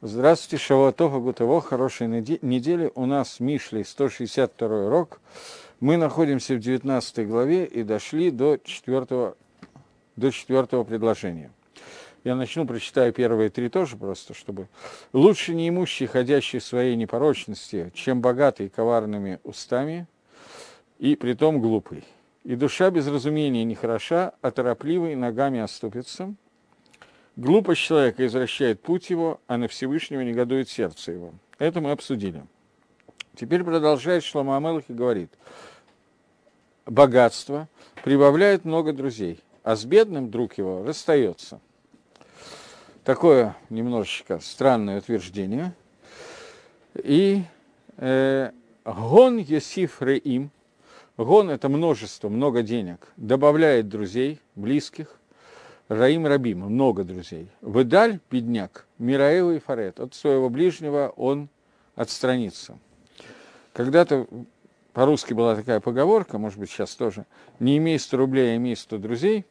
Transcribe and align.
Здравствуйте, 0.00 0.64
Шавуатова 0.64 1.18
Гутово, 1.18 1.60
хорошей 1.60 2.06
недели. 2.06 2.92
У 2.94 3.04
нас 3.04 3.40
Мишли 3.40 3.82
162 3.82 4.86
урок. 4.86 5.20
Мы 5.80 5.96
находимся 5.96 6.54
в 6.54 6.60
19 6.60 7.26
главе 7.26 7.64
и 7.64 7.82
дошли 7.82 8.30
до 8.30 8.58
4, 8.62 9.34
до 10.14 10.30
4 10.30 10.84
предложения. 10.84 11.50
Я 12.22 12.36
начну, 12.36 12.64
прочитаю 12.64 13.12
первые 13.12 13.50
три 13.50 13.68
тоже 13.68 13.96
просто, 13.96 14.34
чтобы... 14.34 14.68
«Лучше 15.12 15.52
неимущий, 15.52 16.06
ходящий 16.06 16.60
в 16.60 16.64
своей 16.64 16.94
непорочности, 16.94 17.90
чем 17.92 18.20
богатый 18.20 18.68
коварными 18.68 19.40
устами, 19.42 20.06
и 21.00 21.16
притом 21.16 21.60
глупый. 21.60 22.04
И 22.44 22.54
душа 22.54 22.90
без 22.90 23.08
разумения 23.08 23.64
не 23.64 23.74
хороша, 23.74 24.34
а 24.42 24.52
торопливый 24.52 25.16
ногами 25.16 25.58
оступится». 25.58 26.36
Глупость 27.38 27.82
человека 27.82 28.26
извращает 28.26 28.82
путь 28.82 29.10
его, 29.10 29.40
а 29.46 29.58
на 29.58 29.68
Всевышнего 29.68 30.22
негодует 30.22 30.68
сердце 30.68 31.12
его. 31.12 31.34
Это 31.60 31.80
мы 31.80 31.92
обсудили. 31.92 32.44
Теперь 33.36 33.62
продолжает 33.62 34.24
Шлома 34.24 34.56
Амелах 34.56 34.82
и 34.88 34.92
говорит, 34.92 35.30
богатство 36.84 37.68
прибавляет 38.02 38.64
много 38.64 38.92
друзей, 38.92 39.38
а 39.62 39.76
с 39.76 39.84
бедным 39.84 40.32
друг 40.32 40.58
его 40.58 40.82
расстается. 40.84 41.60
Такое 43.04 43.56
немножечко 43.70 44.40
странное 44.40 44.98
утверждение. 44.98 45.74
И 46.96 47.44
э, 47.98 48.50
гон 48.84 49.38
есиф 49.38 50.02
реим, 50.02 50.50
гон– 51.16 51.50
это 51.52 51.68
множество, 51.68 52.28
много 52.28 52.64
денег, 52.64 53.06
добавляет 53.16 53.88
друзей, 53.88 54.40
близких, 54.56 55.17
Раим 55.88 56.26
Рабим, 56.26 56.60
много 56.60 57.02
друзей. 57.02 57.48
Выдаль, 57.62 58.20
бедняк, 58.30 58.86
Мираэу 58.98 59.52
и 59.52 59.58
Фарет. 59.58 60.00
От 60.00 60.14
своего 60.14 60.50
ближнего 60.50 61.14
он 61.16 61.48
отстранится. 61.94 62.78
Когда-то 63.72 64.26
по-русски 64.92 65.32
была 65.32 65.56
такая 65.56 65.80
поговорка, 65.80 66.38
может 66.38 66.58
быть, 66.58 66.70
сейчас 66.70 66.94
тоже, 66.94 67.24
не 67.58 67.78
имей 67.78 67.98
100 67.98 68.16
рублей, 68.18 68.52
а 68.52 68.56
имей 68.56 68.76
100 68.76 68.98
друзей. 68.98 69.46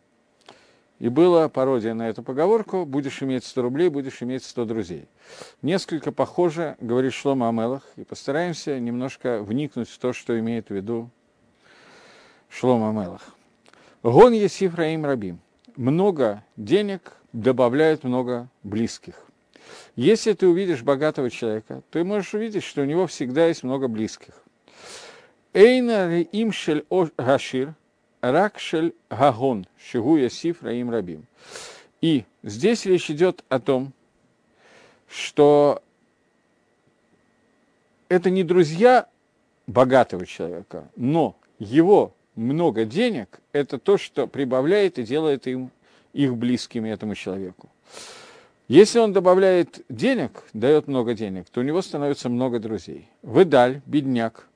И 0.99 1.09
была 1.09 1.49
пародия 1.49 1.93
на 1.93 2.09
эту 2.09 2.21
поговорку, 2.21 2.85
будешь 2.85 3.21
иметь 3.23 3.43
100 3.43 3.61
рублей, 3.61 3.89
будешь 3.89 4.21
иметь 4.21 4.43
100 4.43 4.65
друзей. 4.65 5.07
Несколько 5.63 6.11
похоже, 6.11 6.75
говорит 6.79 7.13
Шлома 7.13 7.49
Амелах, 7.49 7.83
и 7.95 8.03
постараемся 8.03 8.79
немножко 8.79 9.41
вникнуть 9.41 9.89
в 9.89 9.97
то, 9.97 10.13
что 10.13 10.37
имеет 10.39 10.69
в 10.69 10.71
виду 10.71 11.09
Шлома 12.49 12.89
Амелах. 12.89 13.35
Гон 14.03 14.33
Есиф 14.33 14.75
Раим 14.75 15.05
Рабим 15.05 15.39
много 15.77 16.43
денег 16.57 17.13
добавляет 17.33 18.03
много 18.03 18.49
близких. 18.63 19.15
Если 19.95 20.33
ты 20.33 20.47
увидишь 20.47 20.81
богатого 20.83 21.29
человека, 21.29 21.81
ты 21.91 22.03
можешь 22.03 22.33
увидеть, 22.33 22.63
что 22.63 22.81
у 22.81 22.85
него 22.85 23.07
всегда 23.07 23.47
есть 23.47 23.63
много 23.63 23.87
близких. 23.87 24.33
Эйна 25.53 26.21
им 26.21 26.51
шель 26.51 26.85
гашир, 27.17 27.73
рак 28.21 28.59
шель 28.59 28.93
гагон, 29.09 29.65
шигу 29.77 30.17
ясиф 30.17 30.63
раим 30.63 30.89
рабим. 30.89 31.25
И 32.01 32.25
здесь 32.43 32.85
речь 32.85 33.09
идет 33.09 33.43
о 33.49 33.59
том, 33.59 33.93
что 35.07 35.81
это 38.09 38.29
не 38.29 38.43
друзья 38.43 39.07
богатого 39.65 40.25
человека, 40.25 40.87
но 40.95 41.35
его 41.59 42.13
много 42.37 42.85
денег– 42.85 43.39
это 43.51 43.77
то, 43.77 43.97
что 43.97 44.27
прибавляет 44.27 44.99
и 44.99 45.03
делает 45.03 45.47
им, 45.47 45.71
их 46.13 46.35
близкими 46.35 46.89
этому 46.89 47.15
человеку. 47.15 47.69
Если 48.67 48.99
он 48.99 49.13
добавляет 49.13 49.85
денег, 49.87 50.43
дает 50.53 50.87
много 50.87 51.13
денег, 51.13 51.47
то 51.49 51.61
у 51.61 51.63
него 51.63 51.81
становится 51.81 52.29
много 52.29 52.59
друзей. 52.59 53.09
Выдаль, 53.21 53.81
бедняк. 53.85 54.47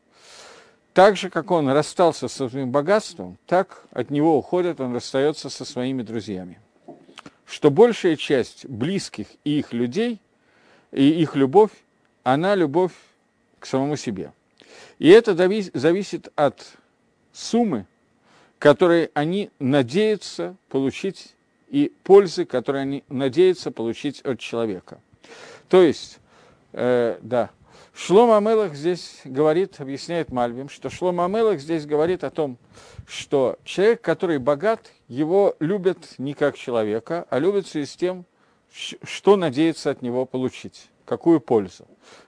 Так 0.93 1.15
же, 1.15 1.29
как 1.29 1.51
он 1.51 1.69
расстался 1.69 2.27
со 2.27 2.49
своим 2.49 2.71
богатством, 2.71 3.37
так 3.47 3.85
от 3.91 4.09
него 4.09 4.37
уходит, 4.37 4.81
он 4.81 4.93
расстается 4.93 5.49
со 5.49 5.63
своими 5.63 6.01
друзьями. 6.01 6.59
Что 7.45 7.71
большая 7.71 8.17
часть 8.17 8.65
близких 8.65 9.27
и 9.45 9.59
их 9.59 9.71
людей, 9.71 10.19
и 10.91 11.07
их 11.09 11.35
любовь, 11.35 11.71
она 12.23 12.55
любовь 12.55 12.91
к 13.59 13.65
самому 13.65 13.95
себе. 13.95 14.33
И 14.99 15.07
это 15.07 15.35
зависит 15.35 16.29
от 16.35 16.61
суммы, 17.33 17.85
которые 18.59 19.09
они 19.13 19.49
надеются 19.59 20.55
получить, 20.69 21.35
и 21.69 21.91
пользы, 22.03 22.45
которые 22.45 22.81
они 22.81 23.03
надеются 23.07 23.71
получить 23.71 24.21
от 24.21 24.39
человека. 24.39 24.99
То 25.69 25.81
есть, 25.81 26.19
э, 26.73 27.17
да, 27.21 27.49
Шлома 27.93 28.37
Амелах 28.37 28.73
здесь 28.75 29.21
говорит, 29.25 29.79
объясняет 29.79 30.31
Мальвим, 30.31 30.69
что 30.69 30.89
Шлома 30.89 31.25
Амелах 31.25 31.59
здесь 31.59 31.85
говорит 31.85 32.23
о 32.23 32.29
том, 32.29 32.57
что 33.07 33.57
человек, 33.63 34.01
который 34.01 34.37
богат, 34.37 34.91
его 35.07 35.55
любят 35.59 35.97
не 36.17 36.33
как 36.33 36.57
человека, 36.57 37.25
а 37.29 37.39
любят 37.39 37.65
в 37.65 37.69
связи 37.69 37.87
с 37.87 37.95
тем, 37.95 38.25
что 38.71 39.35
надеется 39.35 39.89
от 39.91 40.01
него 40.01 40.25
получить, 40.25 40.89
какую 41.05 41.41
пользу. 41.41 41.85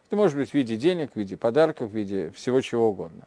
Это 0.08 0.18
может 0.18 0.38
быть 0.38 0.52
в 0.52 0.54
виде 0.54 0.76
денег, 0.76 1.14
в 1.14 1.16
виде 1.16 1.38
подарков, 1.38 1.92
в 1.92 1.96
виде 1.96 2.32
всего 2.32 2.62
чего 2.62 2.90
угодно. 2.90 3.26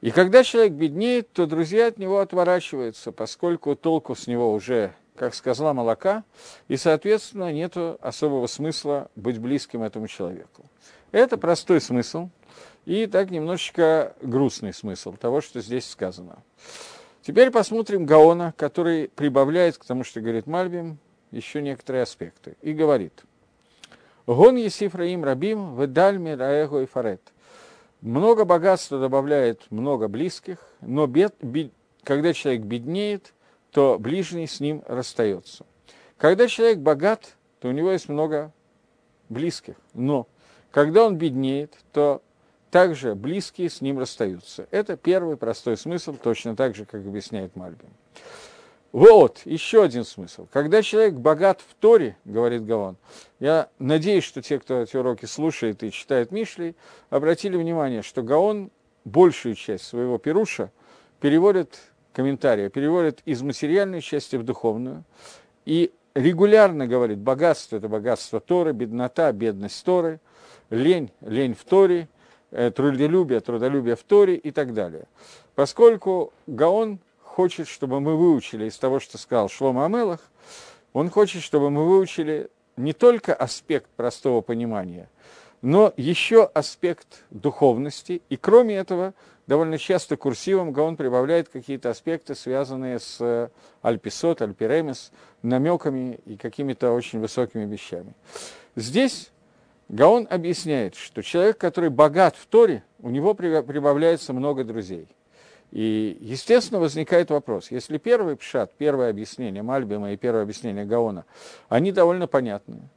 И 0.00 0.12
когда 0.12 0.44
человек 0.44 0.72
беднеет, 0.74 1.32
то 1.32 1.46
друзья 1.46 1.88
от 1.88 1.98
него 1.98 2.20
отворачиваются, 2.20 3.10
поскольку 3.10 3.74
толку 3.74 4.14
с 4.14 4.28
него 4.28 4.52
уже, 4.52 4.94
как 5.16 5.34
сказала 5.34 5.72
молока, 5.72 6.22
и, 6.68 6.76
соответственно, 6.76 7.52
нет 7.52 7.76
особого 7.76 8.46
смысла 8.46 9.10
быть 9.16 9.38
близким 9.38 9.82
этому 9.82 10.06
человеку. 10.06 10.64
Это 11.10 11.36
простой 11.36 11.80
смысл 11.80 12.28
и 12.84 13.06
так 13.06 13.30
немножечко 13.30 14.14
грустный 14.22 14.72
смысл 14.72 15.14
того, 15.14 15.40
что 15.40 15.60
здесь 15.60 15.88
сказано. 15.88 16.38
Теперь 17.22 17.50
посмотрим 17.50 18.06
Гаона, 18.06 18.54
который 18.56 19.08
прибавляет 19.08 19.78
к 19.78 19.84
тому, 19.84 20.04
что 20.04 20.20
говорит 20.20 20.46
Мальбим, 20.46 20.98
еще 21.32 21.60
некоторые 21.60 22.04
аспекты. 22.04 22.56
И 22.62 22.72
говорит, 22.72 23.24
«Гон 24.26 24.56
Есифраим 24.56 25.24
Рабим, 25.24 25.78
Ведальми 25.78 26.30
Раэго 26.30 26.82
и 26.82 26.86
Фарет» 26.86 27.20
много 28.00 28.44
богатства 28.44 29.00
добавляет 29.00 29.70
много 29.70 30.08
близких, 30.08 30.58
но 30.80 31.06
бед, 31.06 31.34
бед, 31.42 31.72
когда 32.04 32.32
человек 32.32 32.62
беднеет, 32.62 33.34
то 33.70 33.98
ближний 33.98 34.46
с 34.46 34.60
ним 34.60 34.82
расстается. 34.86 35.66
Когда 36.16 36.48
человек 36.48 36.78
богат, 36.78 37.36
то 37.60 37.68
у 37.68 37.72
него 37.72 37.90
есть 37.90 38.08
много 38.08 38.52
близких, 39.28 39.76
но 39.94 40.26
когда 40.70 41.04
он 41.04 41.16
беднеет, 41.16 41.76
то 41.92 42.22
также 42.70 43.14
близкие 43.14 43.70
с 43.70 43.80
ним 43.80 43.98
расстаются. 43.98 44.66
Это 44.70 44.96
первый 44.96 45.36
простой 45.36 45.76
смысл, 45.76 46.14
точно 46.14 46.54
так 46.54 46.76
же, 46.76 46.84
как 46.84 47.06
объясняет 47.06 47.56
Мальбин. 47.56 47.88
Вот, 48.92 49.42
еще 49.44 49.82
один 49.82 50.04
смысл. 50.04 50.46
Когда 50.50 50.80
человек 50.80 51.14
богат 51.14 51.60
в 51.60 51.74
Торе, 51.74 52.16
говорит 52.24 52.64
Гаон, 52.64 52.96
я 53.38 53.68
надеюсь, 53.78 54.24
что 54.24 54.40
те, 54.40 54.58
кто 54.58 54.80
эти 54.80 54.96
уроки 54.96 55.26
слушает 55.26 55.82
и 55.82 55.92
читает 55.92 56.32
Мишли, 56.32 56.74
обратили 57.10 57.56
внимание, 57.56 58.02
что 58.02 58.22
Гаон 58.22 58.70
большую 59.04 59.56
часть 59.56 59.84
своего 59.84 60.16
пируша 60.18 60.70
переводит, 61.20 61.78
комментария, 62.14 62.70
переводит 62.70 63.20
из 63.26 63.42
материальной 63.42 64.00
части 64.00 64.36
в 64.36 64.42
духовную, 64.42 65.04
и 65.66 65.92
регулярно 66.14 66.86
говорит, 66.86 67.18
богатство– 67.18 67.76
это 67.78 67.88
богатство 67.88 68.40
Торы, 68.40 68.72
беднота– 68.72 69.30
бедность 69.32 69.84
Торы, 69.84 70.18
лень– 70.70 71.10
лень 71.20 71.54
в 71.54 71.64
Торе, 71.64 72.08
э, 72.50 72.70
трудолюбие– 72.70 73.40
трудолюбие 73.42 73.96
в 73.96 74.02
Торе 74.02 74.34
и 74.36 74.50
так 74.50 74.72
далее. 74.72 75.04
Поскольку 75.54 76.32
Гаон 76.46 77.00
хочет, 77.38 77.68
чтобы 77.68 78.00
мы 78.00 78.16
выучили 78.16 78.64
из 78.64 78.76
того, 78.78 78.98
что 78.98 79.16
сказал 79.16 79.48
Шлома 79.48 79.84
Амелах, 79.84 80.18
он 80.92 81.08
хочет, 81.08 81.40
чтобы 81.40 81.70
мы 81.70 81.86
выучили 81.86 82.50
не 82.76 82.92
только 82.92 83.32
аспект 83.32 83.88
простого 83.90 84.40
понимания, 84.40 85.08
но 85.62 85.92
еще 85.96 86.50
аспект 86.52 87.22
духовности. 87.30 88.22
И 88.28 88.36
кроме 88.36 88.74
этого, 88.74 89.14
довольно 89.46 89.78
часто 89.78 90.16
курсивом 90.16 90.72
Гаон 90.72 90.96
прибавляет 90.96 91.48
какие-то 91.48 91.90
аспекты, 91.90 92.34
связанные 92.34 92.98
с 92.98 93.18
э, 93.20 93.50
альписот, 93.82 94.42
альпиремис, 94.42 95.12
намеками 95.42 96.18
и 96.26 96.36
какими-то 96.36 96.90
очень 96.90 97.20
высокими 97.20 97.66
вещами. 97.66 98.14
Здесь 98.74 99.30
Гаон 99.88 100.26
объясняет, 100.28 100.96
что 100.96 101.22
человек, 101.22 101.56
который 101.56 101.90
богат 101.90 102.34
в 102.34 102.46
Торе, 102.46 102.82
у 103.00 103.10
него 103.10 103.34
прибавляется 103.34 104.32
много 104.32 104.64
друзей. 104.64 105.06
И, 105.70 106.16
естественно, 106.20 106.80
возникает 106.80 107.30
вопрос, 107.30 107.70
если 107.70 107.98
первый 107.98 108.36
пшат, 108.36 108.72
первое 108.78 109.10
объяснение 109.10 109.62
Мальбима 109.62 110.12
и 110.12 110.16
первое 110.16 110.42
объяснение 110.42 110.86
Гаона, 110.86 111.26
они 111.68 111.92
довольно 111.92 112.26
понятные. 112.26 112.88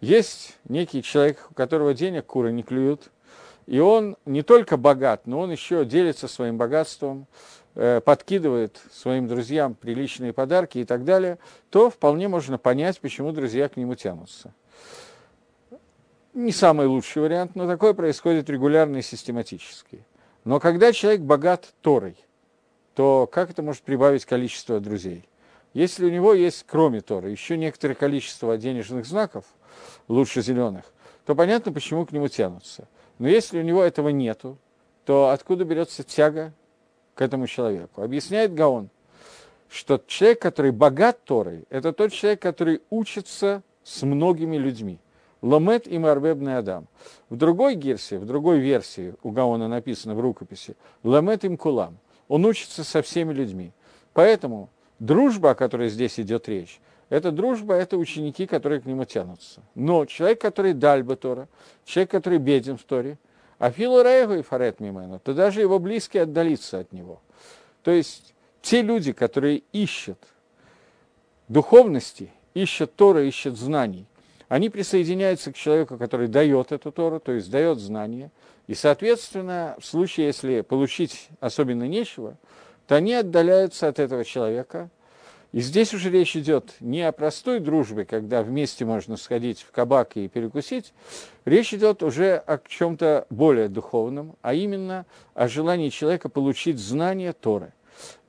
Есть 0.00 0.58
некий 0.68 1.02
человек, 1.02 1.46
у 1.50 1.54
которого 1.54 1.94
денег 1.94 2.26
куры 2.26 2.52
не 2.52 2.62
клюют, 2.62 3.10
и 3.66 3.78
он 3.78 4.16
не 4.26 4.42
только 4.42 4.76
богат, 4.76 5.26
но 5.26 5.40
он 5.40 5.50
еще 5.50 5.84
делится 5.84 6.28
своим 6.28 6.58
богатством, 6.58 7.26
э, 7.74 8.00
подкидывает 8.00 8.80
своим 8.92 9.28
друзьям 9.28 9.74
приличные 9.74 10.32
подарки 10.32 10.78
и 10.78 10.84
так 10.84 11.04
далее, 11.04 11.38
то 11.70 11.88
вполне 11.88 12.28
можно 12.28 12.58
понять, 12.58 13.00
почему 13.00 13.32
друзья 13.32 13.68
к 13.68 13.76
нему 13.76 13.94
тянутся. 13.94 14.52
не 16.32 16.52
самый 16.52 16.86
лучший 16.86 17.22
вариант, 17.22 17.56
но 17.56 17.66
такое 17.66 17.92
происходит 17.92 18.48
регулярно 18.48 18.98
и 18.98 19.02
систематически. 19.02 20.04
Но 20.44 20.58
когда 20.58 20.92
человек 20.92 21.20
богат 21.20 21.72
Торой, 21.82 22.16
то 22.94 23.28
как 23.30 23.50
это 23.50 23.62
может 23.62 23.82
прибавить 23.82 24.24
количество 24.24 24.80
друзей? 24.80 25.28
Если 25.74 26.04
у 26.04 26.10
него 26.10 26.34
есть, 26.34 26.64
кроме 26.66 27.00
Торы, 27.00 27.30
еще 27.30 27.56
некоторое 27.56 27.94
количество 27.94 28.56
денежных 28.56 29.06
знаков, 29.06 29.44
лучше 30.08 30.42
зеленых, 30.42 30.84
то 31.24 31.34
понятно, 31.34 31.72
почему 31.72 32.04
к 32.06 32.12
нему 32.12 32.28
тянутся. 32.28 32.88
Но 33.18 33.28
если 33.28 33.58
у 33.58 33.62
него 33.62 33.82
этого 33.82 34.08
нету, 34.08 34.58
то 35.04 35.28
откуда 35.28 35.64
берется 35.64 36.02
тяга 36.02 36.52
к 37.14 37.22
этому 37.22 37.46
человеку? 37.46 38.02
Объясняет 38.02 38.54
Гаон, 38.54 38.90
что 39.68 40.02
человек, 40.06 40.40
который 40.40 40.72
богат 40.72 41.22
Торой, 41.24 41.64
это 41.70 41.92
тот 41.92 42.12
человек, 42.12 42.42
который 42.42 42.82
учится 42.90 43.62
с 43.84 44.02
многими 44.02 44.56
людьми. 44.56 44.98
Ламет 45.42 45.86
и 45.86 45.98
Марбебный 45.98 46.58
Адам. 46.58 46.86
В 47.28 47.36
другой 47.36 47.74
герсе, 47.74 48.18
в 48.18 48.26
другой 48.26 48.58
версии 48.58 49.14
у 49.22 49.30
Гаона 49.30 49.68
написано 49.68 50.14
в 50.14 50.20
рукописи, 50.20 50.76
Ламет 51.02 51.44
им 51.44 51.56
Кулам. 51.56 51.98
Он 52.28 52.44
учится 52.44 52.84
со 52.84 53.02
всеми 53.02 53.32
людьми. 53.32 53.72
Поэтому 54.12 54.68
дружба, 54.98 55.50
о 55.50 55.54
которой 55.54 55.88
здесь 55.88 56.20
идет 56.20 56.48
речь, 56.48 56.80
это 57.08 57.32
дружба, 57.32 57.74
это 57.74 57.96
ученики, 57.96 58.46
которые 58.46 58.80
к 58.80 58.86
нему 58.86 59.04
тянутся. 59.04 59.62
Но 59.74 60.04
человек, 60.06 60.40
который 60.40 60.74
дальба 60.74 61.16
Тора, 61.16 61.48
человек, 61.84 62.10
который 62.10 62.38
беден 62.38 62.76
в 62.76 62.84
Торе, 62.84 63.18
а 63.58 63.70
Филу 63.70 64.02
Рейгу 64.02 64.34
и 64.34 64.42
Фарет 64.42 64.80
Мимену, 64.80 65.18
то 65.18 65.34
даже 65.34 65.60
его 65.60 65.78
близкие 65.78 66.22
отдалится 66.22 66.78
от 66.78 66.92
него. 66.92 67.20
То 67.82 67.90
есть 67.90 68.34
те 68.62 68.82
люди, 68.82 69.12
которые 69.12 69.62
ищут 69.72 70.18
духовности, 71.48 72.30
ищут 72.54 72.94
Тора, 72.94 73.24
ищут 73.24 73.58
знаний, 73.58 74.06
они 74.50 74.68
присоединяются 74.68 75.52
к 75.52 75.56
человеку, 75.56 75.96
который 75.96 76.26
дает 76.26 76.72
эту 76.72 76.90
Тору, 76.90 77.20
то 77.20 77.30
есть 77.30 77.48
дает 77.52 77.78
знания, 77.78 78.32
и, 78.66 78.74
соответственно, 78.74 79.76
в 79.78 79.86
случае, 79.86 80.26
если 80.26 80.62
получить 80.62 81.28
особенно 81.38 81.84
нечего, 81.84 82.36
то 82.88 82.96
они 82.96 83.14
отдаляются 83.14 83.86
от 83.86 84.00
этого 84.00 84.24
человека. 84.24 84.90
И 85.52 85.60
здесь 85.60 85.94
уже 85.94 86.10
речь 86.10 86.36
идет 86.36 86.74
не 86.80 87.02
о 87.02 87.12
простой 87.12 87.60
дружбе, 87.60 88.04
когда 88.04 88.42
вместе 88.42 88.84
можно 88.84 89.16
сходить 89.16 89.60
в 89.60 89.70
кабак 89.70 90.16
и 90.16 90.26
перекусить, 90.26 90.94
речь 91.44 91.72
идет 91.72 92.02
уже 92.02 92.34
о 92.34 92.58
чем-то 92.58 93.26
более 93.30 93.68
духовном, 93.68 94.34
а 94.42 94.52
именно 94.52 95.06
о 95.34 95.46
желании 95.46 95.90
человека 95.90 96.28
получить 96.28 96.80
знания 96.80 97.32
Торы. 97.32 97.72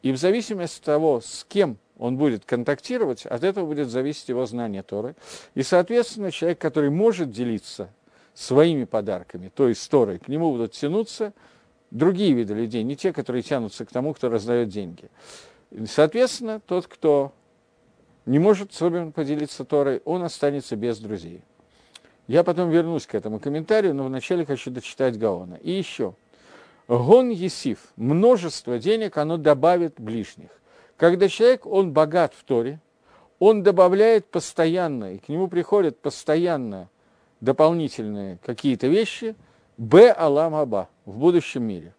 И 0.03 0.11
в 0.11 0.17
зависимости 0.17 0.77
от 0.81 0.85
того, 0.85 1.19
с 1.19 1.47
кем 1.49 1.77
он 2.01 2.17
будет 2.17 2.45
контактировать, 2.45 3.27
от 3.27 3.43
этого 3.43 3.67
будет 3.67 3.89
зависеть 3.89 4.27
его 4.27 4.47
знание 4.47 4.81
Торы. 4.81 5.15
И, 5.53 5.61
соответственно, 5.61 6.31
человек, 6.31 6.57
который 6.57 6.89
может 6.89 7.29
делиться 7.29 7.93
своими 8.33 8.85
подарками, 8.85 9.51
то 9.53 9.67
есть 9.67 9.87
Торой, 9.87 10.17
к 10.17 10.27
нему 10.27 10.51
будут 10.51 10.71
тянуться 10.71 11.31
другие 11.91 12.33
виды 12.33 12.55
людей, 12.55 12.81
не 12.81 12.95
те, 12.95 13.13
которые 13.13 13.43
тянутся 13.43 13.85
к 13.85 13.91
тому, 13.91 14.15
кто 14.15 14.29
раздает 14.29 14.69
деньги. 14.69 15.11
И, 15.69 15.85
соответственно, 15.85 16.59
тот, 16.59 16.87
кто 16.87 17.33
не 18.25 18.39
может 18.39 18.81
вами 18.81 19.11
поделиться 19.11 19.63
Торой, 19.63 20.01
он 20.03 20.23
останется 20.23 20.75
без 20.75 20.97
друзей. 20.97 21.43
Я 22.25 22.43
потом 22.43 22.71
вернусь 22.71 23.05
к 23.05 23.13
этому 23.13 23.39
комментарию, 23.39 23.93
но 23.93 24.05
вначале 24.05 24.43
хочу 24.43 24.71
дочитать 24.71 25.19
Гаона. 25.19 25.59
И 25.61 25.69
еще. 25.69 26.15
Гон 26.87 27.29
Есиф, 27.29 27.93
множество 27.95 28.79
денег, 28.79 29.17
оно 29.17 29.37
добавит 29.37 29.99
ближних. 29.99 30.49
Когда 31.01 31.29
человек, 31.29 31.65
он 31.65 31.93
богат 31.93 32.35
в 32.35 32.43
Торе, 32.43 32.79
он 33.39 33.63
добавляет 33.63 34.27
постоянно, 34.27 35.15
и 35.15 35.17
к 35.17 35.29
нему 35.29 35.47
приходят 35.47 35.97
постоянно 35.97 36.89
дополнительные 37.39 38.37
какие-то 38.45 38.85
вещи, 38.85 39.35
б 39.77 40.13
алам 40.15 40.53
аба, 40.53 40.89
в 41.05 41.17
будущем 41.17 41.63
мире. 41.63 41.95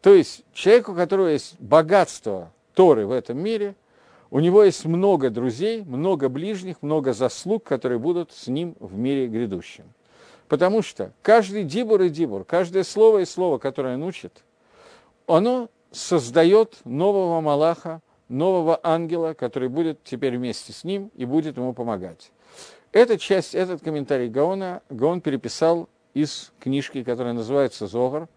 То 0.00 0.14
есть 0.14 0.46
человек, 0.54 0.88
у 0.88 0.94
которого 0.94 1.26
есть 1.26 1.60
богатство 1.60 2.50
Торы 2.72 3.04
в 3.04 3.12
этом 3.12 3.38
мире, 3.38 3.74
у 4.30 4.38
него 4.38 4.64
есть 4.64 4.86
много 4.86 5.28
друзей, 5.28 5.82
много 5.82 6.30
ближних, 6.30 6.80
много 6.80 7.12
заслуг, 7.12 7.64
которые 7.64 7.98
будут 7.98 8.32
с 8.32 8.46
ним 8.46 8.76
в 8.80 8.96
мире 8.96 9.26
грядущем. 9.26 9.84
Потому 10.48 10.80
что 10.80 11.12
каждый 11.20 11.64
дибур 11.64 12.00
и 12.00 12.08
дибур, 12.08 12.44
каждое 12.44 12.84
слово 12.84 13.18
и 13.18 13.24
слово, 13.26 13.58
которое 13.58 13.96
он 13.96 14.04
учит, 14.04 14.42
оно 15.26 15.68
создает 15.92 16.78
нового 16.86 17.42
Малаха, 17.42 18.00
нового 18.28 18.78
ангела, 18.82 19.34
который 19.34 19.68
будет 19.68 20.02
теперь 20.04 20.36
вместе 20.36 20.72
с 20.72 20.84
ним 20.84 21.10
и 21.14 21.24
будет 21.24 21.56
ему 21.56 21.72
помогать. 21.72 22.30
Эта 22.92 23.18
часть, 23.18 23.54
этот 23.54 23.82
комментарий 23.82 24.28
Гаона, 24.28 24.82
Гаон 24.88 25.20
переписал 25.20 25.88
из 26.14 26.52
книжки, 26.58 27.02
которая 27.02 27.34
называется 27.34 27.86
«Зогар», 27.86 28.28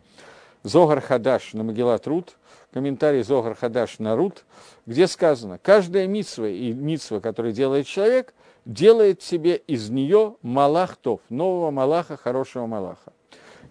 «Зогар 0.63 1.01
Хадаш» 1.01 1.53
на 1.53 1.63
Могилат 1.63 2.05
Рут, 2.05 2.38
комментарий 2.71 3.23
«Зогар 3.23 3.55
Хадаш» 3.55 3.99
на 3.99 4.15
Рут, 4.15 4.45
где 4.85 5.07
сказано, 5.07 5.57
каждая 5.57 6.07
митсва 6.07 6.47
и 6.47 6.73
митсва, 6.73 7.19
которую 7.19 7.53
делает 7.53 7.88
человек, 7.88 8.33
делает 8.65 9.21
себе 9.21 9.55
из 9.55 9.89
нее 9.89 10.35
Малахтов, 10.41 11.21
нового 11.29 11.71
Малаха, 11.71 12.17
хорошего 12.17 12.67
Малаха. 12.67 13.13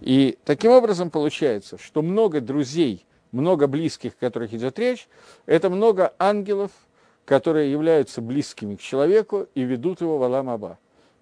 И 0.01 0.39
таким 0.45 0.73
образом 0.73 1.11
получается, 1.11 1.79
что 1.79 2.03
много 2.03 2.41
друзей– 2.41 3.07
много 3.33 3.67
близких, 3.67 4.13
о 4.13 4.21
которых 4.21 4.53
идет 4.55 4.79
речь, 4.79 5.09
это 5.47 5.71
много 5.71 6.15
ангелов, 6.19 6.71
которые 7.25 7.71
являются 7.71 8.21
близкими 8.21 8.75
к 8.75 8.81
человеку 8.81 9.47
и 9.55 9.63
ведут 9.63 10.01
его 10.01 10.19
в 10.19 10.23
Алам 10.23 10.51
Аба. 10.51 10.79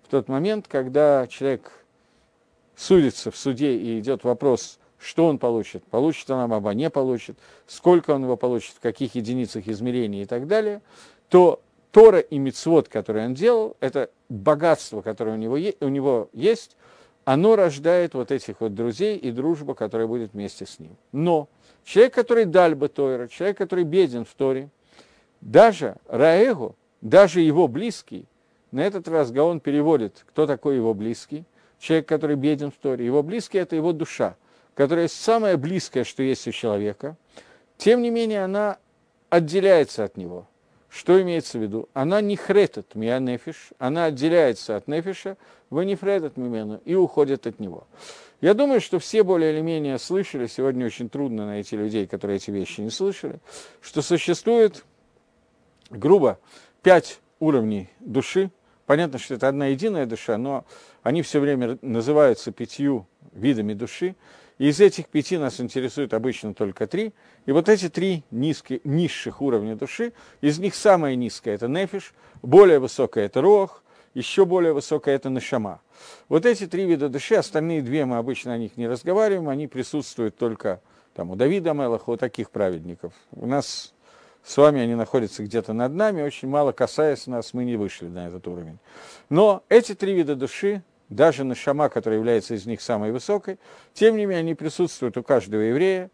В 0.07 0.11
тот 0.11 0.29
момент, 0.29 0.67
когда 0.69 1.27
человек 1.27 1.71
судится 2.77 3.31
в 3.31 3.37
суде 3.37 3.77
и 3.77 3.99
идет 3.99 4.25
вопрос, 4.25 4.79
что 4.99 5.27
он 5.27 5.39
получит, 5.39 5.85
получит 5.85 6.31
Алам 6.31 6.55
Аба, 6.55 6.71
не 6.73 6.89
получит, 6.89 7.39
сколько 7.67 8.13
он 8.13 8.25
его 8.25 8.37
получит, 8.37 8.77
в 8.77 8.81
каких 8.81 9.15
единицах 9.17 9.69
измерений 9.69 10.23
и 10.23 10.27
так 10.27 10.47
далее, 10.47 10.81
то 11.29 11.61
Тора 11.91 12.21
и 12.21 12.39
Мицвод, 12.39 12.89
который 12.89 13.27
он 13.27 13.35
делал, 13.35 13.77
это 13.81 14.11
богатство, 14.29 15.03
которое 15.03 15.33
у 15.33 15.39
него, 15.39 15.59
у 15.81 15.89
него 15.89 16.31
есть, 16.33 16.77
оно 17.33 17.57
рождает 17.57 18.15
вот 18.15 18.31
этих 18.31 18.61
вот 18.61 18.75
друзей 18.75 19.17
и 19.17 19.31
дружбу, 19.31 19.75
которая 19.75 20.07
будет 20.07 20.33
вместе 20.33 20.65
с 20.67 20.79
ним. 20.79 20.97
Но 21.13 21.49
Человек, 21.89 22.13
который 22.13 22.45
даль 22.45 22.75
бы 22.75 22.89
Тойра, 22.89 23.29
человек, 23.29 23.57
который 23.57 23.85
беден 23.85 24.27
в 24.27 24.35
Торе, 24.35 24.69
даже 25.41 25.97
Раэгу, 26.07 26.77
даже 27.01 27.41
его 27.41 27.67
близкий, 27.67 28.27
на 28.73 28.81
этот 28.81 29.09
раз 29.09 29.31
Гаон 29.31 29.61
переводит, 29.61 30.23
кто 30.29 30.47
такой 30.47 30.77
его 30.77 30.93
близкий, 30.93 31.47
человек, 31.79 32.07
который 32.07 32.37
беден 32.37 32.71
в 32.71 32.75
Торе. 32.75 33.07
Его 33.07 33.23
близкий– 33.23 33.57
это 33.59 33.75
его 33.75 33.95
душа, 33.95 34.37
которая 34.75 35.09
самое 35.09 35.57
близкое, 35.57 36.05
что 36.05 36.23
есть 36.23 36.47
у 36.47 36.53
человека. 36.53 37.17
Тем 37.79 38.03
не 38.03 38.11
менее, 38.11 38.45
она 38.45 38.77
отделяется 39.31 40.05
от 40.05 40.19
него. 40.19 40.47
Что 40.91 41.21
имеется 41.21 41.59
в 41.59 41.63
виду? 41.63 41.89
Она 41.93 42.21
не 42.21 42.37
хретет 42.37 42.95
мия 42.95 43.19
нефиш, 43.19 43.71
она 43.79 44.07
отделяется 44.07 44.77
от 44.77 44.89
нефиша, 44.89 45.37
вы 45.71 45.85
не 45.85 45.97
хретет 45.97 46.37
мимену 46.37 46.81
и 46.85 46.95
уходит 46.95 47.47
от 47.47 47.61
него. 47.61 47.87
Я 48.41 48.55
думаю, 48.55 48.81
что 48.81 48.99
все 48.99 49.23
более 49.23 49.53
или 49.53 49.61
менее 49.61 49.99
слышали, 49.99 50.47
сегодня 50.47 50.87
очень 50.87 51.09
трудно 51.09 51.47
найти 51.47 51.77
людей, 51.77 52.07
которые 52.07 52.37
эти 52.37 52.51
вещи 52.51 52.81
не 52.81 52.91
слышали, 52.91 53.41
что 53.81 54.01
существует, 54.01 54.85
грубо, 55.91 56.39
пять 56.83 57.21
уровней 57.41 57.91
души. 58.01 58.51
Понятно, 58.87 59.19
что 59.19 59.35
это 59.35 59.49
одна 59.49 59.67
единая 59.67 60.07
душа, 60.07 60.39
но 60.39 60.65
они 61.03 61.23
все 61.23 61.41
время 61.41 61.79
называются 61.83 62.53
пятью 62.53 63.07
видами 63.33 63.75
души. 63.75 64.15
Из 64.59 64.81
этих 64.81 65.07
пяти 65.07 65.39
нас 65.39 65.61
интересует 65.61 66.13
обычно 66.13 66.53
только 66.53 66.87
три. 66.87 67.13
И 67.47 67.53
вот 67.53 67.69
эти 67.69 67.89
три 67.89 68.25
низкие, 68.31 68.81
низших 68.83 69.41
уровня 69.41 69.77
души, 69.77 70.13
из 70.41 70.59
них 70.59 70.75
самая 70.75 71.15
низкая– 71.15 71.55
это 71.57 71.69
нефиш, 71.69 72.13
более 72.43 72.81
высокая– 72.81 73.25
это 73.27 73.41
рох, 73.41 73.85
еще 74.15 74.45
более 74.45 74.73
высокая– 74.73 75.15
это 75.17 75.31
нашама. 75.31 75.81
Вот 76.29 76.45
эти 76.45 76.67
три 76.67 76.87
вида 76.87 77.09
души, 77.09 77.37
остальные 77.37 77.83
две 77.83 78.05
мы 78.05 78.17
обычно 78.17 78.53
о 78.53 78.59
них 78.59 78.77
не 78.77 78.89
разговариваем, 78.89 79.49
они 79.49 79.69
присутствуют 79.69 80.37
только 80.37 80.81
там, 81.15 81.31
у 81.31 81.37
Давида 81.37 81.73
Мелаха, 81.73 82.11
у 82.11 82.17
таких 82.17 82.51
праведников. 82.51 83.13
У 83.31 83.47
нас 83.47 83.95
с 84.45 84.57
вами 84.57 84.81
они 84.81 84.95
находятся 84.95 85.45
где-то 85.45 85.73
над 85.73 85.93
нами, 85.93 86.23
очень 86.23 86.49
мало 86.49 86.73
касаясь 86.73 87.27
нас, 87.29 87.55
мы 87.55 87.65
не 87.65 87.77
вышли 87.77 88.07
на 88.07 88.27
этот 88.27 88.49
уровень. 88.49 88.79
Но 89.29 89.63
эти 89.69 89.95
три 89.95 90.15
вида 90.15 90.35
души, 90.35 90.83
даже 91.09 91.45
Нашама, 91.45 91.89
которая 91.89 92.19
является 92.19 92.55
из 92.55 92.67
них 92.67 92.81
самой 92.81 93.13
высокой, 93.13 93.59
тем 93.95 94.17
не 94.17 94.27
менее 94.27 94.41
они 94.41 94.55
присутствуют 94.55 95.17
у 95.17 95.23
каждого 95.23 95.61
еврея, 95.61 96.11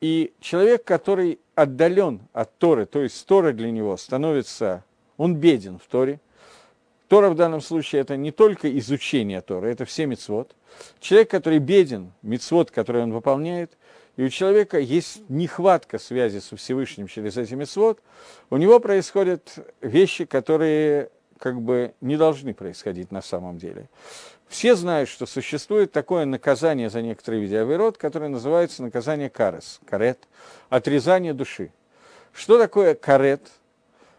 и 0.00 0.32
человек, 0.40 0.84
который 0.84 1.38
отдален 1.54 2.20
от 2.32 2.56
Торы, 2.58 2.86
то 2.86 3.02
есть 3.02 3.26
Тора 3.26 3.52
для 3.52 3.70
него 3.70 3.96
становится, 3.96 4.84
он 5.18 5.36
беден 5.36 5.78
в 5.78 5.86
Торе, 5.86 6.20
Тора 7.08 7.28
в 7.28 7.34
данном 7.34 7.60
случае 7.60 8.02
это 8.02 8.16
не 8.16 8.30
только 8.30 8.78
изучение 8.78 9.40
Торы, 9.40 9.72
это 9.72 9.84
все 9.84 10.06
мецвод. 10.06 10.54
Человек, 11.00 11.28
который 11.28 11.58
беден, 11.58 12.12
мецвод, 12.22 12.70
который 12.70 13.02
он 13.02 13.12
выполняет, 13.12 13.76
и 14.16 14.22
у 14.22 14.28
человека 14.28 14.78
есть 14.78 15.28
нехватка 15.28 15.98
связи 15.98 16.38
со 16.38 16.56
Всевышним 16.56 17.08
через 17.08 17.36
эти 17.36 17.54
мецвод, 17.54 18.00
у 18.48 18.56
него 18.56 18.78
происходят 18.78 19.58
вещи, 19.80 20.24
которые 20.24 21.10
как 21.40 21.60
бы 21.60 21.94
не 22.00 22.16
должны 22.16 22.54
происходить 22.54 23.10
на 23.10 23.22
самом 23.22 23.58
деле. 23.58 23.88
Все 24.46 24.76
знают, 24.76 25.08
что 25.08 25.26
существует 25.26 25.90
такое 25.90 26.26
наказание 26.26 26.90
за 26.90 27.02
некоторые 27.02 27.42
виды 27.42 27.56
авирот, 27.56 27.96
которое 27.96 28.28
называется 28.28 28.82
наказание 28.82 29.30
карес, 29.30 29.80
карет, 29.86 30.28
отрезание 30.68 31.32
души. 31.32 31.72
Что 32.32 32.58
такое 32.58 32.94
карет? 32.94 33.42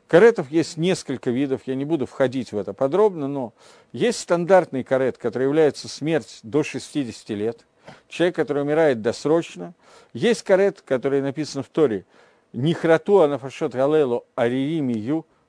Каретов 0.07 0.51
есть 0.51 0.77
несколько 0.77 1.29
видов, 1.29 1.61
я 1.67 1.75
не 1.75 1.85
буду 1.85 2.05
входить 2.05 2.51
в 2.51 2.57
это 2.57 2.73
подробно, 2.73 3.27
но 3.27 3.53
есть 3.93 4.19
стандартный 4.19 4.83
карет, 4.83 5.17
который 5.17 5.43
является 5.43 5.87
смерть 5.87 6.39
до 6.43 6.63
60 6.63 7.29
лет, 7.29 7.65
человек, 8.09 8.35
который 8.35 8.63
умирает 8.63 9.01
досрочно. 9.01 9.73
Есть 10.11 10.43
карет, 10.43 10.81
который 10.81 11.21
написан 11.21 11.63
в 11.63 11.69
Торе, 11.69 12.03
Нихрату 12.51 13.21
анафашот 13.21 13.73
галелу 13.73 14.25
аририми 14.35 14.91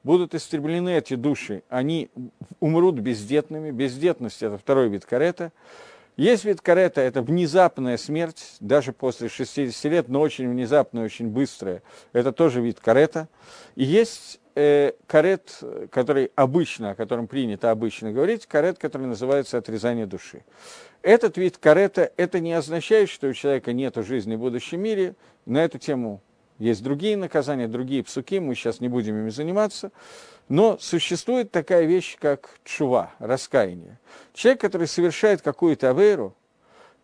будут 0.04 0.35
истреблены 0.35 0.97
эти 0.97 1.14
души, 1.14 1.62
они 1.68 2.11
умрут 2.61 2.97
бездетными. 2.97 3.71
Бездетность– 3.71 4.42
это 4.44 4.59
второй 4.59 4.88
вид 4.88 5.04
карета. 5.04 5.52
Есть 6.16 6.44
вид 6.44 6.61
карета– 6.61 7.00
это 7.02 7.23
внезапная 7.23 7.97
смерть, 7.97 8.56
даже 8.61 8.92
после 8.92 9.28
60 9.28 9.85
лет, 9.90 10.09
но 10.09 10.21
очень 10.21 10.49
внезапная, 10.50 11.04
очень 11.04 11.28
быстрая. 11.28 11.82
Это 12.12 12.32
тоже 12.32 12.61
вид 12.61 12.80
карета. 12.80 13.28
И 13.76 13.85
есть 13.85 14.38
э, 14.54 14.92
карет, 15.06 15.59
который 15.90 16.30
обычно, 16.35 16.90
о 16.90 16.94
котором 16.94 17.26
принято 17.26 17.71
обычно 17.71 18.12
говорить, 18.12 18.47
карет, 18.47 18.78
который 18.78 19.06
называется 19.06 19.56
отрезание 19.56 20.04
души. 20.04 20.44
Этот 21.00 21.38
вид 21.38 21.56
карета, 21.56 22.12
это 22.18 22.40
не 22.40 22.52
означает, 22.52 23.09
что 23.09 23.28
у 23.28 23.32
человека 23.32 23.73
нет 23.73 23.97
жизни 23.97 24.37
в 24.37 24.40
будущем 24.40 24.82
мире. 24.82 25.14
На 25.47 25.64
эту 25.64 25.78
тему 25.78 26.21
есть 26.62 26.83
другие 26.83 27.16
наказания, 27.16 27.66
другие 27.66 28.04
псуки, 28.04 28.38
мы 28.38 28.54
сейчас 28.54 28.81
не 28.81 28.88
будем 28.88 29.16
ими 29.19 29.31
заниматься. 29.31 29.90
Но 30.49 30.78
существует 30.78 31.50
такая 31.50 31.87
вещь, 31.87 32.16
как 32.21 32.50
чува, 32.64 33.11
раскаяние. 33.19 33.99
Человек, 34.33 34.61
который 34.61 34.87
совершает 34.87 35.42
какую-то 35.42 35.90
авейру, 35.90 36.37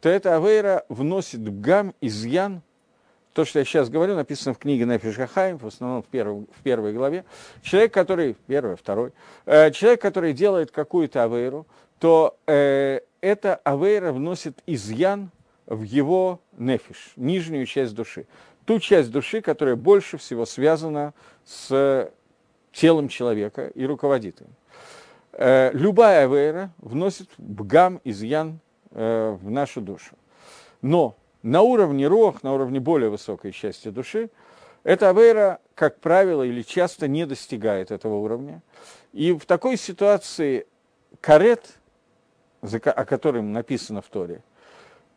то 0.00 0.08
эта 0.08 0.36
авейра 0.36 0.84
вносит 0.88 1.40
в 1.40 1.60
гам, 1.60 1.92
изъян 2.00 2.62
то, 3.32 3.44
что 3.44 3.58
я 3.58 3.64
сейчас 3.64 3.88
говорю, 3.88 4.14
написано 4.14 4.54
в 4.54 4.58
книге 4.58 4.84
Нефиш 4.84 5.16
в 5.16 5.66
основном 5.66 6.02
в, 6.02 6.06
первом, 6.06 6.46
в 6.56 6.62
первой 6.62 6.92
главе. 6.92 7.24
Человек, 7.62 7.92
который, 7.92 8.36
первый, 8.46 8.76
второй, 8.76 9.12
э, 9.44 9.72
человек, 9.72 10.00
который 10.00 10.34
делает 10.34 10.70
какую-то 10.70 11.24
авейру, 11.24 11.66
то 11.98 12.36
э, 12.46 13.00
эта 13.20 13.56
авейра 13.56 14.12
вносит 14.12 14.62
изъян 14.66 15.30
в 15.66 15.82
его 15.82 16.40
нефиш, 16.56 17.12
нижнюю 17.16 17.66
часть 17.66 17.94
души. 17.94 18.26
Ту 18.68 18.80
часть 18.80 19.10
души, 19.10 19.40
которая 19.40 19.76
больше 19.76 20.18
всего 20.18 20.44
связана 20.44 21.14
с 21.46 22.12
телом 22.70 23.08
человека 23.08 23.68
и 23.68 23.86
руководит 23.86 24.42
им. 24.42 24.48
Э, 25.32 25.70
любая 25.72 26.26
авейра 26.26 26.70
вносит 26.76 27.30
бгам, 27.38 27.98
изъян 28.04 28.60
э, 28.90 29.38
в 29.40 29.50
нашу 29.50 29.80
душу. 29.80 30.16
Но 30.82 31.16
на 31.42 31.62
уровне 31.62 32.06
рох, 32.06 32.42
на 32.42 32.52
уровне 32.52 32.78
более 32.78 33.08
высокой 33.08 33.52
части 33.52 33.88
души, 33.88 34.28
эта 34.84 35.08
авейра, 35.08 35.60
как 35.74 35.98
правило, 36.00 36.42
или 36.42 36.60
часто 36.60 37.08
не 37.08 37.24
достигает 37.24 37.90
этого 37.90 38.16
уровня. 38.16 38.60
И 39.14 39.32
в 39.32 39.46
такой 39.46 39.78
ситуации 39.78 40.66
карет, 41.22 41.78
о 42.60 43.06
котором 43.06 43.54
написано 43.54 44.02
в 44.02 44.08
Торе, 44.08 44.42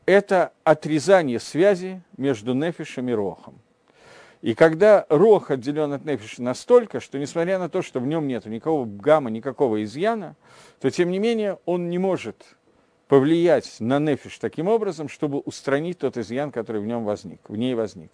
это 0.05 0.53
отрезание 0.63 1.39
связи 1.39 2.01
между 2.17 2.53
нефишем 2.53 3.09
и 3.09 3.13
рохом. 3.13 3.59
И 4.41 4.55
когда 4.55 5.05
рох 5.09 5.51
отделен 5.51 5.93
от 5.93 6.03
нефиша 6.03 6.41
настолько, 6.41 6.99
что 6.99 7.19
несмотря 7.19 7.59
на 7.59 7.69
то, 7.69 7.81
что 7.81 7.99
в 7.99 8.07
нем 8.07 8.27
нет 8.27 8.45
никакого 8.45 8.85
гамма, 8.85 9.29
никакого 9.29 9.83
изъяна, 9.83 10.35
то 10.79 10.89
тем 10.89 11.11
не 11.11 11.19
менее 11.19 11.59
он 11.65 11.89
не 11.89 11.99
может 11.99 12.57
повлиять 13.07 13.75
на 13.79 13.99
нефиш 13.99 14.39
таким 14.39 14.67
образом, 14.67 15.09
чтобы 15.09 15.39
устранить 15.39 15.99
тот 15.99 16.17
изъян, 16.17 16.51
который 16.51 16.81
в 16.81 16.85
нем 16.87 17.03
возник, 17.03 17.41
в 17.47 17.55
ней 17.55 17.75
возник. 17.75 18.09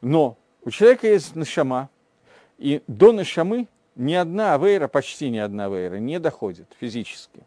Но 0.00 0.38
у 0.64 0.70
человека 0.70 1.08
есть 1.08 1.36
нашама, 1.36 1.90
и 2.56 2.82
до 2.86 3.12
нашамы 3.12 3.68
ни 3.96 4.14
одна 4.14 4.54
авейра, 4.54 4.88
почти 4.88 5.28
ни 5.28 5.38
одна 5.38 5.66
авейра 5.66 5.96
не 5.96 6.18
доходит 6.18 6.68
физически. 6.80 7.42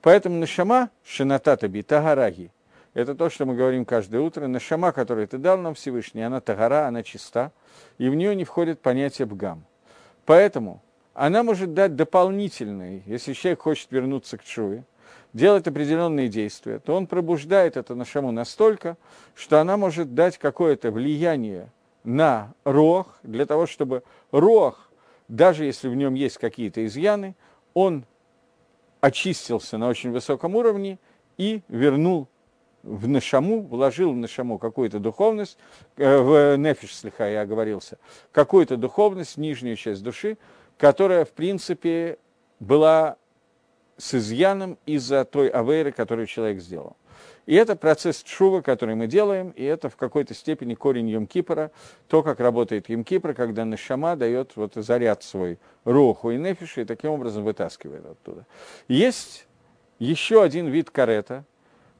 Поэтому 0.00 0.38
нашама, 0.38 0.90
шинатата 1.04 1.66
би, 1.66 1.82
тагараги, 1.82 2.50
это 2.94 3.14
то, 3.14 3.30
что 3.30 3.46
мы 3.46 3.54
говорим 3.54 3.84
каждое 3.84 4.20
утро. 4.20 4.46
Нашама, 4.46 4.92
которую 4.92 5.26
ты 5.26 5.38
дал 5.38 5.58
нам 5.58 5.74
Всевышний, 5.74 6.22
она 6.22 6.40
тагара, 6.40 6.86
она 6.86 7.02
чиста, 7.02 7.52
и 7.98 8.08
в 8.08 8.14
нее 8.14 8.34
не 8.34 8.44
входит 8.44 8.80
понятие 8.80 9.26
бгам. 9.26 9.64
Поэтому 10.26 10.82
она 11.14 11.42
может 11.42 11.74
дать 11.74 11.96
дополнительные, 11.96 13.02
если 13.06 13.32
человек 13.32 13.62
хочет 13.62 13.90
вернуться 13.90 14.38
к 14.38 14.44
чуве, 14.44 14.84
делает 15.32 15.66
определенные 15.66 16.28
действия, 16.28 16.78
то 16.78 16.94
он 16.94 17.06
пробуждает 17.06 17.76
это 17.76 17.94
нашаму 17.94 18.32
настолько, 18.32 18.96
что 19.34 19.60
она 19.60 19.76
может 19.76 20.14
дать 20.14 20.38
какое-то 20.38 20.90
влияние 20.90 21.70
на 22.04 22.52
рох, 22.64 23.18
для 23.22 23.46
того, 23.46 23.66
чтобы 23.66 24.02
рох, 24.30 24.90
даже 25.28 25.64
если 25.64 25.88
в 25.88 25.94
нем 25.94 26.14
есть 26.14 26.38
какие-то 26.38 26.84
изъяны, 26.84 27.34
он 27.74 28.04
очистился 29.00 29.78
на 29.78 29.88
очень 29.88 30.10
высоком 30.10 30.54
уровне 30.56 30.98
и 31.38 31.62
вернул 31.68 32.28
в 32.82 33.08
нашаму, 33.08 33.62
вложил 33.62 34.12
в 34.12 34.16
нашаму 34.16 34.58
какую-то 34.58 34.98
духовность, 34.98 35.58
э, 35.96 36.18
в 36.18 36.56
нефиш 36.56 36.96
слегка 36.96 37.28
я 37.28 37.42
оговорился, 37.42 37.98
какую-то 38.32 38.76
духовность, 38.76 39.36
нижнюю 39.36 39.76
часть 39.76 40.02
души, 40.02 40.36
которая, 40.78 41.24
в 41.24 41.30
принципе, 41.30 42.18
была 42.60 43.16
с 43.96 44.14
изъяном 44.14 44.78
из-за 44.86 45.24
той 45.24 45.48
авейры, 45.48 45.92
которую 45.92 46.26
человек 46.26 46.60
сделал. 46.60 46.96
И 47.46 47.54
это 47.54 47.74
процесс 47.74 48.22
чува, 48.22 48.60
который 48.60 48.94
мы 48.94 49.08
делаем, 49.08 49.50
и 49.50 49.64
это 49.64 49.88
в 49.88 49.96
какой-то 49.96 50.32
степени 50.32 50.74
корень 50.74 51.10
Йом-Кипра, 51.10 51.70
то, 52.08 52.22
как 52.22 52.38
работает 52.38 52.88
Йом-Кипр, 52.88 53.34
когда 53.34 53.64
Нашама 53.64 54.14
дает 54.16 54.52
вот 54.54 54.74
заряд 54.74 55.24
свой 55.24 55.58
руху 55.84 56.30
и 56.30 56.36
нефиши, 56.36 56.82
и 56.82 56.84
таким 56.84 57.10
образом 57.10 57.42
вытаскивает 57.44 58.06
оттуда. 58.06 58.46
Есть 58.86 59.46
еще 59.98 60.42
один 60.42 60.68
вид 60.68 60.90
карета, 60.90 61.44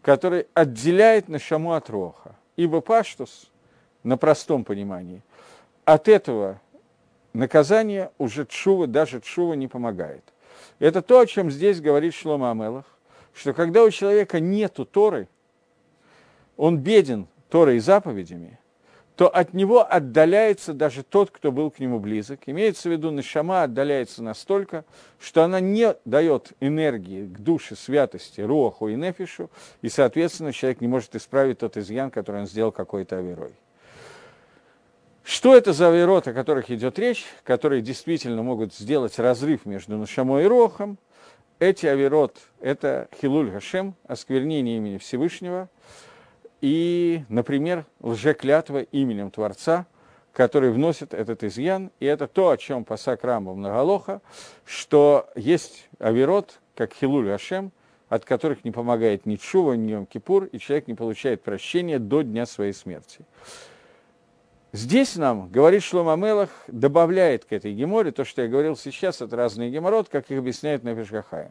который 0.02 0.46
отделяет 0.52 1.28
Нашаму 1.28 1.72
от 1.72 1.88
Роха. 1.88 2.34
Ибо 2.56 2.80
Паштус, 2.80 3.50
на 4.02 4.16
простом 4.16 4.64
понимании, 4.64 5.22
от 5.84 6.08
этого 6.08 6.60
наказания 7.32 8.10
уже 8.18 8.44
Чува, 8.46 8.86
даже 8.86 9.20
Чува 9.20 9.54
не 9.54 9.68
помогает. 9.68 10.22
Это 10.78 11.00
то, 11.00 11.20
о 11.20 11.26
чем 11.26 11.50
здесь 11.50 11.80
говорит 11.80 12.14
Шлома 12.14 12.50
Амелах, 12.50 12.84
что 13.32 13.54
когда 13.54 13.84
у 13.84 13.90
человека 13.90 14.40
нету 14.40 14.84
Торы, 14.84 15.28
он 16.56 16.78
беден 16.78 17.26
Торой 17.48 17.76
и 17.76 17.80
заповедями, 17.80 18.58
то 19.16 19.28
от 19.28 19.52
него 19.52 19.86
отдаляется 19.86 20.72
даже 20.72 21.02
тот, 21.02 21.30
кто 21.30 21.52
был 21.52 21.70
к 21.70 21.78
нему 21.78 22.00
близок. 22.00 22.40
Имеется 22.46 22.88
в 22.88 22.92
виду, 22.92 23.10
Нашама 23.10 23.64
отдаляется 23.64 24.22
настолько, 24.22 24.84
что 25.20 25.42
она 25.42 25.60
не 25.60 25.94
дает 26.04 26.52
энергии 26.60 27.26
к 27.26 27.38
душе 27.38 27.76
святости, 27.76 28.40
Руаху 28.40 28.88
и 28.88 28.94
Нефишу, 28.94 29.50
и, 29.82 29.88
соответственно, 29.88 30.52
человек 30.52 30.80
не 30.80 30.88
может 30.88 31.14
исправить 31.14 31.58
тот 31.58 31.76
изъян, 31.76 32.10
который 32.10 32.42
он 32.42 32.46
сделал 32.46 32.72
какой-то 32.72 33.18
аверой. 33.18 33.52
Что 35.24 35.54
это 35.54 35.72
за 35.72 35.88
авирот, 35.88 36.26
о 36.26 36.32
которых 36.32 36.70
идет 36.70 36.98
речь, 36.98 37.24
которые 37.44 37.80
действительно 37.80 38.42
могут 38.42 38.74
сделать 38.74 39.18
разрыв 39.18 39.66
между 39.66 39.96
Нашамой 39.96 40.44
и 40.44 40.46
Рохом? 40.46 40.98
Эти 41.60 41.86
авирот– 41.86 42.38
это 42.60 43.08
Хилуль 43.20 43.50
Гашем, 43.50 43.94
осквернение 44.08 44.78
имени 44.78 44.98
Всевышнего, 44.98 45.68
и, 46.62 47.24
например, 47.28 47.84
лжеклятва 48.00 48.82
именем 48.82 49.30
Творца, 49.30 49.86
который 50.32 50.70
вносит 50.70 51.12
этот 51.12 51.44
изъян, 51.44 51.90
и 52.00 52.06
это 52.06 52.26
то, 52.26 52.50
о 52.50 52.56
чем 52.56 52.84
посак 52.84 53.24
Рамбов 53.24 53.58
Наголоха, 53.58 54.22
что 54.64 55.28
есть 55.34 55.88
авирот, 55.98 56.60
как 56.74 56.94
Хилуль 56.94 57.26
Гашем, 57.26 57.72
от 58.08 58.24
которых 58.24 58.64
не 58.64 58.70
помогает 58.70 59.26
ни 59.26 59.36
Чува, 59.36 59.72
ни 59.72 59.90
Йом 59.90 60.06
Кипур, 60.06 60.44
и 60.44 60.58
человек 60.58 60.86
не 60.86 60.94
получает 60.94 61.42
прощения 61.42 61.98
до 61.98 62.22
дня 62.22 62.46
своей 62.46 62.72
смерти. 62.72 63.26
Здесь 64.70 65.16
нам, 65.16 65.50
говорит 65.50 65.82
Шлома 65.82 66.16
Мелах, 66.16 66.48
добавляет 66.68 67.44
к 67.44 67.52
этой 67.52 67.74
геморе 67.74 68.12
то, 68.12 68.24
что 68.24 68.40
я 68.40 68.48
говорил 68.48 68.76
сейчас, 68.76 69.20
это 69.20 69.36
разные 69.36 69.70
геморрот, 69.70 70.08
как 70.08 70.30
их 70.30 70.38
объясняет 70.38 70.82
Пешгахае. 70.82 71.50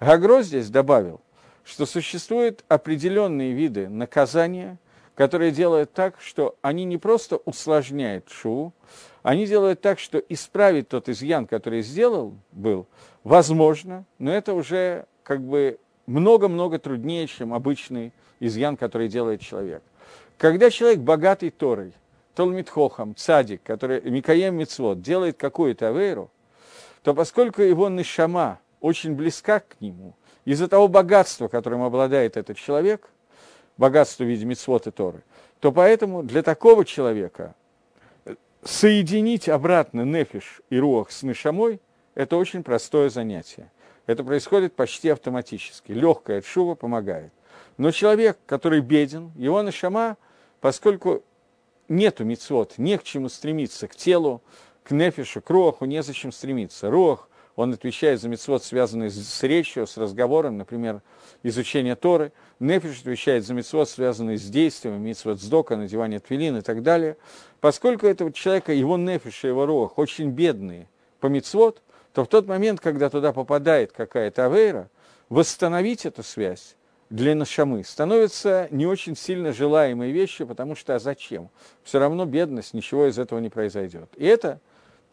Гагро 0.00 0.42
здесь 0.42 0.70
добавил, 0.70 1.20
что 1.64 1.86
существуют 1.86 2.64
определенные 2.68 3.52
виды 3.52 3.88
наказания, 3.88 4.78
которые 5.14 5.50
делают 5.50 5.92
так, 5.92 6.20
что 6.20 6.56
они 6.62 6.84
не 6.84 6.98
просто 6.98 7.36
усложняют 7.36 8.28
шу, 8.28 8.72
они 9.22 9.46
делают 9.46 9.80
так, 9.80 9.98
что 9.98 10.18
исправить 10.18 10.88
тот 10.88 11.08
изъян, 11.08 11.46
который 11.46 11.82
сделал, 11.82 12.34
был, 12.52 12.86
возможно, 13.22 14.04
но 14.18 14.30
это 14.32 14.52
уже 14.52 15.06
как 15.22 15.40
бы 15.40 15.78
много-много 16.06 16.78
труднее, 16.78 17.26
чем 17.26 17.54
обычный 17.54 18.12
изъян, 18.40 18.76
который 18.76 19.08
делает 19.08 19.40
человек. 19.40 19.82
Когда 20.36 20.70
человек 20.70 21.00
богатый 21.00 21.50
Торой, 21.50 21.94
Толмитхохам, 22.34 23.14
цадик, 23.16 23.62
который 23.62 24.02
Микаем 24.02 24.56
Мицвод, 24.56 25.00
делает 25.00 25.38
какую-то 25.38 25.88
авейру, 25.88 26.30
то 27.02 27.14
поскольку 27.14 27.62
его 27.62 27.88
нишама 27.88 28.58
очень 28.80 29.14
близка 29.14 29.60
к 29.60 29.80
нему, 29.80 30.14
из-за 30.44 30.68
того 30.68 30.88
богатства, 30.88 31.48
которым 31.48 31.82
обладает 31.82 32.36
этот 32.36 32.56
человек, 32.56 33.08
богатство 33.76 34.24
в 34.24 34.26
виде 34.26 34.44
митцвот 34.44 34.86
и 34.86 34.90
Торы, 34.90 35.22
то 35.60 35.72
поэтому 35.72 36.22
для 36.22 36.42
такого 36.42 36.84
человека 36.84 37.54
соединить 38.62 39.48
обратно 39.48 40.02
нефиш 40.02 40.62
и 40.70 40.78
руах 40.78 41.10
с 41.10 41.22
нишамой– 41.22 41.80
это 42.14 42.36
очень 42.36 42.62
простое 42.62 43.10
занятие. 43.10 43.70
Это 44.06 44.22
происходит 44.22 44.74
почти 44.74 45.08
автоматически. 45.08 45.92
Легкая 45.92 46.42
шува 46.42 46.74
помогает. 46.74 47.32
Но 47.76 47.90
человек, 47.90 48.38
который 48.46 48.80
беден, 48.80 49.32
его 49.34 49.62
нишама, 49.62 50.16
поскольку 50.60 51.22
нету 51.88 52.24
мицвод, 52.24 52.74
не 52.78 52.98
к 52.98 53.02
чему 53.02 53.28
стремиться, 53.28 53.88
к 53.88 53.96
телу, 53.96 54.42
к 54.84 54.92
нефишу, 54.92 55.40
к 55.40 55.50
роху, 55.50 55.86
незачем 55.86 56.30
стремиться. 56.30 56.90
Рох, 56.90 57.28
он 57.56 57.72
отвечает 57.72 58.20
за 58.20 58.28
мицвод, 58.28 58.64
связанный 58.64 59.10
с 59.10 59.42
речью, 59.42 59.86
с 59.86 59.96
разговором, 59.96 60.58
например, 60.58 61.02
изучение 61.42 61.94
Торы. 61.94 62.32
Нефиш 62.58 63.00
отвечает 63.00 63.46
за 63.46 63.54
мицвод, 63.54 63.88
связанный 63.88 64.36
с 64.36 64.48
действием, 64.48 65.00
мицвод 65.00 65.40
сдока, 65.40 65.76
надевание 65.76 66.18
твилин 66.18 66.56
и 66.56 66.60
так 66.62 66.82
далее. 66.82 67.16
Поскольку 67.60 68.06
этого 68.06 68.32
человека, 68.32 68.72
его 68.72 68.96
нефиш 68.96 69.44
и 69.44 69.48
его 69.48 69.66
рох 69.66 69.98
очень 69.98 70.30
бедные 70.30 70.88
по 71.20 71.28
мицвод, 71.28 71.80
то 72.12 72.24
в 72.24 72.28
тот 72.28 72.46
момент, 72.46 72.80
когда 72.80 73.08
туда 73.08 73.32
попадает 73.32 73.92
какая-то 73.92 74.46
авейра, 74.46 74.88
восстановить 75.28 76.06
эту 76.06 76.22
связь 76.22 76.76
для 77.10 77.34
нашамы 77.34 77.84
становится 77.84 78.66
не 78.70 78.86
очень 78.86 79.16
сильно 79.16 79.52
желаемой 79.52 80.10
вещью, 80.10 80.46
потому 80.46 80.74
что 80.74 80.96
а 80.96 80.98
зачем? 80.98 81.50
Все 81.82 81.98
равно 81.98 82.24
бедность, 82.24 82.74
ничего 82.74 83.06
из 83.06 83.18
этого 83.18 83.38
не 83.38 83.50
произойдет. 83.50 84.08
И 84.16 84.26
это 84.26 84.60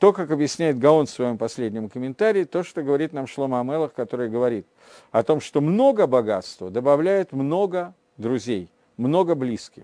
то, 0.01 0.13
как 0.13 0.31
объясняет 0.31 0.79
Гаон 0.79 1.05
в 1.05 1.11
своем 1.11 1.37
последнем 1.37 1.87
комментарии, 1.87 2.43
то, 2.43 2.63
что 2.63 2.81
говорит 2.81 3.13
нам 3.13 3.27
Шлома 3.27 3.59
Амелах, 3.59 3.93
который 3.93 4.29
говорит 4.29 4.65
о 5.11 5.21
том, 5.21 5.39
что 5.39 5.61
много 5.61 6.07
богатства 6.07 6.71
добавляет 6.71 7.33
много 7.33 7.93
друзей, 8.17 8.71
много 8.97 9.35
близких. 9.35 9.83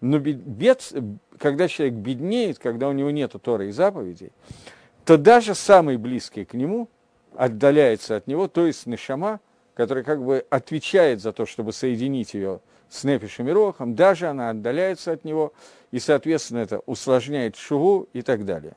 Но 0.00 0.18
бед, 0.18 0.94
когда 1.36 1.68
человек 1.68 1.96
беднеет, 1.96 2.58
когда 2.58 2.88
у 2.88 2.92
него 2.92 3.10
нет 3.10 3.34
Торы 3.42 3.68
и 3.68 3.70
заповедей, 3.70 4.32
то 5.04 5.18
даже 5.18 5.54
самый 5.54 5.98
близкий 5.98 6.46
к 6.46 6.54
нему 6.54 6.88
отдаляется 7.36 8.16
от 8.16 8.26
него, 8.26 8.48
то 8.48 8.66
есть 8.66 8.86
Нишама, 8.86 9.40
который 9.74 10.04
как 10.04 10.24
бы 10.24 10.42
отвечает 10.48 11.20
за 11.20 11.32
то, 11.34 11.44
чтобы 11.44 11.74
соединить 11.74 12.32
ее 12.32 12.60
с 12.88 13.04
Нефишем 13.04 13.46
и 13.46 13.52
Рохом, 13.52 13.94
даже 13.94 14.26
она 14.28 14.48
отдаляется 14.48 15.12
от 15.12 15.26
него, 15.26 15.52
и, 15.90 15.98
соответственно, 15.98 16.60
это 16.60 16.78
усложняет 16.86 17.56
шуву 17.56 18.08
и 18.14 18.22
так 18.22 18.46
далее. 18.46 18.74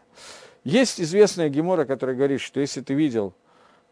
Есть 0.63 1.01
известная 1.01 1.49
гемора, 1.49 1.85
которая 1.85 2.15
говорит, 2.15 2.41
что 2.41 2.59
если 2.59 2.81
ты 2.81 2.93
видел 2.93 3.33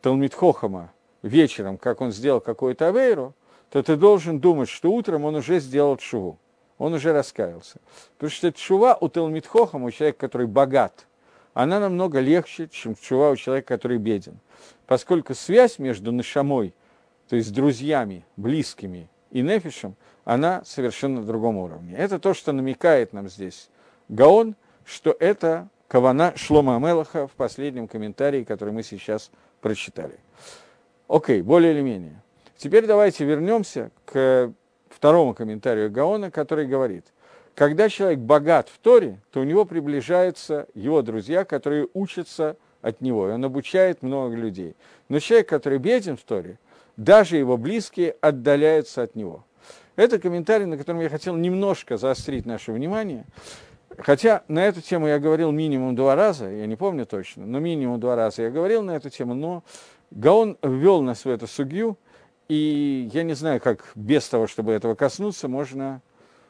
Талмит 0.01 0.33
Хохама 0.33 0.93
вечером, 1.21 1.77
как 1.77 2.01
он 2.01 2.11
сделал 2.11 2.39
какую-то 2.39 2.87
авейру, 2.87 3.33
то 3.69 3.83
ты 3.83 3.95
должен 3.95 4.39
думать, 4.39 4.69
что 4.69 4.91
утром 4.91 5.25
он 5.25 5.35
уже 5.35 5.59
сделал 5.59 5.97
шуву, 5.99 6.39
он 6.77 6.93
уже 6.93 7.13
раскаялся. 7.13 7.79
Потому 8.17 8.31
что 8.31 8.53
шува 8.55 8.97
у 8.99 9.09
Талмит 9.09 9.47
Хохама, 9.47 9.87
у 9.87 9.91
человека, 9.91 10.19
который 10.19 10.47
богат, 10.47 11.07
она 11.53 11.79
намного 11.79 12.19
легче, 12.19 12.69
чем 12.69 12.95
шува 13.01 13.31
у 13.31 13.35
человека, 13.35 13.67
который 13.67 13.97
беден. 13.97 14.39
Поскольку 14.87 15.33
связь 15.35 15.79
между 15.79 16.11
нашамой 16.11 16.73
то 17.31 17.37
есть 17.37 17.53
друзьями, 17.53 18.25
близкими 18.35 19.09
и 19.29 19.41
нефишем, 19.41 19.95
она 20.25 20.63
совершенно 20.65 21.21
на 21.21 21.25
другом 21.25 21.55
уровне. 21.55 21.95
Это 21.95 22.19
то, 22.19 22.33
что 22.33 22.51
намекает 22.51 23.13
нам 23.13 23.29
здесь 23.29 23.69
Гаон, 24.09 24.57
что 24.83 25.15
это 25.17 25.69
Кавана 25.91 26.31
Шлома 26.37 26.77
Амелаха 26.77 27.27
в 27.27 27.31
последнем 27.31 27.85
комментарии, 27.85 28.45
который 28.45 28.73
мы 28.73 28.81
сейчас 28.81 29.29
прочитали. 29.59 30.17
Окей, 31.09 31.41
более 31.41 31.73
или 31.73 31.81
менее. 31.81 32.21
Теперь 32.55 32.85
давайте 32.85 33.25
вернемся 33.25 33.91
к 34.05 34.53
второму 34.89 35.33
комментарию 35.33 35.91
Гаона, 35.91 36.31
который 36.31 36.65
говорит, 36.65 37.07
когда 37.55 37.89
человек 37.89 38.19
богат 38.19 38.69
в 38.69 38.79
Торе, 38.79 39.19
то 39.31 39.41
у 39.41 39.43
него 39.43 39.65
приближаются 39.65 40.65
его 40.73 41.01
друзья, 41.01 41.43
которые 41.43 41.89
учатся 41.93 42.55
от 42.81 43.01
него, 43.01 43.27
и 43.27 43.33
он 43.33 43.43
обучает 43.43 44.01
много 44.01 44.33
людей. 44.33 44.77
Но 45.09 45.19
человек, 45.19 45.49
который 45.49 45.77
беден 45.77 46.15
в 46.15 46.23
Торе– 46.23 46.57
даже 46.97 47.37
его 47.37 47.57
близкие 47.57 48.15
отдаляются 48.21 49.03
от 49.03 49.15
него. 49.15 49.43
Это 49.95 50.19
комментарий, 50.19 50.65
на 50.65 50.77
котором 50.77 51.01
я 51.01 51.09
хотел 51.09 51.35
немножко 51.35 51.97
заострить 51.97 52.45
наше 52.45 52.71
внимание. 52.71 53.25
Хотя 54.01 54.43
на 54.47 54.65
эту 54.65 54.81
тему 54.81 55.07
я 55.07 55.19
говорил 55.19 55.51
минимум 55.51 55.95
два 55.95 56.15
раза, 56.15 56.49
я 56.49 56.65
не 56.65 56.75
помню 56.75 57.05
точно, 57.05 57.45
но 57.45 57.59
минимум 57.59 57.99
два 57.99 58.15
раза 58.15 58.43
я 58.43 58.49
говорил 58.49 58.83
на 58.83 58.91
эту 58.91 59.09
тему, 59.09 59.33
но 59.33 59.63
Гаон 60.11 60.57
ввел 60.61 61.01
нас 61.01 61.25
в 61.25 61.29
эту 61.29 61.47
судью, 61.47 61.97
и 62.47 63.09
я 63.13 63.23
не 63.23 63.33
знаю, 63.33 63.61
как 63.61 63.91
без 63.95 64.27
того, 64.27 64.47
чтобы 64.47 64.73
этого 64.73 64.95
коснуться, 64.95 65.47
можно 65.47 66.01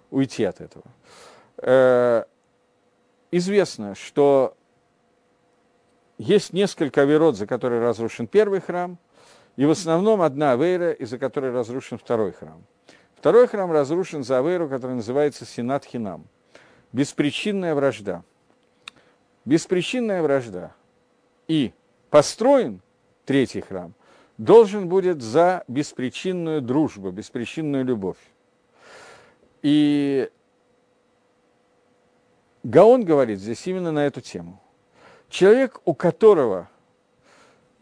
уйти 0.10 0.44
от 0.44 0.62
этого. 0.62 0.86
Э, 1.58 2.24
известно, 3.32 3.96
что 3.96 4.56
есть 6.18 6.54
несколько 6.54 7.04
верот, 7.04 7.36
за 7.38 7.48
которые 7.48 7.82
разрушен 7.82 8.28
первый 8.28 8.62
храм– 8.62 8.98
и 9.58 9.66
в 9.66 9.72
основном 9.72 10.22
одна 10.22 10.54
авейра, 10.54 10.92
из-за 10.92 11.18
которой 11.18 11.52
разрушен 11.52 11.98
второй 11.98 12.32
храм. 12.32 12.64
Второй 13.16 13.48
храм 13.48 13.72
разрушен 13.72 14.24
за 14.24 14.40
авейру, 14.40 14.68
который 14.70 14.96
называется 14.96 15.46
Синат 15.46 15.86
Хинам. 15.86 16.26
Беспричинная 16.94 17.74
вражда. 17.76 18.24
Беспричинная 19.46 20.22
вражда. 20.22 20.74
И 21.48 21.74
построен 22.10 22.82
третий 23.26 23.62
храм 23.62 23.94
должен 24.38 24.88
будет 24.88 25.22
за 25.22 25.64
беспричинную 25.68 26.62
дружбу, 26.62 27.12
беспричинную 27.12 27.86
любовь. 27.86 28.18
И 29.62 30.30
Гаон 32.64 33.06
говорит 33.06 33.40
здесь 33.40 33.66
именно 33.68 33.92
на 33.92 34.06
эту 34.06 34.22
тему. 34.22 34.62
Человек, 35.30 35.82
у 35.86 35.94
которого 35.94 36.70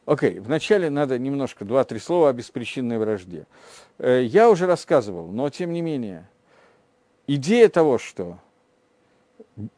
Окей, 0.10 0.38
okay, 0.38 0.41
вначале 0.41 0.89
надо 0.89 1.19
немножко, 1.19 1.65
два-три 1.65 2.00
слова 2.00 2.30
о 2.30 2.34
беспричинной 2.34 2.98
вражде. 2.98 3.45
Э, 4.00 4.24
я 4.24 4.50
уже 4.50 4.65
рассказывал, 4.65 5.28
но 5.28 5.52
тем 5.52 5.72
не 5.72 5.84
менее, 5.84 6.28
идея 7.28 7.69
того, 7.69 8.00
что 8.00 8.39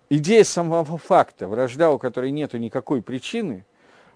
идея 0.09 0.43
самого 0.43 0.97
факта, 0.97 1.47
вражда, 1.47 1.91
у 1.91 1.99
которой 1.99 2.31
нет 2.31 2.53
никакой 2.53 3.01
причины, 3.01 3.65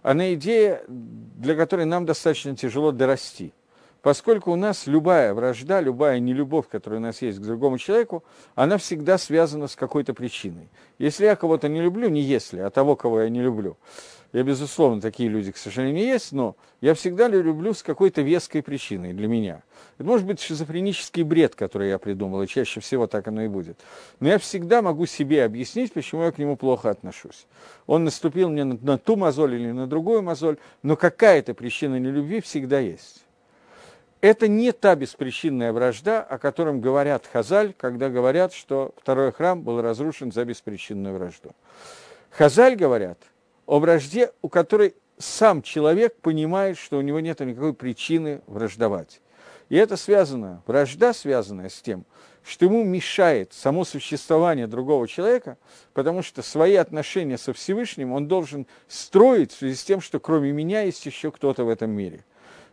она 0.01 0.33
идея, 0.35 0.83
для 0.87 1.55
которой 1.55 1.85
нам 1.85 2.05
достаточно 2.05 2.55
тяжело 2.55 2.91
дорасти. 2.91 3.53
Поскольку 4.05 4.51
у 4.51 4.55
нас 4.55 4.85
любая 4.85 5.33
вражда, 5.33 5.81
любая 5.81 6.19
нелюбовь, 6.19 6.67
которая 6.69 6.99
у 6.99 7.01
нас 7.01 7.23
есть 7.23 7.39
к 7.39 7.41
другому 7.41 7.79
человеку, 7.79 8.23
она 8.53 8.77
всегда 8.77 9.17
связана 9.17 9.67
с 9.67 9.75
какой-то 9.75 10.13
причиной. 10.13 10.69
Если 10.99 11.25
я 11.25 11.35
кого-то 11.35 11.67
не 11.69 11.81
люблю, 11.81 12.07
не 12.09 12.21
если, 12.21 12.59
а 12.59 12.69
того, 12.69 12.95
кого 12.95 13.21
я 13.21 13.29
не 13.29 13.41
люблю, 13.41 13.77
я, 14.31 14.43
безусловно, 14.43 15.01
такие 15.01 15.27
люди, 15.27 15.51
к 15.51 15.57
сожалению, 15.57 16.05
есть, 16.05 16.33
но 16.33 16.55
я 16.81 16.93
всегда 16.93 17.27
люблю 17.27 17.73
с 17.73 17.81
какой-то 17.81 18.21
веской 18.21 18.61
причиной 18.61 19.11
для 19.13 19.27
меня. 19.27 19.63
Это 19.97 20.07
может 20.07 20.27
быть 20.27 20.39
шизофренический 20.39 21.23
бред, 21.23 21.55
который 21.55 21.89
я 21.89 21.97
придумал, 21.97 22.43
и 22.43 22.47
чаще 22.47 22.81
всего 22.81 23.07
так 23.07 23.27
оно 23.27 23.41
и 23.41 23.47
будет. 23.47 23.79
Но 24.19 24.27
я 24.27 24.37
всегда 24.37 24.83
могу 24.83 25.07
себе 25.07 25.43
объяснить, 25.43 25.91
почему 25.93 26.25
я 26.25 26.31
к 26.31 26.37
нему 26.37 26.57
плохо 26.57 26.91
отношусь. 26.91 27.47
Он 27.87 28.03
наступил 28.03 28.49
мне 28.49 28.65
на, 28.65 28.99
ту 28.99 29.15
мозоль 29.15 29.55
или 29.55 29.71
на 29.71 29.87
другую 29.87 30.21
мозоль, 30.21 30.57
но 30.83 30.95
какая-то 30.95 31.55
причина 31.55 31.97
нелюбви 31.97 32.41
всегда 32.41 32.77
есть. 32.77 33.24
Это 34.25 34.47
не 34.47 34.71
та 34.71 34.95
беспричинная 34.95 35.71
вражда, 35.71 36.23
о 36.23 36.39
котором 36.39 36.81
говорят 36.81 37.29
Хазаль, 37.31 37.75
когда 37.77 38.09
говорят, 38.09 38.53
что 38.53 38.91
второй 38.97 39.31
храм 39.31 39.61
был 39.61 39.83
разрушен 39.83 40.31
за 40.31 40.45
беспричинную 40.45 41.15
вражду. 41.15 41.51
Хазаль 42.31 42.75
говорят– 42.75 43.19
о 43.67 43.77
вражде, 43.77 44.31
у 44.41 44.49
которой 44.49 44.95
сам 45.19 45.61
человек 45.61 46.15
понимает, 46.21 46.79
что 46.79 46.97
у 46.97 47.01
него 47.01 47.19
нет 47.19 47.39
никакой 47.41 47.75
причины 47.75 48.41
враждовать. 48.47 49.21
И 49.69 49.75
это 49.75 49.95
связано, 49.95 50.63
вражда 50.65 51.13
связанная 51.13 51.69
с 51.69 51.79
тем, 51.79 52.03
что 52.43 52.65
ему 52.65 52.83
мешает 52.83 53.53
само 53.53 53.85
существование 53.85 54.65
другого 54.65 55.07
человека, 55.07 55.59
потому 55.93 56.23
что 56.23 56.41
свои 56.41 56.73
отношения 56.73 57.37
со 57.37 57.53
Всевышним 57.53 58.11
он 58.11 58.27
должен 58.27 58.65
строить 58.87 59.51
в 59.51 59.59
связи 59.59 59.75
с 59.75 59.83
тем, 59.83 60.01
что 60.01 60.19
кроме 60.19 60.51
меня 60.51 60.81
есть 60.81 61.05
еще 61.05 61.29
кто-то 61.29 61.63
в 61.63 61.69
этом 61.69 61.91
мире. 61.91 62.25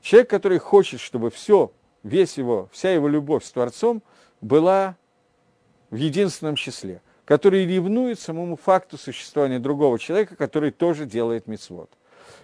Человек, 0.03 0.29
который 0.29 0.59
хочет, 0.59 1.01
чтобы 1.01 1.31
все, 1.31 1.73
весь 2.03 2.37
его, 2.37 2.69
вся 2.73 2.93
его 2.93 3.09
любовь 3.09 3.45
с 3.45 3.51
Творцом 3.51 4.03
была 4.43 4.97
в 5.91 5.97
единственном 5.97 6.57
числе– 6.57 7.01
который 7.25 7.67
ревнует 7.67 8.19
самому 8.19 8.57
факту 8.57 8.99
существования 8.99 9.59
другого 9.59 9.99
человека, 9.99 10.37
который 10.37 10.71
тоже 10.71 11.07
делает 11.07 11.47
мицвод. 11.47 11.91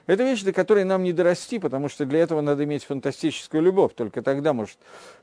Это 0.06 0.22
вещь, 0.22 0.42
до 0.42 0.52
которой 0.52 0.84
нам 0.84 1.02
не 1.02 1.12
дорасти, 1.12 1.58
потому 1.58 1.88
что 1.88 2.06
для 2.06 2.20
этого 2.20 2.40
надо 2.40 2.64
иметь 2.64 2.84
фантастическую 2.84 3.62
любовь. 3.62 3.92
Только 3.94 4.22
тогда 4.22 4.52
может, 4.52 4.78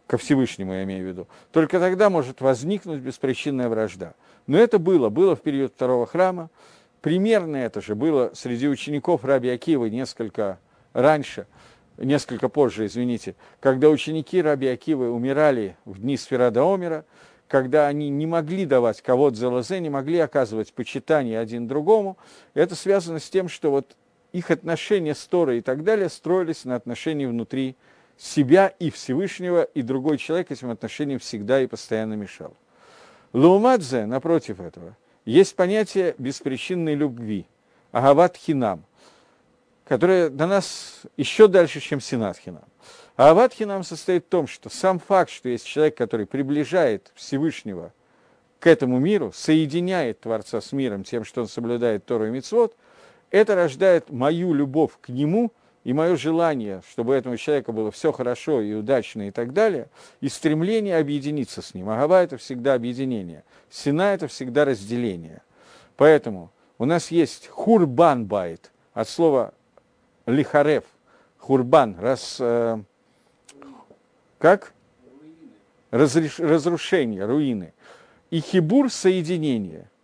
ко 0.05 0.17
Всевышнему 0.17 0.73
я 0.73 0.83
имею 0.83 1.03
в 1.03 1.07
виду, 1.07 1.27
только 1.51 1.79
тогда 1.79 2.09
может 2.09 2.41
возникнуть 2.41 2.99
беспричинная 2.99 3.69
вражда. 3.69 4.13
Но 4.45 4.57
это 4.57 4.77
было, 4.77 5.09
было 5.09 5.35
в 5.35 5.41
период 5.41 5.73
второго 5.73 6.05
храма, 6.05 6.49
примерно 7.01 7.57
это 7.57 7.81
же 7.81 7.95
было 7.95 8.31
среди 8.35 8.67
учеников 8.67 9.25
Раби 9.25 9.49
Акивы 9.49 9.89
несколько 9.89 10.59
раньше, 10.93 11.47
несколько 11.97 12.49
позже, 12.49 12.85
извините, 12.85 13.35
когда 13.59 13.89
ученики 13.89 14.41
Раби 14.41 14.67
Акивы 14.67 15.11
умирали 15.11 15.77
в 15.85 15.99
дни 15.99 16.17
Сферада 16.17 16.61
Омера, 16.61 17.05
когда 17.47 17.87
они 17.87 18.09
не 18.09 18.25
могли 18.25 18.65
давать 18.65 19.01
кого-то 19.01 19.37
за 19.37 19.49
лозе, 19.49 19.79
не 19.79 19.89
могли 19.89 20.19
оказывать 20.19 20.73
почитание 20.73 21.39
один 21.39 21.67
другому, 21.67 22.17
это 22.53 22.75
связано 22.75 23.19
с 23.19 23.29
тем, 23.29 23.49
что 23.49 23.71
вот 23.71 23.95
их 24.31 24.51
отношения 24.51 25.15
с 25.15 25.25
Торой 25.25 25.59
и 25.59 25.61
так 25.61 25.83
далее 25.83 26.09
строились 26.09 26.65
на 26.65 26.75
отношении 26.75 27.25
внутри 27.25 27.75
себя 28.17 28.67
и 28.79 28.89
Всевышнего, 28.89 29.63
и 29.63 29.81
другой 29.81 30.17
человек 30.17 30.51
этим 30.51 30.71
отношениям 30.71 31.19
всегда 31.19 31.61
и 31.61 31.67
постоянно 31.67 32.15
мешал. 32.15 32.53
Лаумадзе, 33.33 34.05
напротив 34.05 34.59
этого, 34.59 34.95
есть 35.25 35.55
понятие 35.55 36.15
беспричинной 36.17 36.95
любви, 36.95 37.45
агават 37.91 38.37
хинам, 38.37 38.83
которое 39.85 40.29
до 40.29 40.47
нас 40.47 41.03
еще 41.15 41.47
дальше, 41.47 41.79
чем 41.79 42.01
синат 42.01 42.37
хинам. 42.37 42.65
А 43.15 43.29
ават 43.29 43.53
хинам 43.53 43.83
состоит 43.83 44.25
в 44.25 44.29
том, 44.29 44.47
что 44.47 44.69
сам 44.69 44.99
факт, 44.99 45.31
что 45.31 45.47
есть 45.47 45.65
человек, 45.65 45.95
который 45.95 46.25
приближает 46.25 47.11
Всевышнего 47.15 47.93
к 48.59 48.67
этому 48.67 48.99
миру, 48.99 49.31
соединяет 49.33 50.19
Творца 50.19 50.59
с 50.59 50.71
миром 50.71 51.03
тем, 51.03 51.23
что 51.23 51.41
он 51.41 51.47
соблюдает 51.47 52.05
Тору 52.05 52.27
и 52.27 52.29
Мицвод, 52.31 52.75
это 53.31 53.55
рождает 53.55 54.09
мою 54.09 54.53
любовь 54.53 54.91
к 55.01 55.09
нему 55.09 55.51
и 55.83 55.93
мое 55.93 56.15
желание, 56.15 56.81
чтобы 56.89 57.13
этому 57.13 57.37
человеку 57.37 57.71
было 57.71 57.91
все 57.91 58.11
хорошо 58.11 58.59
и 58.61 58.73
удачно 58.73 59.27
и 59.27 59.31
так 59.31 59.53
далее, 59.53 59.87
и 60.19 60.29
стремление 60.29 60.97
объединиться 60.97 61.61
с 61.61 61.73
ним. 61.73 61.89
Агава– 61.89 62.23
это 62.23 62.37
всегда 62.37 62.73
объединение, 62.73 63.43
сина– 63.69 64.13
это 64.13 64.27
всегда 64.27 64.65
разделение. 64.65 65.41
Поэтому 65.95 66.51
у 66.79 66.85
нас 66.85 67.11
есть 67.11 67.47
хурбан 67.47 68.25
байт, 68.25 68.71
от 68.93 69.07
слова 69.07 69.53
лихарев, 70.25 70.83
хурбан, 71.37 71.97
раз, 71.99 72.37
э, 72.39 72.79
как? 74.37 74.73
Разреш, 75.91 76.39
разрушение, 76.39 77.25
руины. 77.25 77.73
И 78.29 78.39
хибур– 78.39 78.89
соединение– 78.91 79.89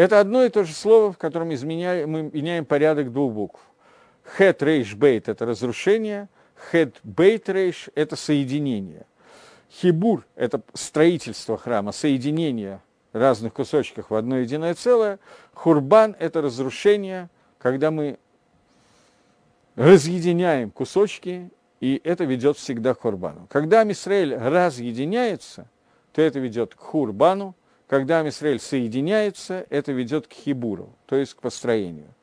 это 0.00 0.18
одно 0.18 0.44
и 0.44 0.48
то 0.48 0.64
же 0.64 0.72
слово, 0.72 1.12
в 1.12 1.18
котором 1.18 1.52
изменяем, 1.52 2.10
мы 2.10 2.22
меняем 2.32 2.64
порядок 2.64 3.12
двух 3.12 3.34
букв. 3.34 3.60
Хет 4.36 4.62
рейш 4.62 4.94
бейт– 4.94 5.28
это 5.28 5.44
разрушение, 5.44 6.30
хет 6.70 6.96
бейт 7.02 7.50
рейш– 7.50 7.90
это 7.94 8.16
соединение. 8.16 9.04
Хибур– 9.70 10.24
это 10.36 10.62
строительство 10.72 11.58
храма, 11.58 11.92
соединение 11.92 12.80
разных 13.12 13.52
кусочков 13.52 14.08
в 14.08 14.14
одно 14.14 14.38
единое 14.38 14.74
целое. 14.74 15.18
Хурбан– 15.52 16.16
это 16.18 16.40
разрушение, 16.40 17.28
когда 17.58 17.90
мы 17.90 18.18
разъединяем 19.76 20.70
кусочки, 20.70 21.50
и 21.80 22.00
это 22.04 22.24
ведет 22.24 22.56
всегда 22.56 22.94
к 22.94 23.00
хурбану. 23.00 23.46
Когда 23.48 23.84
Мисраэль 23.84 24.34
разъединяется, 24.36 25.68
то 26.12 26.22
это 26.22 26.38
ведет 26.38 26.74
к 26.74 26.80
хурбану, 26.80 27.54
когда 27.86 28.20
Амисраэль 28.20 28.60
соединяется, 28.60 29.66
это 29.68 29.92
ведет 29.92 30.26
к 30.26 30.32
хибуру, 30.32 30.90
то 31.06 31.16
есть 31.16 31.34
к 31.34 31.40
построению. 31.40 32.14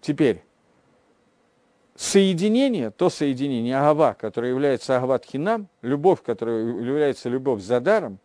Теперь, 0.00 0.42
соединение, 1.96 2.90
то 2.90 3.10
соединение 3.10 3.76
Агава, 3.76 4.14
которое 4.14 4.50
является 4.50 4.96
Агават 4.96 5.24
Хинам, 5.24 5.68
любовь, 5.82 6.22
которая 6.22 6.64
является 6.64 7.28
любовь 7.28 7.60
за 7.60 7.80
даром, 7.80 8.18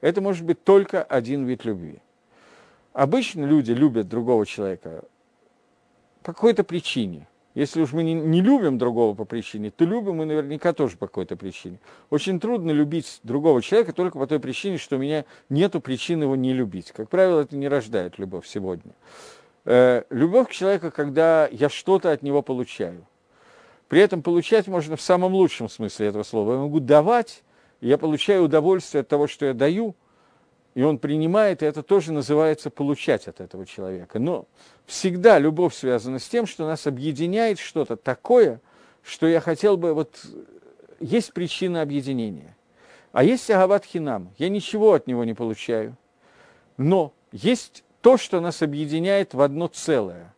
это 0.00 0.20
может 0.20 0.44
быть 0.44 0.62
только 0.62 1.02
один 1.02 1.44
вид 1.44 1.64
любви. 1.64 1.98
Обычно 2.92 3.44
люди 3.44 3.72
любят 3.72 4.08
другого 4.08 4.46
человека 4.46 5.04
по 6.22 6.32
какой-то 6.32 6.62
причине– 6.62 7.26
если 7.58 7.82
уж 7.82 7.92
мы 7.92 8.04
не, 8.04 8.14
не 8.14 8.40
любим 8.40 8.78
другого 8.78 9.14
по 9.14 9.24
причине, 9.24 9.72
то 9.72 9.84
любим 9.84 10.18
мы 10.18 10.26
наверняка 10.26 10.72
тоже 10.72 10.96
по 10.96 11.08
какой-то 11.08 11.34
причине. 11.34 11.80
Очень 12.08 12.38
трудно 12.38 12.70
любить 12.70 13.18
другого 13.24 13.62
человека 13.62 13.92
только 13.92 14.16
по 14.16 14.28
той 14.28 14.38
причине, 14.38 14.78
что 14.78 14.94
у 14.94 15.00
меня 15.00 15.24
нет 15.48 15.72
причин 15.82 16.22
его 16.22 16.36
не 16.36 16.52
любить. 16.52 16.92
Как 16.92 17.08
правило, 17.08 17.40
это 17.40 17.56
не 17.56 17.66
рождает 17.66 18.16
любовь 18.16 18.46
сегодня. 18.46 18.92
Э, 19.64 20.04
любовь 20.08 20.50
к 20.50 20.52
человеку, 20.52 20.92
когда 20.92 21.48
я 21.50 21.68
что-то 21.68 22.12
от 22.12 22.22
него 22.22 22.42
получаю. 22.42 23.04
При 23.88 24.00
этом 24.02 24.22
получать 24.22 24.68
можно 24.68 24.94
в 24.94 25.02
самом 25.02 25.34
лучшем 25.34 25.68
смысле 25.68 26.06
этого 26.06 26.22
слова. 26.22 26.52
Я 26.52 26.58
могу 26.60 26.78
давать, 26.78 27.42
я 27.80 27.98
получаю 27.98 28.44
удовольствие 28.44 29.00
от 29.00 29.08
того, 29.08 29.26
что 29.26 29.46
я 29.46 29.52
даю– 29.52 29.96
и 30.78 30.82
он 30.84 30.98
принимает, 30.98 31.64
и 31.64 31.66
это 31.66 31.82
тоже 31.82 32.12
называется 32.12 32.70
получать 32.70 33.26
от 33.26 33.40
этого 33.40 33.66
человека. 33.66 34.20
Но 34.20 34.46
всегда 34.86 35.40
любовь 35.40 35.74
связана 35.74 36.20
с 36.20 36.28
тем, 36.28 36.46
что 36.46 36.68
нас 36.68 36.86
объединяет 36.86 37.58
что-то 37.58 37.96
такое, 37.96 38.60
что 39.02 39.26
я 39.26 39.40
хотел 39.40 39.76
бы, 39.76 39.92
вот 39.92 40.24
есть 41.00 41.32
причина 41.32 41.82
объединения. 41.82 42.56
А 43.10 43.24
есть 43.24 43.50
Агават 43.50 43.86
Хинам, 43.86 44.30
я 44.38 44.48
ничего 44.48 44.92
от 44.92 45.08
него 45.08 45.24
не 45.24 45.34
получаю. 45.34 45.96
Но 46.76 47.12
есть 47.32 47.82
то, 48.00 48.16
что 48.16 48.40
нас 48.40 48.62
объединяет 48.62 49.34
в 49.34 49.40
одно 49.40 49.66
целое. 49.66 50.32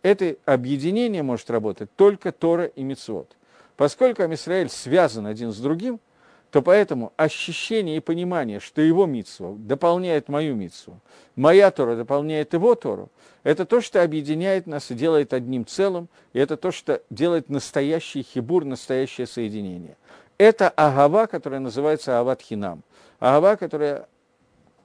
Это 0.00 0.36
объединение 0.46 1.22
может 1.22 1.50
работать 1.50 1.94
только 1.94 2.32
Тора 2.32 2.64
и 2.64 2.82
Мицвод. 2.82 3.36
Поскольку 3.76 4.22
Амисраэль 4.22 4.70
связан 4.70 5.26
один 5.26 5.52
с 5.52 5.58
другим– 5.58 6.00
то 6.54 6.62
поэтому 6.62 7.12
ощущение 7.16 7.96
и 7.96 8.00
понимание, 8.00 8.60
что 8.60 8.80
его 8.80 9.06
митсва 9.06 9.56
дополняет 9.58 10.28
мою 10.28 10.54
митсву, 10.54 11.00
моя 11.34 11.72
Тора 11.72 11.96
дополняет 11.96 12.52
его 12.52 12.76
Тору, 12.76 13.10
это 13.42 13.66
то, 13.66 13.80
что 13.80 14.04
объединяет 14.04 14.68
нас 14.68 14.88
и 14.92 14.94
делает 14.94 15.32
одним 15.32 15.66
целым, 15.66 16.08
и 16.32 16.38
это 16.38 16.56
то, 16.56 16.70
что 16.70 17.02
делает 17.10 17.48
настоящий 17.48 18.22
хибур, 18.22 18.64
настоящее 18.64 19.26
соединение. 19.26 19.96
Это 20.38 20.68
агава, 20.68 21.26
которая 21.26 21.58
называется 21.58 22.20
ават 22.20 22.40
хинам. 22.40 22.84
Агава, 23.18 23.56
которая 23.56 24.06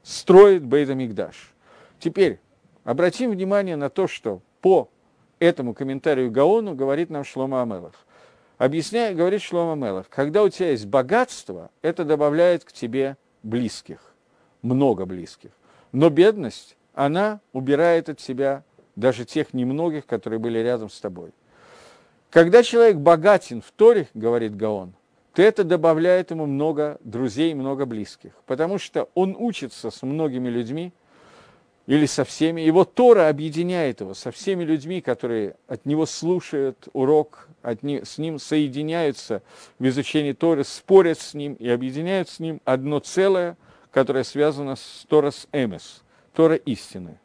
строит 0.01 0.65
Бейдамикдаш. 0.65 1.53
Теперь 1.99 2.39
обратим 2.83 3.29
внимание 3.29 3.75
на 3.75 3.91
то, 3.91 4.07
что 4.07 4.41
по 4.61 4.89
этому 5.37 5.75
комментарию 5.75 6.31
Гаону 6.31 6.73
говорит 6.73 7.11
нам 7.11 7.23
Шлома 7.23 7.61
Амелах. 7.61 7.93
Объясняет, 8.59 9.15
говорит 9.15 9.41
Шлома 9.41 9.75
Мелах, 9.75 10.09
когда 10.09 10.43
у 10.43 10.49
тебя 10.49 10.71
есть 10.71 10.85
богатство, 10.85 11.71
это 11.81 12.03
добавляет 12.03 12.65
к 12.65 12.73
тебе 12.73 13.15
близких, 13.41 14.13
много 14.61 15.05
близких. 15.05 15.51
Но 15.93 16.09
бедность, 16.09 16.75
она 16.93 17.39
убирает 17.53 18.09
от 18.09 18.19
себя 18.19 18.65
даже 18.97 19.23
тех 19.23 19.53
немногих, 19.53 20.05
которые 20.05 20.39
были 20.39 20.59
рядом 20.59 20.89
с 20.89 20.99
тобой. 20.99 21.31
Когда 22.29 22.61
человек 22.61 22.97
богатен 22.97 23.61
в 23.61 23.71
Торе, 23.71 24.09
говорит 24.13 24.57
Гаон, 24.57 24.93
то 25.33 25.41
это 25.41 25.63
добавляет 25.63 26.31
ему 26.31 26.45
много 26.45 26.97
друзей, 27.01 27.53
много 27.53 27.85
близких, 27.85 28.33
потому 28.45 28.77
что 28.77 29.07
он 29.13 29.37
учится 29.39 29.89
с 29.89 30.01
многими 30.01 30.49
людьми, 30.49 30.91
или 31.89 32.05
со 32.05 32.23
всеми. 32.23 32.61
Его 32.61 32.85
Тора 32.85 33.29
объединяет 33.29 34.01
его 34.01 34.13
со 34.13 34.29
всеми 34.29 34.63
людьми, 34.63 35.01
которые 35.01 35.55
от 35.67 35.87
него 35.87 36.05
слушают 36.05 36.87
урок, 36.93 37.49
от 37.63 37.81
ни, 37.81 38.03
с 38.03 38.19
ним 38.19 38.37
соединяются 38.37 39.41
в 39.79 39.87
изучении 39.87 40.33
Торы, 40.33 40.63
спорят 40.63 41.19
с 41.19 41.33
ним 41.33 41.55
и 41.55 41.67
объединяют 41.67 42.29
с 42.29 42.39
ним 42.39 42.61
одно 42.63 42.99
целое, 42.99 43.57
которое 43.89 44.23
связано 44.23 44.75
с 44.75 45.07
Торос 45.09 45.47
Эмес, 45.51 46.03
Тора 46.35 46.57
истины. 46.57 47.17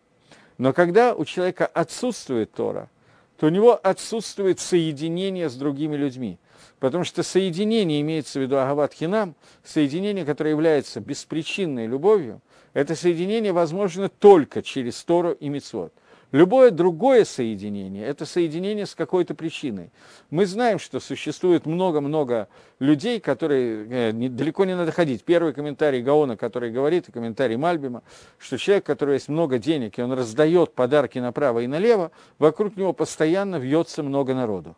Но 0.57 0.73
когда 0.73 1.15
у 1.15 1.27
человека 1.27 1.67
отсутствует 1.67 2.51
Тора, 2.51 2.89
то 3.37 3.49
у 3.49 3.51
него 3.51 3.79
отсутствует 3.83 4.61
соединение 4.61 5.51
с 5.51 5.57
другими 5.57 5.95
людьми. 5.95 6.39
Потому 6.85 7.05
что 7.05 7.23
соединение 7.23 8.03
имеется 8.03 8.39
в 8.39 8.43
виду 8.43 8.59
Агават 8.59 8.93
Хинам, 8.93 9.37
соединение, 9.65 10.27
которое 10.27 10.51
является 10.51 11.01
беспричинной 11.01 11.87
любовью– 11.87 12.43
это 12.75 12.95
соединение 12.95 13.53
возможно 13.53 14.11
только 14.11 14.61
через 14.61 15.03
Тору 15.03 15.33
и 15.33 15.49
Мицвод. 15.49 15.95
Любое 16.31 16.71
другое 16.71 17.25
соединение– 17.25 18.05
это 18.07 18.27
соединение 18.27 18.85
с 18.85 18.95
какой-то 18.95 19.35
причиной. 19.35 19.93
Мы 20.29 20.45
знаем, 20.45 20.79
что 20.79 21.01
существует 21.01 21.65
много-много 21.65 22.49
людей, 22.81 23.19
которые 23.19 23.87
э, 23.89 24.11
не, 24.11 24.29
далеко 24.29 24.67
не 24.67 24.77
надо 24.77 24.93
ходить. 24.93 25.25
Первый 25.25 25.55
комментарий 25.55 26.03
Гаона, 26.03 26.37
который 26.37 26.71
говорит, 26.71 27.09
и 27.09 27.13
комментарий 27.13 27.57
Мальбима, 27.57 28.03
что 28.37 28.59
человек, 28.59 28.85
у 28.85 28.87
которого 28.89 29.15
есть 29.15 29.31
много 29.31 29.59
денег, 29.59 29.99
и 29.99 30.03
он 30.03 30.13
раздает 30.13 30.75
подарки 30.75 31.19
направо 31.19 31.61
и 31.61 31.67
налево, 31.67 32.11
вокруг 32.39 32.77
него 32.77 32.93
постоянно 32.93 33.57
вьется 33.57 34.03
много 34.03 34.35
народу. 34.35 34.77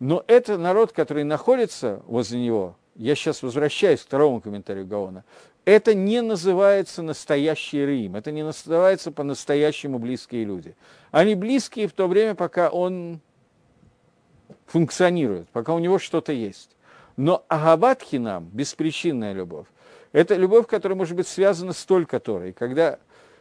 Но 0.00 0.24
это 0.26 0.58
народ, 0.58 0.92
который 0.92 1.24
находится 1.24 2.02
возле 2.06 2.40
него, 2.40 2.76
я 2.96 3.14
сейчас 3.14 3.42
возвращаюсь 3.42 4.00
к 4.00 4.06
второму 4.06 4.40
комментарию 4.40 4.86
Гаона, 4.86 5.24
это 5.64 5.94
не 5.94 6.20
называется 6.20 7.02
настоящий 7.02 7.84
Рим, 7.84 8.16
это 8.16 8.30
не 8.30 8.42
называется 8.42 9.10
по-настоящему 9.10 9.98
близкие 9.98 10.44
люди. 10.44 10.76
Они 11.10 11.34
близкие 11.34 11.88
в 11.88 11.92
то 11.92 12.06
время, 12.06 12.34
пока 12.34 12.68
он 12.68 13.20
функционирует, 14.66 15.48
пока 15.50 15.74
у 15.74 15.78
него 15.78 15.98
что-то 15.98 16.32
есть. 16.32 16.76
Но 17.16 17.44
Агабат 17.48 18.04
нам 18.12 18.48
беспричинная 18.52 19.32
любовь, 19.32 19.66
это 20.12 20.36
любовь, 20.36 20.66
которая 20.66 20.96
может 20.96 21.16
быть 21.16 21.28
связана 21.28 21.72
с 21.72 21.84
только 21.84 22.20
Торой. 22.20 22.52
Когда 22.52 22.98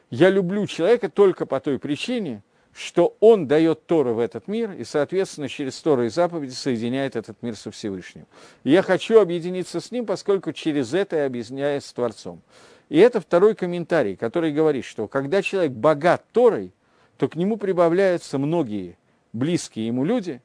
я 0.10 0.30
люблю 0.30 0.66
человека 0.68 1.10
только 1.10 1.46
по 1.46 1.60
той 1.60 1.78
причине, 1.80 2.42
что 2.76 3.16
он 3.20 3.48
дает 3.48 3.86
Тору 3.86 4.16
в 4.16 4.20
этот 4.20 4.48
мир, 4.48 4.72
и, 4.72 4.84
соответственно, 4.84 5.48
через 5.48 5.80
Тору 5.80 6.06
и 6.06 6.10
заповеди 6.10 6.54
соединяет 6.54 7.16
этот 7.16 7.42
мир 7.42 7.56
со 7.56 7.72
Всевышним. 7.72 8.26
И 8.64 8.72
я 8.72 8.82
хочу 8.82 9.20
объединиться 9.20 9.80
с 9.80 9.92
ним, 9.92 10.06
поскольку 10.06 10.54
через 10.54 10.94
это 10.94 11.18
я 11.18 11.26
объединяюсь 11.26 11.86
с 11.86 11.94
Творцом. 11.94 12.42
И 12.90 12.98
это 12.98 13.22
второй 13.22 13.56
комментарий, 13.56 14.16
который 14.16 14.52
говорит, 14.52 14.86
что 14.86 15.08
когда 15.08 15.42
человек 15.42 15.72
богат 15.72 16.24
Торой, 16.32 16.72
то 17.18 17.28
к 17.30 17.36
нему 17.36 17.58
прибавляются 17.58 18.38
многие 18.38 18.98
близкие 19.34 19.88
ему 19.88 20.04
люди, 20.04 20.42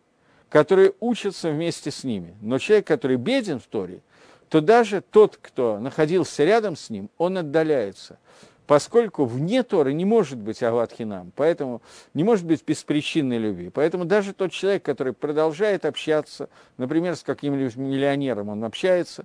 которые 0.49 0.93
учатся 1.01 1.51
вместе 1.51 1.91
с 1.91 2.05
ними. 2.05 2.35
Но 2.41 2.59
человек, 2.59 2.87
который 2.87 3.17
беден 3.17 3.59
в 3.59 3.67
Торе, 3.67 4.01
то 4.49 4.61
даже 4.61 5.03
тот, 5.03 5.39
кто 5.41 5.79
находился 5.79 6.45
рядом 6.45 6.77
с 6.77 6.89
ним, 6.89 7.11
он 7.19 7.37
отдаляется, 7.39 8.19
поскольку 8.69 9.25
вне 9.25 9.63
Торы 9.63 9.95
не 9.95 10.05
может 10.05 10.39
быть 10.39 10.63
Аватхинам, 10.63 11.33
поэтому 11.35 11.81
не 12.13 12.23
может 12.23 12.45
быть 12.45 12.63
беспричинной 12.65 13.39
любви. 13.39 13.71
Поэтому 13.71 14.05
даже 14.05 14.35
тот 14.35 14.53
человек, 14.53 14.83
который 14.83 15.15
продолжает 15.15 15.87
общаться, 15.87 16.51
например, 16.77 17.17
с 17.17 17.23
каким-нибудь 17.23 17.77
миллионером, 17.77 18.51
он 18.51 18.63
общается, 18.63 19.25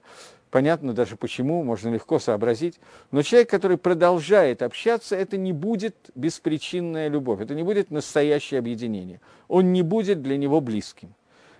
понятно 0.49 0.93
даже 0.93 1.17
почему, 1.17 1.61
можно 1.61 1.89
легко 1.89 2.19
сообразить, 2.19 2.79
но 3.11 3.21
человек, 3.21 3.49
который 3.49 3.77
продолжает 3.77 4.61
общаться, 4.61 5.17
это 5.17 5.35
не 5.35 5.51
будет 5.51 5.95
беспричинная 6.15 7.09
любовь, 7.09 7.41
это 7.41 7.53
не 7.53 7.63
будет 7.63 7.91
настоящее 7.91 8.59
объединение, 8.59 9.19
он 9.49 9.73
не 9.73 9.81
будет 9.81 10.21
для 10.21 10.37
него 10.37 10.61
близким. 10.61 11.13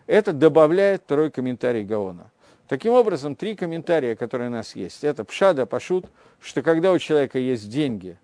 Это 0.08 0.32
добавляет 0.32 1.02
второй 1.04 1.32
комментарий 1.32 1.84
Гаона. 1.84 2.32
Таким 2.67 2.93
образом, 2.93 3.36
три 3.36 3.56
комментария, 3.56 4.15
которые 4.15 4.49
у 4.49 4.52
нас 4.52 4.76
есть. 4.76 5.04
Это 5.04 5.26
пшада, 5.26 5.65
пашут, 5.65 6.06
что 6.41 6.62
когда 6.62 6.91
у 6.91 6.99
человека 6.99 7.38
есть 7.38 7.69
деньги, 7.69 8.17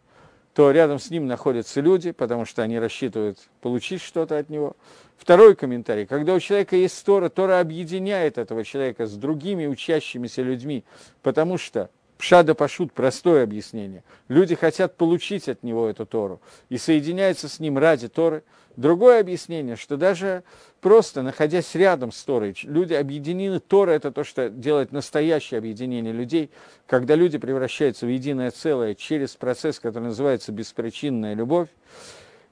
то 0.54 0.72
рядом 0.72 1.00
с 1.00 1.10
ним 1.10 1.28
находятся 1.28 1.82
люди, 1.82 2.12
потому 2.12 2.46
что 2.46 2.64
они 2.64 2.80
рассчитывают 2.80 3.40
получить 3.62 4.02
что-то 4.02 4.38
от 4.38 4.50
него. 4.50 4.76
Второй 5.18 5.56
комментарий. 5.56 6.06
Когда 6.06 6.34
у 6.34 6.40
человека 6.40 6.76
есть 6.76 7.06
Тора, 7.06 7.30
Тора 7.30 7.60
объединяет 7.60 8.38
этого 8.38 8.64
человека 8.64 9.06
с 9.06 9.14
другими 9.16 9.68
учащимися 9.68 10.42
людьми, 10.42 10.86
потому 11.22 11.58
что 11.58 11.90
Пшада 12.20 12.54
Пашут– 12.54 12.92
простое 12.94 13.46
объяснение. 13.46 14.04
Люди 14.28 14.54
хотят 14.54 14.98
получить 14.98 15.48
от 15.48 15.64
него 15.64 15.88
эту 15.88 16.06
Тору 16.06 16.42
и 16.68 16.78
соединяются 16.78 17.48
с 17.48 17.62
ним 17.62 17.78
ради 17.78 18.10
Торы. 18.10 18.44
Другое 18.76 19.22
объяснение, 19.22 19.78
что 19.78 19.96
даже 19.96 20.44
просто 20.82 21.22
находясь 21.22 21.74
рядом 21.76 22.12
с 22.12 22.22
Торой, 22.22 22.58
люди 22.64 22.94
объединены. 22.94 23.62
Тора– 23.62 23.92
это 23.94 24.12
то, 24.12 24.26
что 24.26 24.50
делает 24.50 24.92
настоящее 24.92 25.60
объединение 25.60 26.12
людей, 26.12 26.52
когда 26.88 27.16
люди 27.16 27.38
превращаются 27.38 28.06
в 28.06 28.10
единое 28.10 28.52
целое 28.52 28.96
через 28.96 29.38
процесс, 29.38 29.80
который 29.80 30.04
называется 30.04 30.52
беспричинная 30.52 31.36
любовь. 31.36 31.70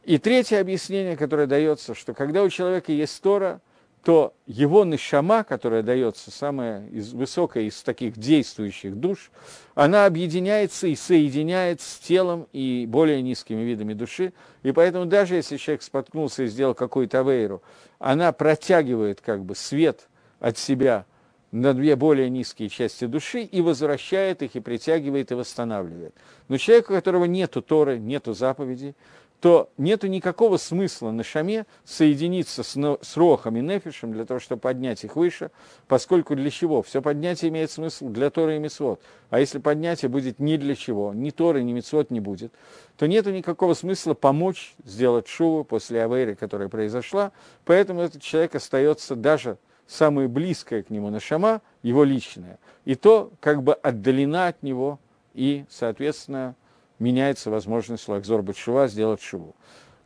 И 0.06 0.18
третье 0.18 0.62
объяснение, 0.62 1.18
которое 1.18 1.46
дается, 1.46 1.94
что 1.94 2.14
когда 2.14 2.44
у 2.44 2.50
человека 2.50 2.94
есть 2.94 3.22
Тора– 3.22 3.60
то 4.08 4.34
его 4.46 4.86
нишама, 4.86 5.44
которая 5.44 5.84
дается, 5.84 6.32
самая 6.32 6.88
из, 6.88 7.12
высокая 7.12 7.66
из 7.66 7.84
таких 7.84 8.18
действующих 8.18 8.96
душ, 8.96 9.32
она 9.76 10.06
объединяется 10.06 10.88
и 10.88 10.96
соединяет 10.96 11.82
с 11.82 12.00
телом 12.00 12.48
и 12.54 12.86
более 12.88 13.22
низкими 13.22 13.64
видами 13.64 13.94
души. 13.94 14.32
И 14.64 14.72
поэтому 14.72 15.08
даже 15.08 15.36
если 15.36 15.58
человек 15.58 15.82
споткнулся 15.82 16.44
и 16.44 16.48
сделал 16.48 16.74
какую-то 16.74 17.20
авейру, 17.20 17.62
она 18.00 18.32
протягивает 18.32 19.20
как 19.20 19.44
бы 19.44 19.56
свет 19.56 20.08
от 20.40 20.58
себя 20.58 21.06
на 21.52 21.74
две 21.74 21.98
более 21.98 22.30
низкие 22.30 22.70
части 22.70 23.08
души 23.08 23.42
и 23.42 23.60
возвращает 23.60 24.42
их, 24.42 24.56
и 24.56 24.62
притягивает, 24.62 25.34
и 25.34 25.36
восстанавливает. 25.36 26.16
Но 26.48 26.56
человек, 26.56 26.90
у 26.90 26.94
которого 26.94 27.26
нету 27.26 27.62
Торы, 27.62 28.00
нету 28.00 28.34
заповедей, 28.34 28.96
то 29.40 29.70
нет 29.78 30.04
никакого 30.04 30.58
смысла 30.58 31.12
на 31.12 31.24
Шаме 31.24 31.66
соединиться 31.86 32.64
с, 32.64 32.76
с 32.76 33.18
Рохом 33.18 33.58
и 33.58 33.62
Нефишем 33.62 34.12
для 34.12 34.26
того, 34.26 34.40
чтобы 34.40 34.62
поднять 34.62 35.04
их 35.04 35.16
выше, 35.16 35.52
поскольку 35.88 36.36
для 36.36 36.50
чего? 36.50 36.82
Все 36.82 37.02
поднятие 37.02 37.50
имеет 37.50 37.70
смысл 37.70 38.10
для 38.10 38.32
Торы 38.32 38.56
и 38.56 38.60
Мецвод. 38.60 39.00
А 39.30 39.40
если 39.40 39.60
поднятие 39.60 40.10
будет 40.10 40.40
ни 40.40 40.58
для 40.58 40.76
чего, 40.76 41.14
ни 41.14 41.30
Торы, 41.30 41.62
ни 41.64 41.72
Мецвод 41.72 42.10
не 42.10 42.20
будет, 42.20 42.52
то 42.98 43.06
нет 43.06 43.28
никакого 43.28 43.76
смысла 43.76 44.16
помочь 44.16 44.74
сделать 44.84 45.28
шуву 45.28 45.64
после 45.64 46.04
Авейры, 46.04 46.36
которая 46.36 46.70
произошла, 46.70 47.32
поэтому 47.64 48.02
этот 48.02 48.24
человек 48.24 48.56
остается 48.56 49.16
даже 49.16 49.58
самое 49.86 50.28
близкое 50.28 50.82
к 50.82 50.90
нему 50.90 51.10
на 51.10 51.20
Шама, 51.20 51.62
его 51.84 52.04
личное, 52.04 52.58
и 52.86 52.96
то 52.96 53.32
как 53.40 53.62
бы 53.62 53.74
отдалена 53.74 54.48
от 54.48 54.64
него 54.64 55.00
и, 55.34 55.66
соответственно, 55.70 56.56
меняется 57.00 57.50
возможность 57.50 58.08
Лакзор 58.08 58.42
Батшува 58.42 58.88
сделать 58.88 59.22
шуву. 59.22 59.56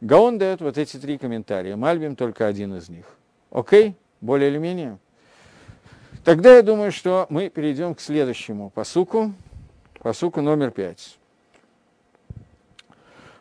Гаон 0.02 0.38
дает 0.38 0.62
вот 0.62 0.78
эти 0.78 0.98
три 0.98 1.18
комментария, 1.18 1.76
Мальбим 1.76 2.16
только 2.16 2.48
один 2.48 2.76
из 2.76 2.90
них. 2.90 3.06
Окей? 3.52 3.96
Более 4.20 4.50
или 4.50 4.58
менее? 4.58 4.98
Тогда 6.24 6.56
я 6.56 6.62
думаю, 6.62 6.92
что 6.92 7.26
мы 7.30 7.50
перейдем 7.50 7.96
к 7.96 8.00
следующему 8.00 8.70
посуку, 8.70 9.34
посуку 10.00 10.42
номер 10.42 10.72
пять. 10.72 11.18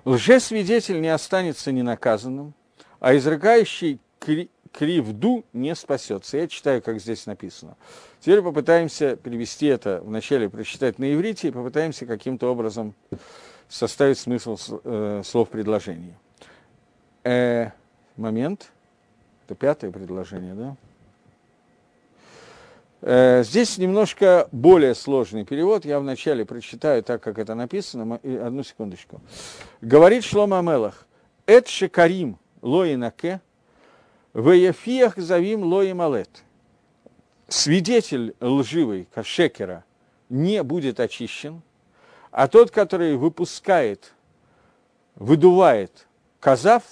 Лжесвидетель 0.04 1.00
не 1.00 1.08
останется 1.08 1.72
ненаказанным, 1.72 2.54
а 3.00 3.14
изрыгающий 3.16 4.00
кривду 4.72 5.44
не 5.52 5.74
спасется. 5.74 6.36
Я 6.36 6.48
читаю, 6.48 6.82
как 6.82 7.00
здесь 7.00 7.26
написано. 7.26 7.76
Теперь 8.20 8.42
попытаемся 8.42 9.16
перевести 9.16 9.66
это, 9.66 10.00
вначале 10.04 10.48
прочитать 10.48 10.98
на 10.98 11.12
иврите, 11.12 11.48
и 11.48 11.50
попытаемся 11.50 12.06
каким-то 12.06 12.50
образом 12.50 12.94
составить 13.68 14.18
смысл 14.18 14.56
э, 14.84 15.22
слов 15.24 15.48
предложения. 15.48 16.18
Э, 17.24 17.70
момент. 18.16 18.70
Это 19.46 19.54
пятое 19.54 19.90
предложение, 19.90 20.54
да? 20.54 20.76
Э, 23.02 23.42
здесь 23.44 23.78
немножко 23.78 24.48
более 24.52 24.94
сложный 24.94 25.44
перевод. 25.44 25.84
Я 25.84 26.00
вначале 26.00 26.44
прочитаю 26.44 27.02
так, 27.02 27.22
как 27.22 27.38
это 27.38 27.54
написано. 27.54 28.16
Одну 28.16 28.62
секундочку. 28.62 29.20
Говорит 29.80 30.24
Шлома 30.24 30.58
Амелах. 30.58 31.06
Эт 31.46 31.66
шекарим 31.68 32.38
лоинаке, 32.62 33.40
веяфиях 34.34 35.16
завим 35.16 35.64
лоималет 35.64 36.44
свидетель 37.52 38.34
лживый, 38.40 39.08
кашекера, 39.12 39.84
не 40.28 40.62
будет 40.62 41.00
очищен, 41.00 41.62
а 42.30 42.48
тот, 42.48 42.70
который 42.70 43.16
выпускает, 43.16 44.12
выдувает 45.16 46.06
казав, 46.38 46.84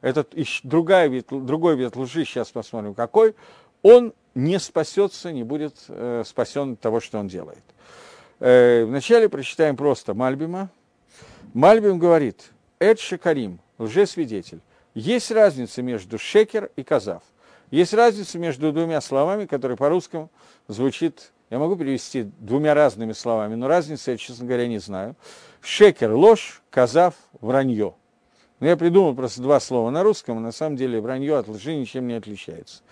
этот 0.00 0.34
другая 0.62 1.08
вид, 1.08 1.26
другой 1.28 1.76
вид 1.76 1.94
лжи, 1.96 2.24
сейчас 2.24 2.50
посмотрим 2.50 2.94
какой, 2.94 3.34
он 3.82 4.14
не 4.34 4.58
спасется, 4.58 5.32
не 5.32 5.44
будет 5.44 5.76
э, 5.88 6.22
спасен 6.24 6.72
от 6.72 6.80
того, 6.80 7.00
что 7.00 7.18
он 7.18 7.28
делает. 7.28 7.62
Э, 8.40 8.84
вначале 8.84 9.28
прочитаем 9.28 9.76
просто 9.76 10.14
Мальбима. 10.14 10.70
Мальбим 11.52 11.98
говорит, 11.98 12.50
Эд 12.78 13.00
Шекарим, 13.00 13.58
лжесвидетель. 13.78 14.60
Есть 14.98 15.30
разница 15.30 15.82
между 15.82 16.18
шекер 16.18 16.70
и 16.76 16.82
казав– 16.82 17.22
есть 17.70 17.92
разница 17.92 18.38
между 18.38 18.72
двумя 18.72 19.00
словами, 19.00 19.44
которые 19.44 19.76
по-русскому 19.76 20.30
звучит, 20.68 21.32
я 21.50 21.58
могу 21.58 21.76
перевести 21.76 22.22
двумя 22.38 22.74
разными 22.74 23.12
словами, 23.12 23.56
но 23.56 23.68
разницы 23.68 24.12
я, 24.12 24.16
честно 24.16 24.46
говоря, 24.46 24.66
не 24.66 24.78
знаю. 24.78 25.16
Шекер– 25.60 26.12
ложь, 26.14 26.62
казав– 26.70 27.14
вранье. 27.40 27.94
Но 28.60 28.66
я 28.66 28.76
придумал 28.76 29.14
просто 29.14 29.42
два 29.42 29.60
слова 29.60 29.90
на 29.90 30.02
русском, 30.02 30.38
а 30.38 30.40
на 30.40 30.52
самом 30.52 30.76
деле 30.76 31.00
вранье 31.00 31.36
от 31.36 31.48
лжи 31.48 31.74
ничем 31.74 32.08
не 32.08 32.14
отличается. 32.14 32.82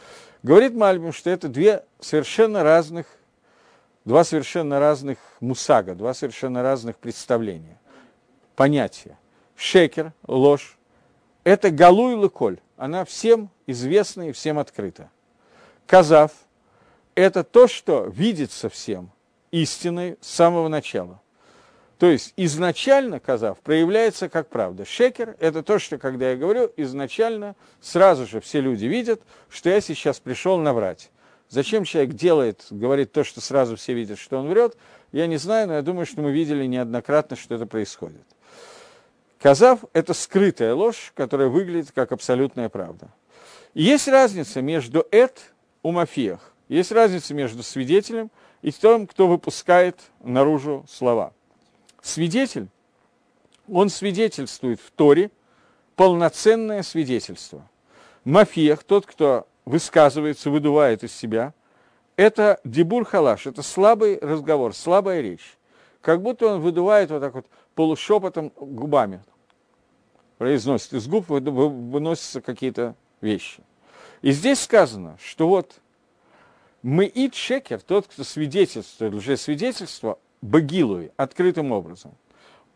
Говорит 0.42 0.74
Мальбим, 0.74 1.12
что 1.12 1.30
это 1.30 1.48
две 1.48 1.82
совершенно 2.00 2.62
разных, 2.62 3.06
два 4.04 4.24
совершенно 4.24 4.78
разных 4.78 5.18
мусага, 5.40 5.94
два 5.94 6.12
совершенно 6.12 6.62
разных 6.62 6.96
представления, 6.96 7.80
понятия. 8.54 9.18
Шекер, 9.56 10.12
ложь, 10.26 10.76
это 11.46 11.70
галуй 11.70 12.14
лыколь, 12.14 12.58
она 12.76 13.04
всем 13.04 13.50
известна 13.68 14.30
и 14.30 14.32
всем 14.32 14.58
открыта. 14.58 15.10
Казав– 15.86 16.32
это 17.14 17.44
то, 17.44 17.68
что 17.68 18.06
видится 18.06 18.68
всем 18.68 19.12
истиной 19.52 20.18
с 20.20 20.28
самого 20.28 20.66
начала. 20.66 21.22
То 21.98 22.10
есть 22.10 22.32
изначально 22.36 23.20
казав 23.20 23.60
проявляется 23.60 24.28
как 24.28 24.48
правда. 24.48 24.84
Шекер– 24.84 25.36
это 25.38 25.62
то, 25.62 25.78
что, 25.78 25.98
когда 25.98 26.30
я 26.30 26.36
говорю, 26.36 26.68
изначально 26.76 27.54
сразу 27.80 28.26
же 28.26 28.40
все 28.40 28.60
люди 28.60 28.86
видят, 28.86 29.22
что 29.48 29.70
я 29.70 29.80
сейчас 29.80 30.18
пришел 30.18 30.58
наврать. 30.58 31.12
Зачем 31.48 31.84
человек 31.84 32.14
делает, 32.14 32.66
говорит 32.70 33.12
то, 33.12 33.22
что 33.22 33.40
сразу 33.40 33.76
все 33.76 33.94
видят, 33.94 34.18
что 34.18 34.38
он 34.38 34.48
врет, 34.48 34.76
я 35.12 35.28
не 35.28 35.36
знаю, 35.36 35.68
но 35.68 35.74
я 35.74 35.82
думаю, 35.82 36.06
что 36.06 36.22
мы 36.22 36.32
видели 36.32 36.66
неоднократно, 36.66 37.36
что 37.36 37.54
это 37.54 37.66
происходит. 37.66 38.26
Казав– 39.40 39.80
это 39.92 40.14
скрытая 40.14 40.74
ложь, 40.74 41.12
которая 41.14 41.48
выглядит 41.48 41.92
как 41.92 42.12
абсолютная 42.12 42.68
правда. 42.68 43.08
И 43.74 43.82
есть 43.82 44.08
разница 44.08 44.62
между 44.62 45.06
«эт» 45.10 45.52
у 45.82 45.92
мафиях, 45.92 46.52
есть 46.68 46.90
разница 46.92 47.34
между 47.34 47.62
свидетелем 47.62 48.30
и 48.62 48.72
тем, 48.72 49.06
кто 49.06 49.28
выпускает 49.28 50.00
наружу 50.20 50.84
слова. 50.88 51.32
Свидетель, 52.02 52.68
он 53.68 53.90
свидетельствует 53.90 54.80
в 54.80 54.90
Торе 54.90 55.30
полноценное 55.94 56.82
свидетельство. 56.82 57.68
Мафиях, 58.24 58.82
тот, 58.84 59.06
кто 59.06 59.46
высказывается, 59.64 60.50
выдувает 60.50 61.04
из 61.04 61.12
себя, 61.12 61.52
это 62.16 62.58
дебур 62.64 63.04
халаш, 63.04 63.46
это 63.46 63.62
слабый 63.62 64.18
разговор, 64.20 64.74
слабая 64.74 65.20
речь. 65.20 65.56
Как 66.00 66.22
будто 66.22 66.46
он 66.46 66.60
выдувает 66.60 67.10
вот 67.10 67.20
так 67.20 67.34
вот 67.34 67.46
полушепотом 67.76 68.52
губами, 68.56 69.22
произносит, 70.38 70.94
из 70.94 71.06
губ 71.06 71.28
выносятся 71.28 72.40
какие-то 72.40 72.96
вещи. 73.20 73.62
И 74.22 74.32
здесь 74.32 74.60
сказано, 74.60 75.16
что 75.22 75.46
вот 75.46 75.76
мы 76.82 77.04
и 77.04 77.30
Шекер, 77.32 77.80
тот, 77.80 78.08
кто 78.08 78.24
свидетельствует 78.24 79.14
лжесвидетельство, 79.14 80.18
Багилуи, 80.42 81.12
открытым 81.16 81.72
образом, 81.72 82.14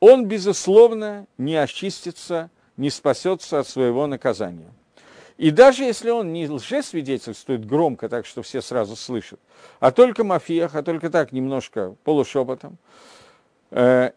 он, 0.01 0.27
безусловно, 0.27 1.27
не 1.39 1.57
очистится, 1.57 2.51
не 2.77 2.91
спасется 2.91 3.59
от 3.59 3.69
своего 3.69 4.07
наказания. 4.07 4.73
И 5.37 5.51
даже 5.51 5.85
если 5.85 6.11
он 6.11 6.33
не 6.33 6.49
лжесвидетельствует 6.49 7.65
громко, 7.67 8.09
так 8.09 8.27
что 8.27 8.43
все 8.43 8.61
сразу 8.61 8.97
слышат, 8.97 9.41
а 9.79 9.91
только 9.91 10.25
мафиях, 10.25 10.75
а 10.75 10.83
только 10.83 11.09
так 11.09 11.33
немножко 11.33 11.95
полушепотом, 12.05 12.77
э, 13.71 14.13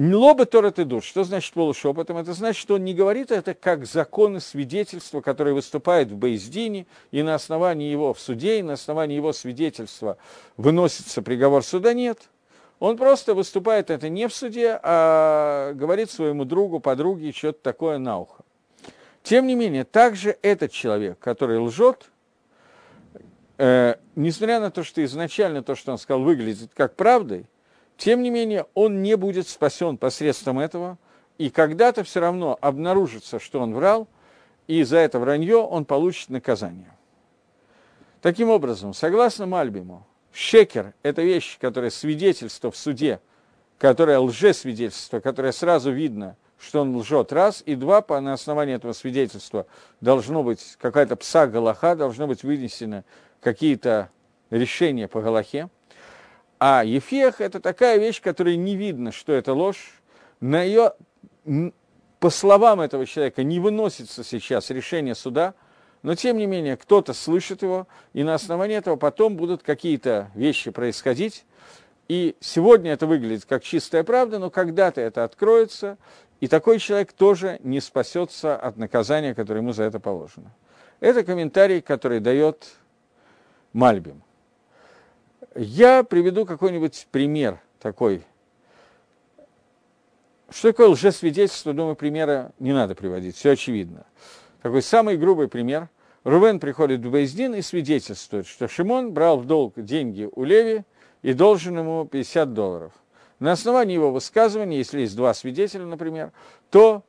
Лоба 0.00 0.46
Тора 0.46 0.70
ты 0.70 0.86
душ. 0.86 1.04
Что 1.04 1.24
значит 1.24 1.52
полушепотом? 1.52 2.16
Это 2.16 2.32
значит, 2.32 2.62
что 2.62 2.76
он 2.76 2.84
не 2.84 2.94
говорит 2.94 3.30
это 3.30 3.52
как 3.52 3.84
законы 3.84 4.40
свидетельства, 4.40 5.20
которые 5.20 5.52
выступают 5.52 6.10
в 6.10 6.16
Бейздине, 6.16 6.86
и 7.10 7.22
на 7.22 7.34
основании 7.34 7.90
его 7.90 8.14
в 8.14 8.20
суде, 8.20 8.60
и 8.60 8.62
на 8.62 8.72
основании 8.74 9.16
его 9.16 9.34
свидетельства 9.34 10.16
выносится 10.56 11.20
приговор 11.20 11.62
суда. 11.62 11.92
Нет. 11.92 12.18
Он 12.78 12.96
просто 12.96 13.34
выступает 13.34 13.90
это 13.90 14.08
не 14.08 14.26
в 14.26 14.34
суде, 14.34 14.80
а 14.82 15.74
говорит 15.74 16.10
своему 16.10 16.46
другу, 16.46 16.80
подруге 16.80 17.30
что-то 17.32 17.60
такое 17.60 17.98
на 17.98 18.20
ухо. 18.20 18.42
Тем 19.22 19.46
не 19.46 19.54
менее, 19.54 19.84
также 19.84 20.38
этот 20.40 20.72
человек, 20.72 21.18
который 21.18 21.58
лжет, 21.58 22.10
э, 23.58 23.96
несмотря 24.16 24.60
на 24.60 24.70
то, 24.70 24.82
что 24.82 25.04
изначально 25.04 25.62
то, 25.62 25.74
что 25.74 25.92
он 25.92 25.98
сказал, 25.98 26.22
выглядит 26.22 26.70
как 26.74 26.96
правдой, 26.96 27.44
тем 28.00 28.22
не 28.22 28.30
менее, 28.30 28.64
он 28.72 29.02
не 29.02 29.14
будет 29.14 29.46
спасен 29.46 29.98
посредством 29.98 30.58
этого, 30.58 30.96
и 31.36 31.50
когда-то 31.50 32.02
все 32.02 32.20
равно 32.20 32.56
обнаружится, 32.62 33.38
что 33.38 33.60
он 33.60 33.74
врал, 33.74 34.08
и 34.66 34.82
за 34.84 34.96
это 34.96 35.18
вранье 35.18 35.58
он 35.58 35.84
получит 35.84 36.30
наказание. 36.30 36.96
Таким 38.22 38.48
образом, 38.48 38.94
согласно 38.94 39.44
Мальбиму, 39.44 40.06
шекер– 40.32 40.94
это 41.02 41.20
вещь, 41.20 41.58
которая 41.60 41.90
свидетельство 41.90 42.70
в 42.70 42.76
суде, 42.78 43.20
которое 43.76 44.18
лжесвидетельство, 44.18 45.20
которое 45.20 45.52
сразу 45.52 45.92
видно, 45.92 46.36
что 46.58 46.80
он 46.80 46.96
лжет, 46.96 47.34
раз, 47.34 47.62
и 47.66 47.74
два, 47.74 48.00
по, 48.00 48.18
на 48.20 48.32
основании 48.32 48.76
этого 48.76 48.94
свидетельства 48.94 49.66
должно 50.00 50.42
быть 50.42 50.76
какая-то 50.80 51.16
пса 51.16 51.46
Галаха, 51.46 51.96
должно 51.96 52.26
быть 52.26 52.44
вынесено 52.44 53.04
какие-то 53.42 54.08
решения 54.48 55.06
по 55.06 55.20
Галахе– 55.20 55.68
а 56.60 56.84
ефех– 56.84 57.36
это 57.40 57.58
такая 57.58 57.96
вещь, 57.98 58.20
которая 58.20 58.56
не 58.56 58.76
видно, 58.76 59.12
что 59.12 59.32
это 59.32 59.54
ложь. 59.54 59.94
На 60.40 60.62
ее, 60.62 60.92
по 62.18 62.28
словам 62.28 62.82
этого 62.82 63.06
человека, 63.06 63.42
не 63.42 63.58
выносится 63.58 64.22
сейчас 64.22 64.68
решение 64.68 65.14
суда, 65.14 65.54
но 66.02 66.14
тем 66.14 66.36
не 66.36 66.46
менее 66.46 66.76
кто-то 66.76 67.14
слышит 67.14 67.62
его, 67.62 67.88
и 68.12 68.22
на 68.22 68.34
основании 68.34 68.76
этого 68.76 68.96
потом 68.96 69.36
будут 69.36 69.62
какие-то 69.62 70.30
вещи 70.34 70.70
происходить. 70.70 71.46
И 72.08 72.36
сегодня 72.40 72.92
это 72.92 73.06
выглядит 73.06 73.46
как 73.46 73.62
чистая 73.62 74.04
правда, 74.04 74.38
но 74.38 74.50
когда-то 74.50 75.00
это 75.00 75.24
откроется, 75.24 75.96
и 76.40 76.46
такой 76.46 76.78
человек 76.78 77.12
тоже 77.12 77.58
не 77.62 77.80
спасется 77.80 78.54
от 78.54 78.76
наказания, 78.76 79.34
которое 79.34 79.60
ему 79.60 79.72
за 79.72 79.84
это 79.84 79.98
положено. 79.98 80.52
Это 81.00 81.24
комментарий, 81.24 81.80
который 81.80 82.20
дает 82.20 82.68
Мальбим. 83.72 84.22
Я 85.62 86.04
приведу 86.04 86.46
какой-нибудь 86.46 87.06
пример 87.10 87.60
такой. 87.80 88.22
Что 90.48 90.70
такое 90.70 90.88
лжесвидетельство, 90.88 91.74
думаю, 91.74 91.96
примера 91.96 92.52
не 92.58 92.72
надо 92.72 92.94
приводить, 92.94 93.36
все 93.36 93.50
очевидно. 93.50 94.06
Такой 94.62 94.80
самый 94.80 95.18
грубый 95.18 95.48
пример. 95.48 95.90
Рувен 96.24 96.60
приходит 96.60 97.04
в 97.04 97.10
Бейздин 97.10 97.54
и 97.54 97.60
свидетельствует, 97.60 98.46
что 98.46 98.68
Шимон 98.68 99.12
брал 99.12 99.36
в 99.36 99.44
долг 99.44 99.74
деньги 99.76 100.30
у 100.34 100.44
Леви 100.44 100.84
и 101.20 101.34
должен 101.34 101.78
ему 101.78 102.06
50 102.06 102.54
долларов. 102.54 102.94
На 103.38 103.52
основании 103.52 103.92
его 103.92 104.10
высказывания, 104.10 104.78
если 104.78 105.02
есть 105.02 105.14
два 105.14 105.34
свидетеля, 105.34 105.84
например, 105.84 106.32
то 106.70 107.04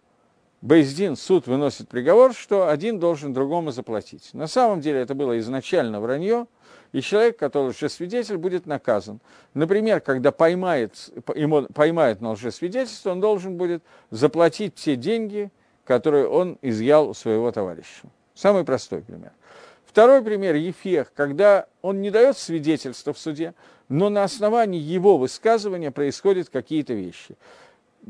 Бейздин, 0.62 1.16
суд 1.16 1.48
выносит 1.48 1.88
приговор, 1.88 2.34
что 2.34 2.68
один 2.68 3.00
должен 3.00 3.32
другому 3.32 3.72
заплатить. 3.72 4.32
На 4.34 4.48
самом 4.48 4.82
деле 4.82 5.00
это 5.00 5.16
было 5.16 5.40
изначально 5.40 6.02
вранье, 6.02 6.48
и 6.92 7.02
человек, 7.02 7.38
который 7.38 7.70
лжесвидетель, 7.70 8.38
будет 8.38 8.66
наказан. 8.66 9.20
Например, 9.54 10.02
когда 10.02 10.32
поймает, 10.32 11.10
ему 11.36 11.64
поймает 11.74 12.22
на 12.22 12.32
лжесвидетельство, 12.32 13.12
он 13.12 13.22
должен 13.22 13.58
будет 13.58 13.84
заплатить 14.10 14.76
те 14.76 14.96
деньги, 14.96 15.52
которые 15.86 16.28
он 16.28 16.58
изъял 16.62 17.10
у 17.10 17.14
своего 17.14 17.52
товарища. 17.52 18.04
Самый 18.34 18.64
простой 18.64 19.02
пример. 19.02 19.32
Второй 19.86 20.22
пример– 20.22 20.56
Ефех, 20.56 21.12
когда 21.14 21.66
он 21.82 22.02
не 22.02 22.12
дает 22.12 22.38
свидетельства 22.38 23.14
в 23.14 23.20
суде, 23.20 23.54
но 23.90 24.10
на 24.10 24.24
основании 24.24 24.80
его 24.80 25.18
высказывания 25.18 25.92
происходят 25.92 26.50
какие-то 26.50 26.94
вещи. 26.94 27.36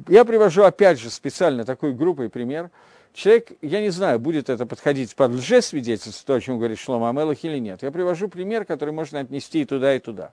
Я 0.08 0.26
привожу 0.26 0.64
опять 0.64 1.00
же 1.00 1.10
специально 1.10 1.66
такой 1.66 1.94
группой 1.94 2.30
пример– 2.30 2.70
человек, 3.14 3.52
я 3.62 3.82
не 3.82 3.90
знаю, 3.90 4.20
будет 4.20 4.50
это 4.50 4.66
подходить 4.66 5.16
под 5.16 5.32
лжесвидетельство, 5.32 6.26
то, 6.26 6.34
о 6.36 6.42
чем 6.42 6.58
говорит 6.58 6.80
Шлома 6.80 7.10
Амелах 7.10 7.44
или 7.44 7.58
нет. 7.58 7.84
Я 7.84 7.92
привожу 7.92 8.28
пример, 8.28 8.66
который 8.66 8.94
можно 8.94 9.20
отнести 9.20 9.62
и 9.62 9.66
туда, 9.66 9.96
и 9.96 10.00
туда. 10.00 10.32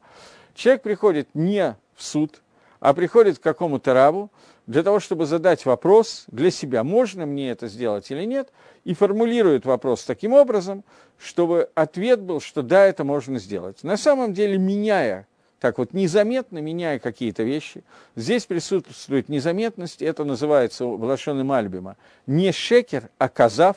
Человек 0.54 0.82
приходит 0.82 1.28
не 1.34 1.76
в 1.94 2.02
суд, 2.02 2.42
а 2.80 2.94
приходит 2.94 3.38
к 3.38 3.42
какому-то 3.42 3.94
рабу 3.94 4.30
для 4.66 4.82
того, 4.82 5.00
чтобы 5.00 5.26
задать 5.26 5.64
вопрос 5.66 6.24
для 6.28 6.50
себя, 6.50 6.84
можно 6.84 7.26
мне 7.26 7.50
это 7.50 7.68
сделать 7.68 8.10
или 8.10 8.24
нет, 8.24 8.50
и 8.84 8.94
формулирует 8.94 9.64
вопрос 9.64 10.04
таким 10.04 10.32
образом, 10.34 10.84
чтобы 11.16 11.70
ответ 11.74 12.20
был, 12.20 12.40
что 12.40 12.62
да, 12.62 12.86
это 12.86 13.04
можно 13.04 13.38
сделать. 13.38 13.82
На 13.82 13.96
самом 13.96 14.34
деле, 14.34 14.58
меняя 14.58 15.27
так 15.60 15.78
вот 15.78 15.92
незаметно 15.92 16.58
меняя 16.58 16.98
какие-то 16.98 17.42
вещи. 17.42 17.82
Здесь 18.16 18.46
присутствует 18.46 19.28
незаметность, 19.28 20.02
это 20.02 20.24
называется 20.24 20.84
в 20.84 21.02
Лашоне 21.02 21.52
Альбима 21.52 21.96
не 22.26 22.52
шекер, 22.52 23.10
а 23.18 23.28
казав. 23.28 23.76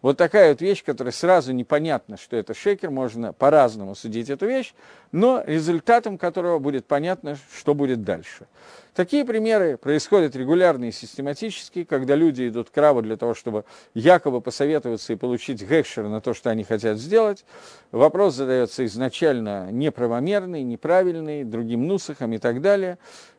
Вот 0.00 0.16
такая 0.16 0.50
вот 0.50 0.60
вещь, 0.60 0.84
которая 0.84 1.12
сразу 1.12 1.52
непонятно, 1.52 2.16
что 2.16 2.36
это 2.36 2.54
шекер, 2.54 2.90
можно 2.90 3.32
по-разному 3.32 3.96
судить 3.96 4.30
эту 4.30 4.46
вещь, 4.46 4.72
но 5.10 5.42
результатом 5.44 6.18
которого 6.18 6.60
будет 6.60 6.86
понятно, 6.86 7.36
что 7.52 7.74
будет 7.74 8.04
дальше. 8.04 8.46
Такие 8.94 9.24
примеры 9.24 9.76
происходят 9.76 10.36
регулярно 10.36 10.86
и 10.86 10.92
систематически, 10.92 11.84
когда 11.84 12.14
люди 12.14 12.48
идут 12.48 12.70
к 12.70 12.76
Раву 12.76 13.02
для 13.02 13.16
того, 13.16 13.34
чтобы 13.34 13.64
якобы 13.94 14.40
посоветоваться 14.40 15.12
и 15.12 15.16
получить 15.16 15.62
гекшер 15.62 16.08
на 16.08 16.20
то, 16.20 16.32
что 16.32 16.50
они 16.50 16.62
хотят 16.62 16.98
сделать. 16.98 17.44
Вопрос 17.90 18.34
задается 18.34 18.84
изначально 18.86 19.70
неправомерный, 19.72 20.62
неправильный, 20.62 21.42
другим 21.44 21.86
нусахом 21.86 22.32
и 22.32 22.38
так 22.38 22.60
далее. 22.60 22.98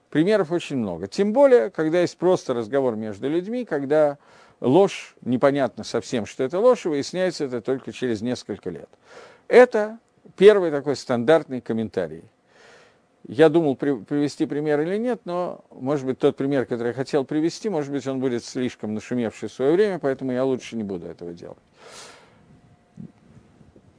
Примеров 0.09 0.51
очень 0.51 0.77
много. 0.77 1.07
Тем 1.07 1.33
более, 1.33 1.69
когда 1.69 2.01
есть 2.01 2.17
просто 2.17 2.53
разговор 2.53 2.95
между 2.95 3.29
людьми, 3.29 3.63
когда 3.63 4.17
ложь, 4.61 5.15
непонятно 5.21 5.83
совсем, 5.83 6.25
что 6.25 6.43
это 6.43 6.59
ложь, 6.59 6.85
и 6.85 6.89
выясняется 6.89 7.45
это 7.45 7.61
только 7.61 7.91
через 7.91 8.21
несколько 8.21 8.69
лет. 8.69 8.89
Это 9.47 9.99
первый 10.35 10.71
такой 10.71 10.95
стандартный 10.95 11.61
комментарий– 11.61 12.23
я 13.27 13.49
думал 13.49 13.75
при, 13.75 13.93
привести 13.95 14.45
пример 14.45 14.81
или 14.81 14.97
нет, 14.97 15.21
но, 15.25 15.63
может 15.71 16.05
быть, 16.05 16.17
тот 16.17 16.35
пример, 16.35 16.65
который 16.65 16.89
я 16.89 16.93
хотел 16.93 17.25
привести, 17.25 17.69
может 17.69 17.91
быть, 17.91 18.07
он 18.07 18.19
будет 18.19 18.43
слишком 18.43 18.93
нашумевший 18.93 19.49
в 19.49 19.53
свое 19.53 19.73
время, 19.73 19.99
поэтому 19.99 20.31
я 20.31 20.43
лучше 20.43 20.75
не 20.75 20.83
буду 20.83 21.05
этого 21.05 21.33
делать. 21.33 21.57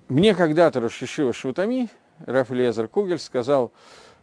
Мне 0.09 0.35
когда-то 0.35 0.81
Рашишива 0.81 1.33
Шутами, 1.33 1.89
Раф 2.27 2.51
Лезер 2.51 2.89
Кугель, 2.89 3.21
сказал, 3.21 3.71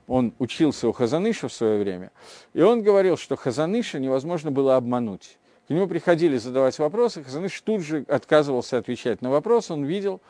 он 0.08 0.34
учился 0.40 0.90
у 0.90 0.92
Хазаныша 0.92 1.48
в 1.48 1.54
свое 1.54 1.82
время, 1.82 2.12
и 2.54 2.62
он 2.62 2.82
говорил, 2.82 3.16
что 3.16 3.38
Хазаныша 3.38 4.00
невозможно 4.00 4.52
было 4.52 4.76
обмануть. 4.76 5.38
К 5.68 5.72
нему 5.72 5.88
приходили 5.88 6.38
задавать 6.38 6.80
вопросы, 6.80 7.24
Хазаныш 7.24 7.60
тут 7.60 7.82
же 7.82 8.06
отказывался 8.08 8.78
отвечать 8.78 9.22
на 9.22 9.30
вопрос, 9.30 9.70
он 9.70 9.84
видел, 9.84 10.22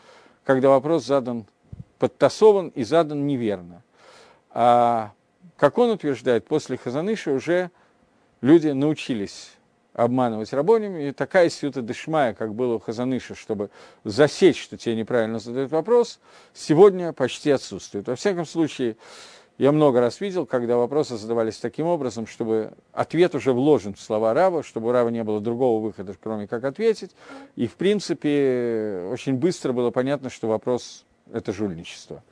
когда 0.43 0.69
вопрос 0.69 1.05
задан 1.05 1.45
подтасован 1.99 2.69
и 2.69 2.83
задан 2.83 3.27
неверно. 3.27 3.83
А 4.49 5.11
как 5.57 5.77
он 5.77 5.91
утверждает, 5.91 6.47
после 6.47 6.77
Хазаныша 6.77 7.31
уже 7.31 7.69
люди 8.41 8.69
научились 8.69 9.51
обманывать 9.93 10.53
рабоним, 10.53 10.95
и 10.97 11.11
такая 11.11 11.49
сюта 11.49 11.81
дешмая, 11.81 12.33
как 12.33 12.55
было 12.55 12.75
у 12.75 12.79
Хазаныша, 12.79 13.35
чтобы 13.35 13.69
засечь, 14.03 14.61
что 14.61 14.75
тебе 14.75 14.95
неправильно 14.95 15.37
задают 15.37 15.71
вопрос, 15.71 16.19
сегодня 16.53 17.13
почти 17.13 17.51
отсутствует. 17.51 18.07
Во 18.07 18.15
всяком 18.15 18.45
случае, 18.45 18.95
Я 19.57 19.71
много 19.71 19.99
раз 19.99 20.21
видел, 20.21 20.45
когда 20.45 20.77
вопросы 20.77 21.17
задавались 21.17 21.57
таким 21.57 21.87
образом, 21.87 22.27
чтобы 22.27 22.73
ответ 22.93 23.33
уже 23.33 23.53
вложен 23.53 23.95
в 23.95 23.99
слова 23.99 24.35
Рава, 24.35 24.61
чтобы 24.61 24.89
у 24.89 24.91
Рава 24.91 25.09
не 25.09 25.23
было 25.23 25.41
другого 25.41 25.83
выхода, 25.83 26.15
кроме 26.21 26.47
как 26.47 26.63
ответить. 26.63 27.15
И, 27.55 27.65
в 27.65 27.73
принципе, 27.73 29.07
очень 29.11 29.33
быстро 29.33 29.73
было 29.73 29.89
понятно, 29.89 30.29
что 30.29 30.47
вопрос– 30.47 31.05
это 31.33 31.53
жульничество. 31.53 32.23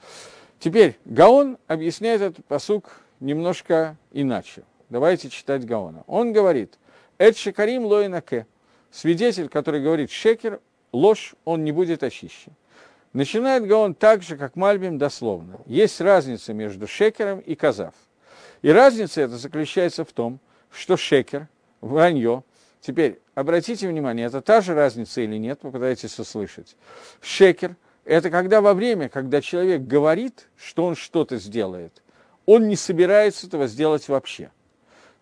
Теперь 0.59 0.97
Гаон 1.05 1.57
объясняет 1.67 2.21
этот 2.21 2.45
посук 2.45 3.01
немножко 3.19 3.97
иначе. 4.11 4.63
Давайте 4.89 5.29
читать 5.29 5.65
Гаона. 5.65 6.03
Он 6.05 6.31
говорит, 6.31 6.77
«Эд 7.17 7.37
шекарим 7.37 7.85
лоинаке». 7.85 8.45
Свидетель, 8.91 9.49
который 9.49 9.81
говорит 9.81 10.11
шекер, 10.11 10.61
ложь, 10.93 11.33
он 11.43 11.63
не 11.63 11.71
будет 11.71 12.03
очищен. 12.03 12.53
Начинает 13.15 13.65
Гаон 13.65 13.93
так 13.93 14.23
же, 14.23 14.35
как 14.35 14.57
Мальбим, 14.57 14.97
дословно. 14.97 15.61
Есть 15.67 16.01
разница 16.01 16.51
между 16.51 16.85
шекером 16.85 17.39
и 17.39 17.55
казав. 17.55 17.93
И 18.61 18.69
разница 18.69 19.21
эта 19.21 19.37
заключается 19.37 20.03
в 20.03 20.11
том, 20.11 20.41
что 20.69 20.97
шекер, 20.97 21.47
вранье, 21.79 22.43
теперь 22.81 23.21
обратите 23.33 23.87
внимание, 23.87 24.25
это 24.25 24.41
та 24.41 24.59
же 24.59 24.73
разница 24.73 25.21
или 25.21 25.37
нет, 25.37 25.61
попытайтесь 25.61 26.19
услышать. 26.19 26.75
Шекер– 27.21 27.77
это 28.03 28.29
когда 28.29 28.59
во 28.59 28.73
время, 28.73 29.07
когда 29.07 29.39
человек 29.39 29.83
говорит, 29.83 30.49
что 30.57 30.83
он 30.83 30.97
что-то 30.97 31.37
сделает, 31.37 32.03
он 32.45 32.67
не 32.67 32.75
собирается 32.75 33.47
этого 33.47 33.67
сделать 33.67 34.09
вообще. 34.09 34.51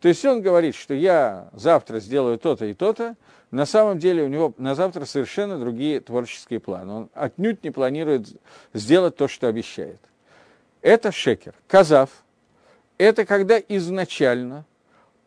То 0.04 0.10
есть 0.10 0.26
он 0.26 0.42
говорит, 0.42 0.76
что 0.76 0.94
я 0.94 1.48
завтра 1.54 2.02
сделаю 2.02 2.38
то-то 2.38 2.66
и 2.66 2.74
то-то, 2.74 3.16
на 3.52 3.66
самом 3.66 4.00
деле 4.00 4.24
у 4.24 4.28
него 4.28 4.54
на 4.58 4.76
завтра 4.76 5.06
совершенно 5.06 5.58
другие 5.58 6.02
творческие 6.02 6.60
планы. 6.60 6.92
Он 6.92 7.10
отнюдь 7.14 7.64
не 7.64 7.72
планирует 7.72 8.28
сделать 8.74 9.16
то, 9.16 9.30
что 9.30 9.48
обещает. 9.48 10.02
Это 10.82 11.14
шекер. 11.14 11.54
Казав– 11.68 12.10
это 12.98 13.26
когда 13.26 13.58
изначально 13.60 14.66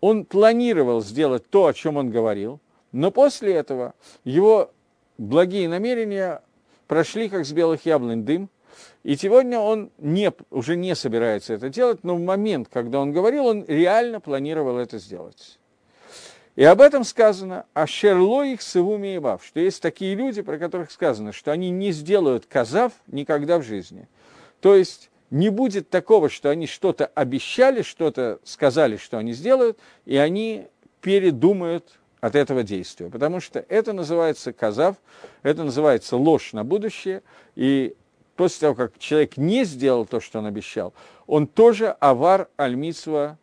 он 0.03 0.27
планировал 0.27 1.01
сделать 1.01 1.49
то, 1.49 1.65
о 1.65 1.73
чем 1.73 1.97
он 1.97 2.11
говорил, 2.11 2.61
но 2.93 3.11
после 3.11 3.55
этого 3.55 3.95
его 4.25 4.71
благие 5.17 5.71
намерения 5.71 6.43
прошли, 6.87 7.31
как 7.31 7.47
с 7.47 7.53
белых 7.53 7.87
яблонь, 7.87 8.27
дым, 8.27 8.51
и 9.07 9.17
сегодня 9.17 9.61
он 9.61 9.93
не, 9.99 10.33
уже 10.51 10.75
не 10.75 10.97
собирается 10.97 11.55
это 11.55 11.69
делать, 11.69 12.03
но 12.03 12.17
в 12.17 12.21
момент, 12.21 12.67
когда 12.69 12.99
он 12.99 13.13
говорил, 13.13 13.47
он 13.47 13.65
реально 13.69 14.19
планировал 14.19 14.79
это 14.79 14.99
сделать. 14.99 15.61
И 16.57 16.65
об 16.65 16.81
этом 16.81 17.05
сказано, 17.05 17.67
а 17.73 17.87
шерло 17.87 18.43
их 18.43 18.61
сывуми 18.61 19.15
и 19.15 19.19
бав, 19.21 19.47
что 19.47 19.61
есть 19.61 19.81
такие 19.81 20.17
люди, 20.17 20.43
про 20.43 20.59
которых 20.59 20.91
сказано, 20.91 21.31
что 21.31 21.53
они 21.53 21.71
не 21.71 21.93
сделают 21.93 22.47
казав 22.47 22.95
никогда 23.07 23.61
в 23.61 23.63
жизни. 23.63 24.09
То 24.61 24.75
есть 24.75 25.09
не 25.31 25.51
будет 25.51 25.89
такого, 25.89 26.29
что 26.29 26.51
они 26.51 26.67
что-то 26.67 27.07
обещали, 27.07 27.83
что-то 27.83 28.41
сказали, 28.43 28.97
что 28.97 29.19
они 29.19 29.35
сделают, 29.35 29.79
и 30.05 30.17
они 30.17 30.67
передумают 31.01 31.93
от 32.21 32.35
этого 32.35 32.65
действия. 32.65 33.09
Потому 33.09 33.39
что 33.39 33.65
это 33.69 33.93
называется 33.93 34.53
казав, 34.53 34.97
это 35.45 35.63
называется 35.63 36.17
ложь 36.17 36.53
на 36.53 36.65
будущее, 36.65 37.23
и 37.55 37.95
после 38.37 38.61
того, 38.61 38.75
как 38.75 38.99
человек 38.99 39.37
не 39.37 39.65
сделал 39.65 40.07
то, 40.07 40.21
что 40.21 40.39
он 40.39 40.47
обещал, 40.47 40.95
он 41.27 41.47
тоже 41.47 41.91
авар 42.01 42.49
альмитсва 42.57 43.39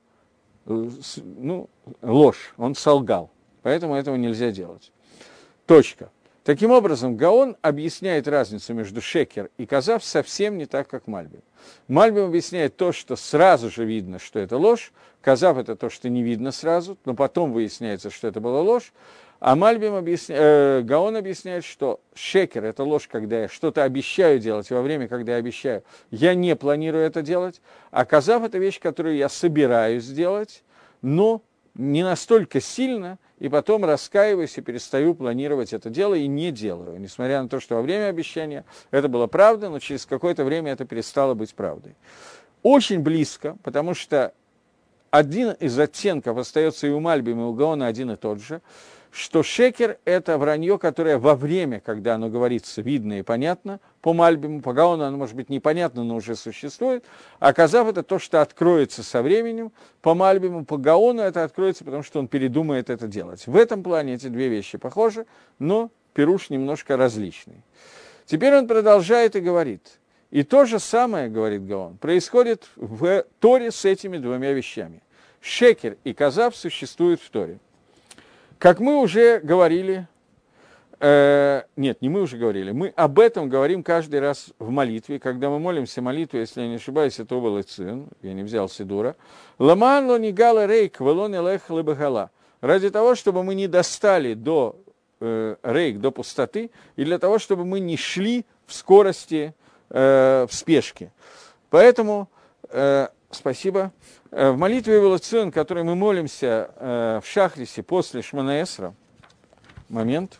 ну, 0.65 1.69
ложь, 2.01 2.53
он 2.57 2.75
солгал. 2.75 3.31
Поэтому 3.61 3.95
этого 3.95 4.15
нельзя 4.15 4.51
делать. 4.51 4.91
Точка. 5.65 6.09
Таким 6.43 6.71
образом, 6.71 7.15
Гаон 7.15 7.55
объясняет 7.61 8.27
разницу 8.27 8.73
между 8.73 9.01
шекер 9.01 9.49
и 9.57 9.65
казав 9.65 10.03
совсем 10.03 10.57
не 10.57 10.65
так, 10.65 10.89
как 10.89 11.07
Мальбим. 11.07 11.41
Мальбим 11.87 12.25
объясняет 12.25 12.75
то, 12.75 12.91
что 12.91 13.15
сразу 13.15 13.69
же 13.69 13.85
видно, 13.85 14.19
что 14.19 14.39
это 14.39 14.57
ложь, 14.57 14.91
казав 15.21 15.57
это 15.57 15.77
то, 15.77 15.89
что 15.89 16.09
не 16.09 16.21
видно 16.21 16.51
сразу, 16.51 16.97
но 17.05 17.13
потом 17.13 17.53
выясняется, 17.53 18.09
что 18.09 18.27
это 18.27 18.41
была 18.41 18.61
ложь, 18.61 18.91
а 19.43 19.57
Мальбим 19.57 19.93
объясня... 19.95 20.37
э, 20.39 20.81
Гаон 20.83 21.17
объясняет, 21.17 21.65
что 21.65 21.99
шекер– 22.15 22.63
это 22.63 22.85
ложь, 22.85 23.09
когда 23.09 23.41
я 23.41 23.49
что-то 23.49 23.83
обещаю 23.83 24.39
делать, 24.39 24.71
во 24.71 24.81
время, 24.81 25.09
когда 25.09 25.33
я 25.33 25.37
обещаю, 25.39 25.83
я 26.11 26.33
не 26.33 26.55
планирую 26.55 27.03
это 27.03 27.21
делать, 27.21 27.61
а 27.91 28.05
казав– 28.05 28.43
это 28.45 28.57
вещь, 28.57 28.79
которую 28.79 29.17
я 29.17 29.27
собираюсь 29.27 30.05
сделать, 30.05 30.63
но 31.01 31.41
не 31.75 32.03
настолько 32.03 32.61
сильно, 32.61 33.19
и 33.37 33.49
потом 33.49 33.83
раскаиваюсь 33.83 34.57
и 34.57 34.61
перестаю 34.61 35.13
планировать 35.13 35.73
это 35.73 35.89
дело 35.89 36.13
и 36.13 36.25
не 36.27 36.49
делаю, 36.51 36.97
несмотря 36.97 37.43
на 37.43 37.49
то, 37.49 37.59
что 37.59 37.75
во 37.75 37.81
время 37.81 38.07
обещания 38.07 38.63
это 38.91 39.09
было 39.09 39.27
правда, 39.27 39.67
но 39.67 39.79
через 39.79 40.05
какое-то 40.05 40.45
время 40.45 40.71
это 40.71 40.85
перестало 40.85 41.33
быть 41.33 41.53
правдой. 41.53 41.95
Очень 42.61 43.01
близко, 43.01 43.57
потому 43.61 43.93
что 43.93 44.33
один 45.11 45.51
из 45.51 45.77
оттенков 45.77 46.37
остается 46.37 46.87
и 46.87 46.91
у 46.91 47.01
Мальбима, 47.01 47.41
и 47.41 47.45
у 47.47 47.53
Гаона 47.53 47.87
один 47.87 48.11
и 48.11 48.15
тот 48.15 48.41
же– 48.41 48.61
что 49.13 49.43
шекер– 49.43 49.99
это 50.05 50.39
вранье, 50.39 50.79
которое 50.79 51.19
во 51.19 51.35
время, 51.35 51.79
когда 51.79 52.15
оно 52.15 52.29
говорится, 52.29 52.81
видно 52.81 53.19
и 53.19 53.21
понятно, 53.21 53.79
по 54.01 54.11
Мальбиму, 54.11 54.61
по 54.61 54.73
Гаону 54.73 55.03
оно 55.03 55.17
может 55.17 55.35
быть 55.35 55.49
непонятно, 55.49 56.03
но 56.03 56.15
уже 56.15 56.35
существует, 56.35 57.05
а 57.39 57.53
Казав– 57.53 57.87
это 57.89 58.01
то, 58.01 58.17
что 58.17 58.41
откроется 58.41 59.03
со 59.03 59.21
временем, 59.21 59.71
по 60.01 60.15
Мальбиму, 60.15 60.65
по 60.65 60.77
Гаону 60.77 61.21
это 61.21 61.43
откроется, 61.43 61.85
потому 61.85 62.01
что 62.01 62.19
он 62.19 62.27
передумает 62.27 62.89
это 62.89 63.07
делать. 63.07 63.45
В 63.45 63.55
этом 63.55 63.83
плане 63.83 64.15
эти 64.15 64.27
две 64.27 64.47
вещи 64.47 64.79
похожи, 64.79 65.27
но 65.59 65.91
Перуш 66.15 66.49
немножко 66.49 66.97
различный. 66.97 67.61
Теперь 68.25 68.55
он 68.55 68.67
продолжает 68.67 69.35
и 69.35 69.41
говорит, 69.41 69.99
и 70.31 70.41
то 70.41 70.65
же 70.65 70.79
самое, 70.79 71.29
говорит 71.29 71.67
Гаон, 71.67 71.97
происходит 71.97 72.67
в 72.75 73.25
Торе 73.39 73.69
с 73.69 73.85
этими 73.85 74.17
двумя 74.17 74.53
вещами. 74.53 75.03
Шекер 75.39 75.97
и 76.03 76.13
Казав 76.13 76.55
существуют 76.55 77.21
в 77.21 77.29
Торе. 77.29 77.59
Как 78.63 78.79
мы 78.79 79.01
уже 79.01 79.41
говорили, 79.41 80.07
э, 81.01 81.63
нет, 81.75 82.01
не 82.01 82.07
мы 82.07 82.21
уже 82.21 82.37
говорили, 82.37 82.71
мы 82.71 82.93
об 82.95 83.19
этом 83.19 83.49
говорим 83.49 83.83
каждый 83.83 84.21
раз 84.21 84.51
в 84.57 84.69
молитве, 84.69 85.19
когда 85.19 85.49
мы 85.49 85.59
молимся 85.59 86.01
молитву, 86.01 86.39
если 86.39 86.61
я 86.61 86.69
не 86.69 86.75
ошибаюсь, 86.75 87.19
это 87.19 87.35
был 87.35 87.61
Цин, 87.61 88.07
я 88.21 88.31
не 88.31 88.41
взял 88.41 88.69
Сидура. 88.69 89.17
Ламан 89.59 90.07
ло 90.09 90.17
нигала 90.17 90.65
рейк, 90.65 91.01
велон 91.01 91.35
элех 91.35 91.69
лебагала. 91.69 92.31
Ради 92.61 92.89
того, 92.89 93.15
чтобы 93.15 93.43
мы 93.43 93.53
не 93.53 93.67
достали 93.67 94.33
до 94.33 94.77
э, 95.19 95.57
рейк, 95.61 95.99
до 95.99 96.11
пустоты, 96.11 96.71
и 96.95 97.03
для 97.03 97.19
того, 97.19 97.39
чтобы 97.39 97.65
мы 97.65 97.81
не 97.81 97.97
шли 97.97 98.45
в 98.65 98.73
скорости, 98.73 99.53
э, 99.89 100.47
в 100.49 100.55
спешке. 100.55 101.11
Поэтому, 101.69 102.29
э, 102.69 103.09
спасибо. 103.35 103.91
Э, 104.31 104.51
в 104.51 104.57
молитве 104.57 104.97
Эволюцион, 104.97 105.51
которой 105.51 105.83
мы 105.83 105.95
молимся 105.95 106.71
э, 106.75 107.21
в 107.23 107.27
Шахрисе 107.27 107.83
после 107.83 108.21
Шманаэсра, 108.21 108.93
момент, 109.89 110.39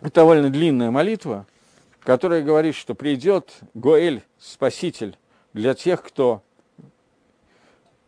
это 0.00 0.14
довольно 0.14 0.50
длинная 0.50 0.90
молитва, 0.90 1.46
которая 2.00 2.42
говорит, 2.42 2.74
что 2.74 2.94
придет 2.94 3.52
Гоэль, 3.74 4.22
Спаситель, 4.38 5.16
для 5.52 5.74
тех, 5.74 6.02
кто 6.02 6.42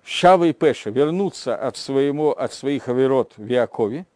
Шава 0.05 0.45
и 0.45 0.53
Пеша 0.53 0.91
вернутся 0.91 1.57
от, 1.57 1.77
своего, 1.77 2.39
от 2.39 2.53
своих 2.53 2.89
авирот 2.89 3.33
в 3.37 3.47
Якове. 3.47 4.07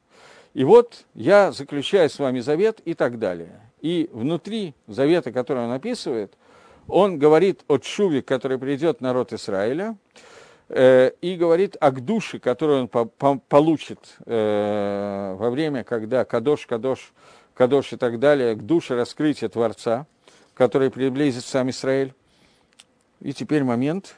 И 0.55 0.64
вот 0.64 1.05
я 1.14 1.53
заключаю 1.53 2.11
с 2.11 2.18
вами 2.18 2.41
завет 2.41 2.80
и 2.84 2.95
так 2.95 3.18
далее. 3.18 3.61
И 3.80 4.09
внутри 4.12 4.74
завета, 4.86 5.32
который 5.32 5.64
он 5.64 5.72
описывает, 5.72 6.34
он 6.91 7.18
говорит 7.18 7.64
о 7.68 7.78
Чуве, 7.78 8.22
который 8.22 8.59
придет 8.59 9.01
народ 9.01 9.32
Израиля, 9.32 9.97
э, 10.68 11.12
и 11.20 11.36
говорит 11.36 11.76
о 11.76 11.91
душе, 11.91 12.38
которую 12.38 12.82
он 12.82 12.88
по, 12.88 13.05
по, 13.05 13.38
получит 13.38 14.16
э, 14.26 15.36
во 15.38 15.51
время, 15.51 15.84
когда 15.84 16.24
Кадош, 16.24 16.66
Кадош, 16.66 17.12
Кадош 17.55 17.93
и 17.93 17.97
так 17.97 18.18
далее, 18.18 18.55
к 18.55 18.62
душе 18.62 18.95
раскрытия 18.95 19.49
Творца, 19.49 20.07
который 20.55 20.91
приблизит 20.91 21.45
сам 21.45 21.70
Израиль. 21.70 22.14
И 23.20 23.32
теперь 23.32 23.64
момент. 23.64 24.16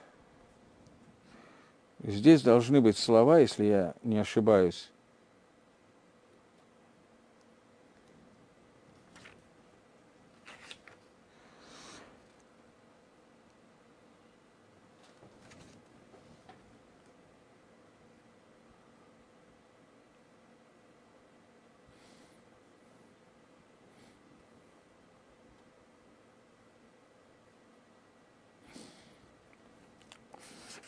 Здесь 2.05 2.43
должны 2.43 2.81
быть 2.81 2.99
слова, 2.99 3.39
если 3.39 3.64
я 3.64 3.95
не 4.03 4.18
ошибаюсь. 4.18 4.91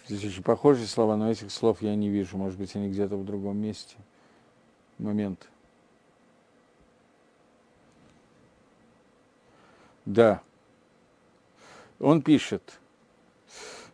Здесь 0.06 0.32
очень 0.32 0.42
похожие 0.42 0.86
слова, 0.86 1.16
но 1.16 1.30
этих 1.30 1.50
слов 1.50 1.80
я 1.80 1.94
не 1.94 2.08
вижу. 2.08 2.36
Может 2.36 2.58
быть, 2.58 2.74
они 2.76 2.88
где-то 2.88 3.16
в 3.16 3.24
другом 3.24 3.56
месте. 3.56 3.96
Момент. 4.98 5.48
Да. 10.04 10.42
он 11.98 12.20
пишет, 12.20 12.78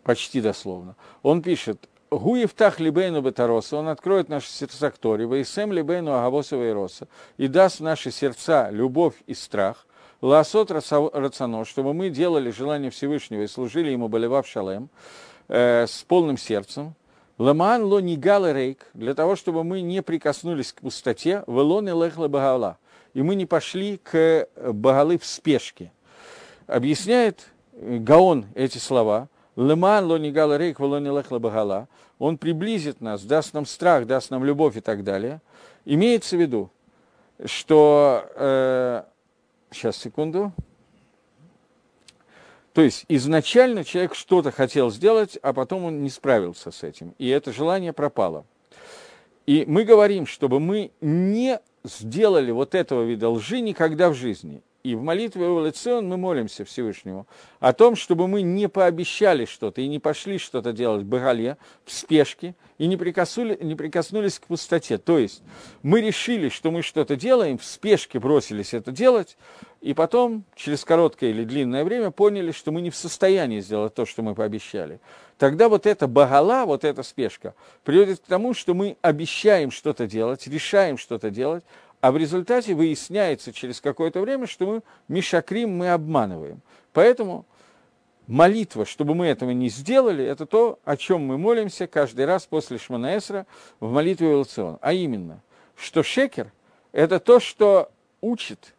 почти 0.02 0.40
дословно, 0.40 0.96
он 1.22 1.40
пишет, 1.40 1.88
Гуевтах 2.11 2.80
либейну 2.80 3.22
бетароса, 3.22 3.76
он 3.76 3.86
откроет 3.86 4.28
наши 4.28 4.48
сердца 4.48 4.90
к 4.90 4.98
Торе, 4.98 5.26
вейсем 5.26 5.72
либейну 5.72 6.12
агавосова 6.12 6.68
и 6.68 6.72
роса, 6.72 7.06
и 7.36 7.46
даст 7.46 7.78
в 7.78 7.84
наши 7.84 8.11
сердца 8.11 8.68
любовь 8.70 9.14
и 9.28 9.34
страх, 9.34 9.86
ласот 10.20 10.72
рацино, 10.72 11.64
чтобы 11.64 11.94
мы 11.94 12.11
делали 12.11 12.50
желание 12.50 12.90
Всевышнего 12.90 13.42
и 13.42 13.46
служили 13.46 13.92
ему 13.92 14.08
болевав 14.08 14.48
шалем, 14.48 14.88
э, 15.51 15.86
с 15.86 16.03
полным 16.03 16.38
сердцем, 16.38 16.94
Ламан 17.36 17.84
ло 17.84 18.01
нигал 18.01 18.51
рейк, 18.51 18.86
для 18.94 19.14
того, 19.14 19.36
чтобы 19.36 19.64
мы 19.64 19.82
не 19.82 20.03
прикоснулись 20.03 20.72
к 20.72 20.80
пустоте, 20.80 21.44
велон 21.46 21.88
и 21.88 21.92
лехла 21.92 22.28
багала, 22.28 22.78
и 23.12 23.22
мы 23.22 23.34
не 23.34 23.44
пошли 23.44 23.98
к 23.98 24.48
багалы 24.57 25.18
в 25.18 25.26
спешке. 25.26 25.92
Объясняет 26.66 27.46
э, 27.74 27.98
Гаон 27.98 28.46
эти 28.55 28.78
слова– 28.78 29.28
Леман 29.57 30.07
лони 30.07 30.30
гала 30.30 30.57
рейк 30.57 30.80
лони 30.80 31.09
лехла 31.09 31.38
багала. 31.38 31.88
Он 32.18 32.38
приблизит 32.38 33.01
нас, 33.01 33.22
даст 33.22 33.53
нам 33.53 33.66
страх, 33.66 34.07
даст 34.07 34.30
нам 34.30 34.44
любовь 34.44 34.76
и 34.76 34.80
так 34.80 35.05
далее. 35.05 35.40
Имеется 35.84 36.36
в 36.36 36.40
виду, 36.40 36.70
что... 37.44 38.24
Э, 38.36 39.03
сейчас, 39.70 39.96
секунду. 39.96 40.53
То 42.73 42.83
есть 42.83 43.05
изначально 43.09 43.85
человек 43.85 44.14
что-то 44.14 44.53
хотел 44.53 44.91
сделать, 44.91 45.39
а 45.43 45.53
потом 45.53 45.85
он 45.85 46.03
не 46.03 46.11
справился 46.11 46.71
с 46.71 46.83
этим. 46.83 47.14
И 47.18 47.29
это 47.29 47.53
желание 47.53 47.93
пропало. 47.93 48.45
И 49.47 49.64
мы 49.66 49.85
говорим, 49.85 50.27
чтобы 50.27 50.61
мы 50.61 50.93
не 51.01 51.61
сделали 51.83 52.53
вот 52.53 52.75
этого 52.75 53.03
вида 53.03 53.29
лжи 53.29 53.61
никогда 53.61 54.11
в 54.11 54.14
жизни. 54.14 54.62
И 54.83 54.95
в 54.95 55.03
молитве 55.03 55.47
Эволюцион 55.47 56.09
мы 56.09 56.16
молимся 56.16 56.64
Всевышнему 56.64 57.26
о 57.59 57.74
том, 57.74 57.97
чтобы 57.97 58.26
мы 58.26 58.41
не 58.41 58.66
пообещали 58.66 59.45
что-то 59.45 59.83
и 59.83 59.89
не 59.89 59.99
пошли 59.99 60.39
что-то 60.39 60.72
делать 60.72 61.03
в 61.03 61.07
Багале, 61.07 61.59
в 61.85 61.93
спешке, 61.93 62.55
и 62.78 62.87
не, 62.87 62.97
прикоснули, 62.97 63.59
не 63.61 63.74
прикоснулись 63.74 64.39
к 64.39 64.47
пустоте. 64.47 64.97
То 64.97 65.18
есть 65.18 65.43
мы 65.83 66.01
решили, 66.01 66.49
что 66.49 66.70
мы 66.70 66.81
что-то 66.81 67.16
делаем, 67.16 67.59
в 67.59 67.64
спешке 67.64 68.18
бросились 68.18 68.72
это 68.72 68.91
делать, 68.91 69.37
и 69.83 69.93
потом, 69.93 70.45
через 70.55 70.83
короткое 70.87 71.28
или 71.31 71.45
длинное 71.45 71.85
время, 71.85 72.11
поняли, 72.11 72.53
что 72.53 72.72
мы 72.72 72.81
не 72.81 72.89
в 72.89 72.97
состоянии 72.97 73.61
сделать 73.61 73.95
то, 73.95 74.07
что 74.07 74.22
мы 74.22 74.35
пообещали. 74.35 74.99
Тогда 75.37 75.68
вот 75.68 75.87
эта 75.87 76.07
багала, 76.07 76.64
вот 76.64 76.85
эта 76.85 77.03
спешка, 77.03 77.55
приводит 77.85 78.20
к 78.20 78.26
тому, 78.26 78.55
что 78.55 78.72
мы 78.72 78.97
обещаем 79.03 79.70
что-то 79.70 80.07
делать, 80.07 80.47
решаем 80.47 80.97
что-то 80.97 81.31
делать, 81.31 81.64
а 82.01 82.12
в 82.12 82.16
результате 82.16 82.74
выясняется 82.74 83.53
через 83.53 83.80
какое-то 83.80 84.20
время, 84.20 84.46
что 84.46 84.66
мы 84.66 84.82
мишакрим, 85.09 85.76
мы 85.76 85.90
обманываем. 85.90 86.61
Поэтому 86.92 87.44
молитва, 88.26 88.86
чтобы 88.86 89.14
мы 89.14 89.26
этого 89.26 89.51
не 89.51 89.68
сделали, 89.68 90.24
это 90.24 90.46
то, 90.46 90.78
о 90.84 90.96
чем 90.96 91.22
мы 91.22 91.36
молимся 91.36 91.86
каждый 91.86 92.24
раз 92.24 92.46
после 92.46 92.78
Шманаэсра 92.78 93.46
в 93.80 93.90
молитве 93.90 94.28
эволюцион. 94.28 94.78
А 94.80 94.92
именно, 94.92 95.42
что 95.76 96.03
шекер– 96.03 96.53
это 96.92 97.20
то, 97.20 97.38
что 97.38 97.90
учит 98.20 98.74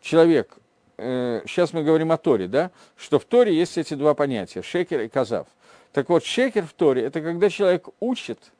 человек. 0.00 0.56
Э, 0.96 1.42
сейчас 1.46 1.72
мы 1.72 1.84
говорим 1.84 2.10
о 2.10 2.16
Торе, 2.16 2.48
да? 2.48 2.70
Что 2.96 3.18
в 3.18 3.24
Торе 3.24 3.54
есть 3.54 3.78
эти 3.78 3.94
два 3.94 4.14
понятия– 4.14 4.62
шекер 4.62 5.02
и 5.02 5.08
казав. 5.08 5.46
Так 5.92 6.08
вот, 6.08 6.24
шекер 6.24 6.66
в 6.66 6.72
Торе– 6.72 7.02
это 7.04 7.20
когда 7.20 7.48
человек 7.48 7.88
учит 8.00 8.52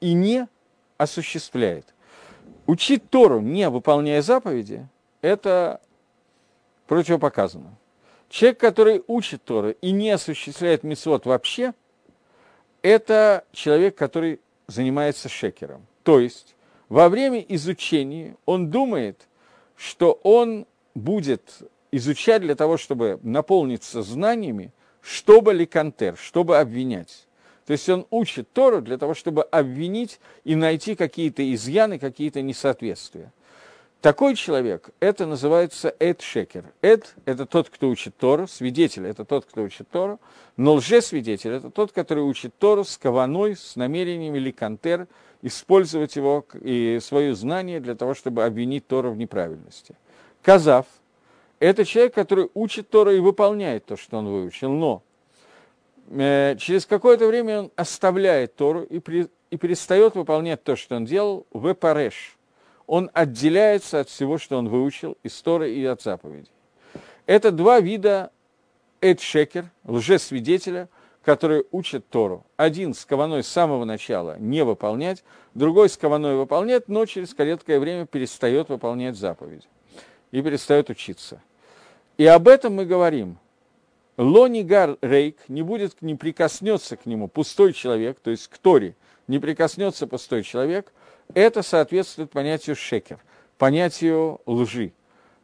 и 0.00 0.14
не 0.14 0.48
осуществляет. 0.96 1.92
Учить 2.66 3.08
Тору, 3.10 3.40
не 3.40 3.68
выполняя 3.70 4.22
заповеди, 4.22 4.86
это 5.22 5.80
противопоказано. 6.86 7.76
Человек, 8.28 8.58
который 8.58 9.04
учит 9.06 9.44
Тору 9.44 9.70
и 9.70 9.92
не 9.92 10.10
осуществляет 10.10 10.82
мисвод 10.82 11.26
вообще, 11.26 11.74
это 12.82 13.44
человек, 13.52 13.96
который 13.96 14.40
занимается 14.66 15.28
шекером. 15.28 15.86
То 16.02 16.18
есть 16.18 16.56
во 16.88 17.08
время 17.08 17.40
изучения 17.40 18.36
он 18.46 18.70
думает, 18.70 19.28
что 19.76 20.18
он 20.22 20.66
будет 20.94 21.62
изучать 21.92 22.42
для 22.42 22.54
того, 22.54 22.76
чтобы 22.76 23.20
наполниться 23.22 24.02
знаниями, 24.02 24.72
чтобы 25.00 25.54
ли 25.54 25.66
контер, 25.66 26.16
чтобы 26.16 26.58
обвинять. 26.58 27.25
То 27.66 27.72
есть 27.72 27.88
он 27.88 28.06
учит 28.10 28.52
Тору 28.52 28.80
для 28.80 28.96
того, 28.96 29.14
чтобы 29.14 29.42
обвинить 29.42 30.20
и 30.44 30.54
найти 30.54 30.94
какие-то 30.94 31.52
изъяны, 31.52 31.98
какие-то 31.98 32.40
несоответствия. 32.40 33.32
Такой 34.00 34.36
человек, 34.36 34.90
это 35.00 35.26
называется 35.26 35.92
эд-шекер. 35.98 36.66
Эд– 36.80 37.14
это 37.24 37.44
тот, 37.44 37.70
кто 37.70 37.88
учит 37.88 38.16
Тору, 38.16 38.46
свидетель– 38.46 39.04
это 39.08 39.24
тот, 39.24 39.46
кто 39.46 39.62
учит 39.62 39.88
Тору, 39.90 40.20
но 40.56 40.74
лжесвидетель– 40.74 41.50
это 41.54 41.70
тот, 41.70 41.90
который 41.90 42.22
учит 42.22 42.56
Тору 42.56 42.84
с 42.84 42.96
каваной, 42.98 43.56
с 43.56 43.74
намерением 43.74 44.36
или 44.36 44.52
кантер, 44.52 45.08
использовать 45.42 46.14
его 46.14 46.44
и 46.60 47.00
свое 47.02 47.34
знание 47.34 47.80
для 47.80 47.96
того, 47.96 48.14
чтобы 48.14 48.44
обвинить 48.44 48.86
Тору 48.86 49.10
в 49.10 49.16
неправильности. 49.16 49.96
Казав– 50.42 50.86
это 51.58 51.84
человек, 51.84 52.14
который 52.14 52.48
учит 52.54 52.88
Тору 52.90 53.10
и 53.10 53.18
выполняет 53.18 53.86
то, 53.86 53.96
что 53.96 54.18
он 54.18 54.28
выучил, 54.28 54.70
но 54.70 55.02
через 56.10 56.86
какое-то 56.86 57.26
время 57.26 57.60
он 57.60 57.72
оставляет 57.76 58.54
Тору 58.54 58.82
и, 58.82 58.98
при, 58.98 59.28
и 59.50 59.56
перестает 59.56 60.14
выполнять 60.14 60.62
то, 60.62 60.76
что 60.76 60.96
он 60.96 61.04
делал, 61.04 61.46
в 61.50 61.74
Пареш. 61.74 62.36
Он 62.86 63.10
отделяется 63.12 64.00
от 64.00 64.08
всего, 64.08 64.38
что 64.38 64.58
он 64.58 64.68
выучил, 64.68 65.16
из 65.22 65.40
Торы 65.42 65.72
и 65.72 65.84
от 65.84 66.02
заповедей. 66.02 66.50
Это 67.26 67.50
два 67.50 67.80
вида 67.80 68.30
эдшекер, 69.00 69.66
лжесвидетеля, 69.84 70.88
которые 71.24 71.64
учат 71.72 72.08
Тору. 72.08 72.46
Один 72.56 72.94
с 72.94 73.04
кованой 73.04 73.42
с 73.42 73.48
самого 73.48 73.84
начала 73.84 74.38
не 74.38 74.64
выполнять, 74.64 75.24
другой 75.54 75.88
с 75.88 75.96
кованой 75.96 76.36
выполнять, 76.36 76.86
но 76.86 77.04
через 77.06 77.34
короткое 77.34 77.80
время 77.80 78.06
перестает 78.06 78.68
выполнять 78.68 79.16
заповеди 79.16 79.66
и 80.30 80.40
перестает 80.40 80.88
учиться. 80.88 81.42
И 82.16 82.24
об 82.26 82.46
этом 82.46 82.74
мы 82.74 82.84
говорим– 82.84 83.38
Лонигар 84.16 84.96
рейк, 85.02 85.36
не 85.48 85.62
будет, 85.62 86.00
не 86.00 86.14
прикоснется 86.14 86.96
к 86.96 87.06
нему 87.06 87.28
пустой 87.28 87.72
человек, 87.72 88.18
то 88.20 88.30
есть 88.30 88.48
к 88.48 88.56
Торе 88.58 88.94
не 89.28 89.38
прикоснется 89.38 90.06
пустой 90.06 90.42
человек, 90.42 90.92
это 91.34 91.62
соответствует 91.62 92.30
понятию 92.30 92.76
шекер, 92.76 93.18
понятию 93.58 94.40
лжи. 94.46 94.92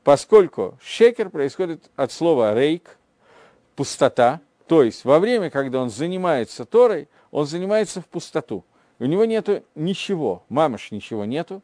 Поскольку 0.04 0.78
шекер 0.82 1.28
происходит 1.30 1.90
от 1.96 2.12
слова 2.12 2.54
рейк, 2.54 2.96
пустота, 3.76 4.40
то 4.66 4.82
есть 4.82 5.04
во 5.04 5.18
время, 5.18 5.50
когда 5.50 5.80
он 5.80 5.90
занимается 5.90 6.64
Торой, 6.64 7.08
он 7.30 7.46
занимается 7.46 8.00
в 8.00 8.06
пустоту. 8.06 8.64
У 8.98 9.04
него 9.04 9.24
нет 9.24 9.64
ничего, 9.74 10.44
мамыш 10.48 10.92
ничего 10.92 11.24
нету, 11.24 11.62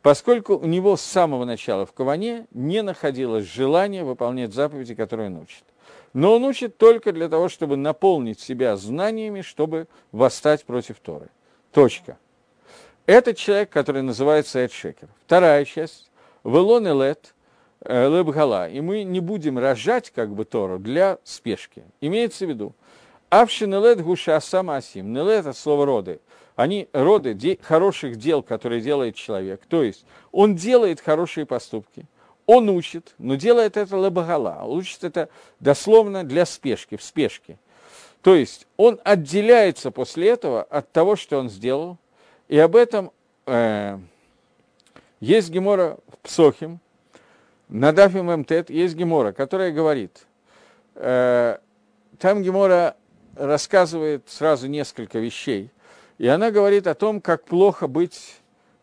поскольку 0.00 0.56
у 0.56 0.66
него 0.66 0.96
с 0.96 1.02
самого 1.02 1.44
начала 1.44 1.84
в 1.84 1.92
Каване 1.92 2.46
не 2.52 2.82
находилось 2.82 3.44
желания 3.44 4.04
выполнять 4.04 4.54
заповеди, 4.54 4.94
которые 4.94 5.28
он 5.28 5.38
учит. 5.38 5.64
Но 6.16 6.34
он 6.34 6.44
учит 6.44 6.78
только 6.78 7.12
для 7.12 7.28
того, 7.28 7.50
чтобы 7.50 7.76
наполнить 7.76 8.40
себя 8.40 8.78
знаниями, 8.78 9.42
чтобы 9.42 9.86
восстать 10.12 10.64
против 10.64 10.98
Торы. 10.98 11.28
Точка. 11.72 12.16
Это 13.04 13.34
человек, 13.34 13.68
который 13.68 14.00
называется 14.00 14.64
Эдшекер. 14.64 15.08
Вторая 15.26 15.66
часть. 15.66 16.10
Велон 16.42 16.88
Элет 16.88 17.34
э, 17.80 18.08
Лебгала. 18.08 18.66
И 18.66 18.80
мы 18.80 19.02
не 19.02 19.20
будем 19.20 19.58
рожать 19.58 20.10
как 20.10 20.30
бы 20.30 20.46
Тору 20.46 20.78
для 20.78 21.18
спешки. 21.22 21.84
Имеется 22.00 22.46
в 22.46 22.48
виду. 22.48 22.74
Авшин 23.28 23.74
Элет 23.74 24.00
Гуша 24.00 24.36
Асама 24.36 24.76
Асим. 24.76 25.12
Нелет 25.12 25.40
это 25.40 25.52
слово 25.52 25.84
роды. 25.84 26.20
Они 26.54 26.88
роды 26.94 27.34
де, 27.34 27.58
хороших 27.60 28.16
дел, 28.16 28.42
которые 28.42 28.80
делает 28.80 29.16
человек. 29.16 29.66
То 29.68 29.82
есть 29.82 30.06
он 30.32 30.56
делает 30.56 31.02
хорошие 31.02 31.44
поступки– 31.44 32.06
он 32.46 32.68
учит, 32.68 33.14
но 33.18 33.34
делает 33.34 33.76
это 33.76 33.96
лабагала, 33.96 34.62
учит 34.64 35.04
это 35.04 35.28
дословно 35.60 36.24
для 36.24 36.46
спешки, 36.46 36.96
в 36.96 37.02
спешке. 37.02 37.58
То 38.22 38.34
есть 38.34 38.66
он 38.76 39.00
отделяется 39.04 39.90
после 39.90 40.30
этого 40.30 40.62
от 40.62 40.90
того, 40.92 41.16
что 41.16 41.38
он 41.38 41.50
сделал, 41.50 41.98
и 42.48 42.58
об 42.58 42.76
этом 42.76 43.10
э, 43.46 43.98
есть 45.20 45.50
гемора 45.50 45.98
в 46.08 46.18
Псохим, 46.18 46.80
на 47.68 47.92
Дафе 47.92 48.22
МТЭТ 48.22 48.70
есть 48.70 48.94
гемора, 48.94 49.32
которая 49.32 49.72
говорит, 49.72 50.26
э, 50.94 51.58
там 52.18 52.42
гемора 52.42 52.96
рассказывает 53.34 54.22
сразу 54.28 54.68
несколько 54.68 55.18
вещей, 55.18 55.70
и 56.18 56.28
она 56.28 56.52
говорит 56.52 56.86
о 56.86 56.94
том, 56.94 57.20
как 57.20 57.44
плохо 57.44 57.88
быть, 57.88 58.36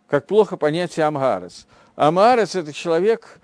как 0.07 0.27
плохо 0.27 0.57
понятие 0.57 1.05
Амгарес– 1.05 1.65
Амаарец– 1.95 2.55
это 2.55 2.73
человек, 2.73 3.39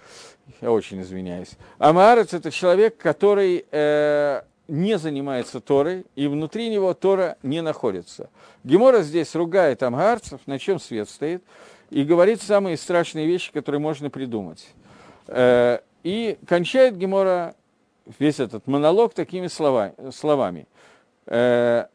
я 0.61 0.71
очень 0.71 1.01
извиняюсь, 1.01 1.51
Амаарец– 1.77 2.33
это 2.33 2.51
человек, 2.51 2.97
который 2.97 3.65
э, 3.71 4.41
не 4.67 4.97
занимается 4.97 5.59
Торой, 5.59 6.05
и 6.15 6.27
внутри 6.27 6.69
него 6.69 6.93
Тора 6.93 7.37
не 7.43 7.61
находится. 7.61 8.29
Гемора 8.63 9.01
здесь 9.01 9.35
ругает 9.35 9.83
амгарцев, 9.83 10.41
на 10.45 10.59
чем 10.59 10.79
свет 10.79 11.09
стоит, 11.09 11.43
и 11.89 12.03
говорит 12.03 12.41
самые 12.41 12.77
страшные 12.77 13.25
вещи, 13.25 13.51
которые 13.51 13.81
можно 13.81 14.09
придумать. 14.09 14.67
Э, 15.27 15.79
и 16.03 16.37
кончает 16.47 16.97
Гемора 16.97 17.55
весь 18.17 18.39
этот 18.39 18.67
монолог 18.67 19.13
такими 19.13 19.47
слова, 19.47 19.93
словами. 20.13 20.67
Э, 21.25 21.85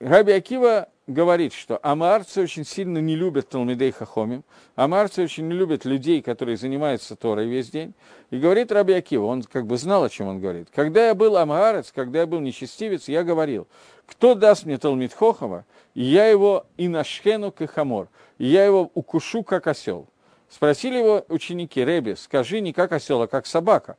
Раби 0.00 0.32
Акива 0.32 0.88
говорит, 1.12 1.52
что 1.52 1.78
амаарцы 1.82 2.42
очень 2.42 2.64
сильно 2.64 2.98
не 2.98 3.16
любят 3.16 3.48
Талмидей 3.48 3.92
Хахомим, 3.92 4.44
амаарцы 4.76 5.22
очень 5.22 5.48
не 5.48 5.54
любят 5.54 5.84
людей, 5.84 6.22
которые 6.22 6.56
занимаются 6.56 7.16
Торой 7.16 7.46
весь 7.46 7.70
день. 7.70 7.94
И 8.30 8.38
говорит 8.38 8.72
Раби 8.72 8.92
Акива, 8.92 9.26
он 9.26 9.42
как 9.42 9.66
бы 9.66 9.76
знал, 9.76 10.04
о 10.04 10.08
чем 10.08 10.28
он 10.28 10.40
говорит. 10.40 10.68
Когда 10.74 11.08
я 11.08 11.14
был 11.14 11.36
амаарец, 11.36 11.92
когда 11.92 12.20
я 12.20 12.26
был 12.26 12.40
нечестивец, 12.40 13.08
я 13.08 13.24
говорил, 13.24 13.66
кто 14.06 14.34
даст 14.34 14.64
мне 14.64 14.78
Талмид 14.78 15.12
Хохова, 15.12 15.64
я 15.94 16.26
его 16.26 16.66
и 16.76 16.88
нашхену 16.88 17.52
кахамор, 17.52 18.08
и 18.38 18.46
я 18.46 18.64
его 18.64 18.90
укушу, 18.94 19.42
как 19.42 19.66
осел. 19.66 20.08
Спросили 20.48 20.98
его 20.98 21.24
ученики, 21.28 21.82
Реби, 21.84 22.14
скажи 22.14 22.60
не 22.60 22.72
как 22.72 22.92
осел, 22.92 23.22
а 23.22 23.26
как 23.26 23.46
собака. 23.46 23.96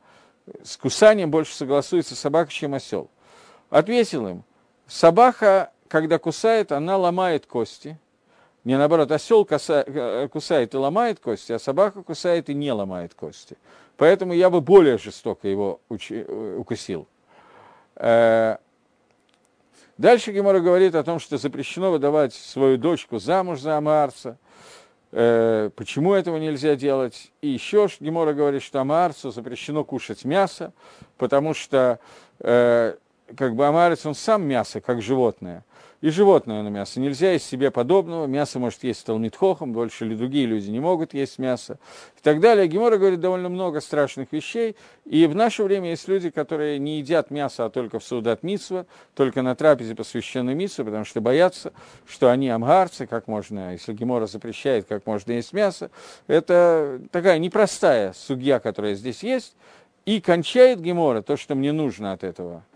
С 0.62 0.76
кусанием 0.76 1.30
больше 1.30 1.54
согласуется 1.54 2.14
собака, 2.14 2.52
чем 2.52 2.74
осел. 2.74 3.10
Ответил 3.70 4.28
им, 4.28 4.44
собака 4.86 5.72
когда 5.94 6.18
кусает, 6.18 6.72
она 6.72 6.96
ломает 6.96 7.46
кости. 7.46 7.96
Не 8.64 8.76
наоборот, 8.76 9.12
осел 9.12 9.46
э, 9.48 10.28
кусает 10.28 10.74
и 10.74 10.76
ломает 10.76 11.20
кости, 11.20 11.52
а 11.52 11.60
собака 11.60 12.02
кусает 12.02 12.50
и 12.50 12.54
не 12.54 12.72
ломает 12.72 13.14
кости. 13.14 13.56
Поэтому 13.96 14.32
я 14.32 14.50
бы 14.50 14.60
более 14.60 14.98
жестоко 14.98 15.46
его 15.46 15.78
э, 15.88 16.56
укусил. 16.58 17.06
Э, 17.94 18.56
дальше 19.96 20.32
Гемора 20.32 20.58
говорит 20.58 20.96
о 20.96 21.04
том, 21.04 21.20
что 21.20 21.38
запрещено 21.38 21.92
выдавать 21.92 22.34
свою 22.34 22.76
дочку 22.76 23.20
замуж 23.20 23.60
за 23.60 23.76
Амаарца. 23.76 24.36
Почему 25.12 26.12
этого 26.12 26.38
нельзя 26.38 26.74
делать? 26.74 27.30
И 27.40 27.46
еще 27.46 27.88
Гемора 28.00 28.32
говорит, 28.32 28.64
что 28.64 28.80
Амаарцу 28.80 29.30
запрещено 29.30 29.84
кушать 29.84 30.24
мясо, 30.24 30.72
потому 31.18 31.54
что 31.54 32.00
как 32.40 33.54
бы 33.54 33.64
Амаарец, 33.64 34.04
он 34.06 34.16
сам 34.16 34.42
мясо, 34.42 34.80
как 34.80 35.00
животное– 35.00 35.64
и 36.04 36.10
животное 36.10 36.62
на 36.62 36.68
мясо. 36.68 37.00
Нельзя 37.00 37.32
есть 37.32 37.46
себе 37.46 37.70
подобного. 37.70 38.26
Мясо 38.26 38.58
может 38.58 38.84
есть 38.84 39.06
талмитхохом, 39.06 39.72
больше 39.72 40.04
или 40.04 40.14
другие 40.14 40.44
люди 40.44 40.68
не 40.68 40.78
могут 40.78 41.14
есть 41.14 41.38
мясо. 41.38 41.78
И 42.18 42.22
так 42.22 42.40
далее. 42.40 42.68
Гемора 42.68 42.98
говорит 42.98 43.20
довольно 43.20 43.48
много 43.48 43.80
страшных 43.80 44.30
вещей. 44.30 44.76
И 45.06 45.26
в 45.26 45.34
наше 45.34 45.62
время 45.62 45.88
есть 45.88 46.06
люди, 46.06 46.28
которые 46.28 46.78
не 46.78 46.98
едят 46.98 47.30
мясо, 47.30 47.64
а 47.64 47.70
только 47.70 48.00
в 48.00 48.04
Саудат 48.04 48.42
Митсва, 48.42 48.84
только 49.14 49.40
на 49.40 49.54
трапезе, 49.54 49.94
посвященной 49.94 50.54
Митсве, 50.54 50.84
потому 50.84 51.06
что 51.06 51.22
боятся, 51.22 51.72
что 52.06 52.28
они 52.28 52.50
амгарцы, 52.50 53.06
как 53.06 53.26
можно, 53.26 53.72
если 53.72 53.94
Гемора 53.94 54.26
запрещает, 54.26 54.84
как 54.86 55.06
можно 55.06 55.32
есть 55.32 55.54
мясо. 55.54 55.90
Это 56.26 57.00
такая 57.12 57.38
непростая 57.38 58.12
судья, 58.12 58.60
которая 58.60 58.94
здесь 58.94 59.22
есть. 59.22 59.56
И 60.04 60.20
кончает 60.20 60.82
Гемора 60.82 61.22
то, 61.22 61.38
что 61.38 61.54
мне 61.54 61.72
нужно 61.72 62.12
от 62.12 62.24
этого– 62.24 62.62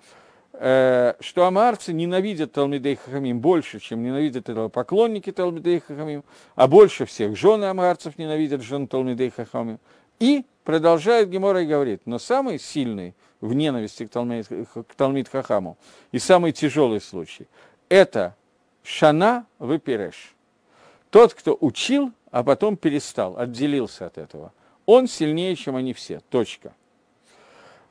что 0.59 1.47
амарцы 1.47 1.93
ненавидят 1.93 2.53
Талмидей 2.53 2.97
Хахамим 2.97 3.41
больше, 3.41 3.79
чем 3.79 4.03
ненавидят 4.03 4.49
этого 4.49 4.69
поклонники 4.69 5.31
Талмидей 5.31 5.81
Хахамим, 5.81 6.25
а 6.57 6.67
больше 6.67 7.07
всех 7.07 7.37
жены 7.37 7.67
амарцев 7.67 8.19
ненавидят 8.19 8.63
жен 8.63 8.89
Талмидей 8.89 9.31
Хахамим. 9.31 9.79
И 10.19 10.45
продолжает 10.65 11.31
Гемора 11.31 11.63
и 11.63 11.67
говорит, 11.67 12.03
но 12.07 12.19
самый 12.19 12.59
сильный 12.59 13.15
в 13.41 13.55
ненависти 13.55 14.07
к 14.07 14.11
Талмид, 14.11 14.49
к 14.49 14.95
Талмид 14.97 15.29
Хахаму 15.29 15.79
и 16.11 16.19
самый 16.19 16.51
тяжелый 16.51 17.01
случай– 17.01 17.47
это 17.89 18.35
Шана 18.83 19.47
Выпереш. 19.59 20.35
Тот, 21.11 21.35
кто 21.35 21.57
учил, 21.59 22.13
а 22.31 22.43
потом 22.43 22.77
перестал, 22.77 23.39
отделился 23.39 24.07
от 24.07 24.19
этого. 24.19 24.53
Он 24.87 25.07
сильнее, 25.07 25.55
чем 25.57 25.77
они 25.77 25.93
все. 25.93 26.21
Точка. 26.31 26.75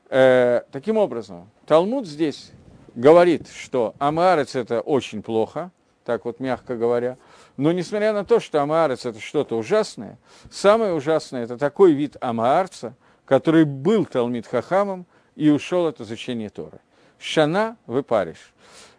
Э, 0.09 0.61
таким 0.71 0.97
образом, 0.97 1.49
Талмуд 1.65 2.07
здесь 2.07 2.51
говорит, 2.95 3.47
что 3.49 3.93
Амаарец 3.99 4.55
это 4.55 4.79
очень 4.79 5.21
плохо, 5.21 5.71
так 6.05 6.23
вот 6.23 6.39
мягко 6.39 6.77
говоря, 6.77 7.17
но 7.57 7.73
несмотря 7.73 8.13
на 8.13 8.23
то, 8.23 8.39
что 8.39 8.61
Амаарец 8.61 9.05
это 9.05 9.19
что-то 9.19 9.57
ужасное, 9.57 10.17
самое 10.49 10.93
ужасное 10.93 11.43
это 11.43 11.57
такой 11.57 11.91
вид 11.91 12.15
Амаарца, 12.21 12.95
который 13.25 13.65
был 13.65 14.05
Талмит 14.05 14.47
Хахамом 14.47 15.05
и 15.35 15.49
ушел 15.49 15.85
от 15.87 15.99
изучения 15.99 16.49
Торы. 16.49 16.79
Шана 17.19 17.75
выпаришь. 17.85 18.53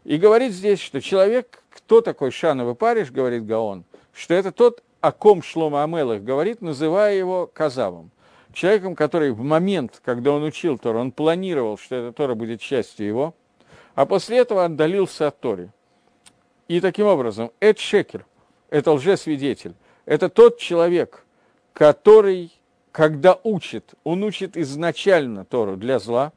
И 0.05 0.19
говорит 0.19 0.53
здесь, 0.53 0.81
что 0.81 1.01
человек, 1.01 1.63
кто 1.71 2.03
такой 2.03 2.31
Шана 2.31 2.67
выпаришь, 2.67 3.11
говорит 3.11 3.47
Гаон, 3.47 3.85
что 4.13 4.35
это 4.35 4.53
тот, 4.53 4.83
о 5.01 5.13
ком 5.13 5.43
Шлома 5.43 5.85
Амелах 5.85 6.23
говорит, 6.23 6.61
называя 6.61 7.15
его 7.15 7.47
Казавом 7.47 8.11
человеком, 8.53 8.95
который 8.95 9.31
в 9.31 9.43
момент, 9.43 10.01
когда 10.05 10.33
он 10.33 10.43
учил 10.43 10.79
Тору, 10.79 11.01
он 11.01 11.13
планировал, 11.13 11.79
что 11.79 11.97
эта 11.97 12.13
Тора 12.13 12.35
будет 12.35 12.61
частью 12.61 13.07
его, 13.07 13.35
а 13.95 14.07
после 14.07 14.39
этого 14.39 14.65
отдалился 14.65 15.29
от 15.29 15.41
Торы. 15.41 15.71
И 16.69 16.81
таким 16.81 17.07
образом, 17.07 17.51
Эд 17.61 17.79
Шекер, 17.79 18.27
это 18.71 18.93
лжесвидетель, 18.93 19.75
это 20.05 20.29
тот 20.29 20.59
человек, 20.59 21.25
который, 21.73 22.53
когда 22.93 23.39
учит, 23.43 23.95
он 24.05 24.23
учит 24.23 24.57
изначально 24.57 25.45
Тору 25.45 25.77
для 25.77 25.99
зла, 25.99 26.33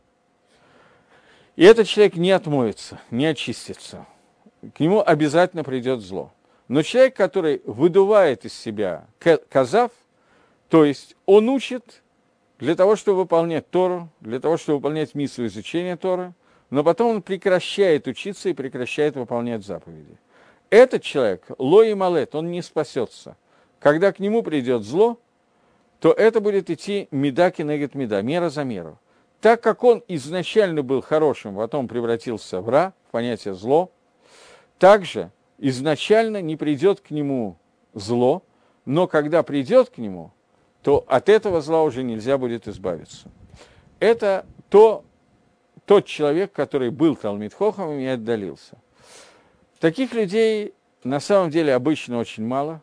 и 1.55 1.63
этот 1.63 1.87
человек 1.87 2.15
не 2.15 2.31
отмоется, 2.31 2.99
не 3.11 3.25
очистится. 3.25 4.05
К 4.75 4.79
нему 4.79 5.03
обязательно 5.05 5.63
придет 5.63 6.01
зло. 6.01 6.31
Но 6.67 6.83
человек, 6.83 7.15
который 7.15 7.61
выдувает 7.65 8.45
из 8.45 8.53
себя 8.53 9.07
казав, 9.49 9.91
то 10.71 10.85
есть 10.85 11.17
он 11.25 11.49
учит 11.49 12.01
для 12.57 12.75
того, 12.75 12.95
чтобы 12.95 13.17
выполнять 13.19 13.69
Тору, 13.69 14.07
для 14.21 14.39
того, 14.39 14.55
чтобы 14.55 14.77
выполнять 14.77 15.13
миссию 15.15 15.47
изучения 15.47 15.97
Торы, 15.97 16.33
но 16.69 16.81
потом 16.81 17.15
он 17.15 17.21
прекращает 17.21 18.07
учиться 18.07 18.47
и 18.47 18.53
прекращает 18.53 19.17
выполнять 19.17 19.65
заповеди. 19.65 20.17
Этот 20.69 21.03
человек, 21.03 21.43
ло 21.57 21.83
и 21.83 21.93
малет, 21.93 22.35
он 22.35 22.51
не 22.51 22.61
спасется. 22.61 23.35
Когда 23.81 24.13
к 24.13 24.19
нему 24.19 24.43
придет 24.43 24.83
зло, 24.83 25.19
то 25.99 26.13
это 26.13 26.39
будет 26.39 26.69
идти 26.69 27.09
меда 27.11 27.51
кинегет 27.51 27.93
меда, 27.93 28.21
мера 28.21 28.47
за 28.47 28.63
меру. 28.63 28.97
Так 29.41 29.59
как 29.61 29.83
он 29.83 30.01
изначально 30.07 30.83
был 30.83 31.01
хорошим, 31.01 31.57
потом 31.57 31.89
превратился 31.89 32.61
в 32.61 32.69
ра, 32.69 32.93
в 33.09 33.11
понятие 33.11 33.55
зло, 33.55 33.91
также 34.79 35.31
изначально 35.57 36.41
не 36.41 36.55
придет 36.55 37.01
к 37.01 37.11
нему 37.11 37.57
зло, 37.93 38.41
но 38.85 39.07
когда 39.07 39.43
придет 39.43 39.89
к 39.89 39.97
нему, 39.97 40.31
то 40.83 41.05
от 41.07 41.29
этого 41.29 41.61
зла 41.61 41.83
уже 41.83 42.03
нельзя 42.03 42.37
будет 42.37 42.67
избавиться. 42.67 43.29
Это 43.99 44.45
то, 44.69 45.03
тот 45.85 46.05
человек, 46.05 46.51
который 46.51 46.89
был 46.89 47.15
Талмит 47.15 47.53
Хохом 47.53 47.99
и 47.99 48.05
отдалился. 48.05 48.77
Таких 49.79 50.13
людей 50.13 50.73
на 51.03 51.19
самом 51.19 51.49
деле 51.49 51.73
обычно 51.73 52.17
очень 52.17 52.45
мало. 52.45 52.81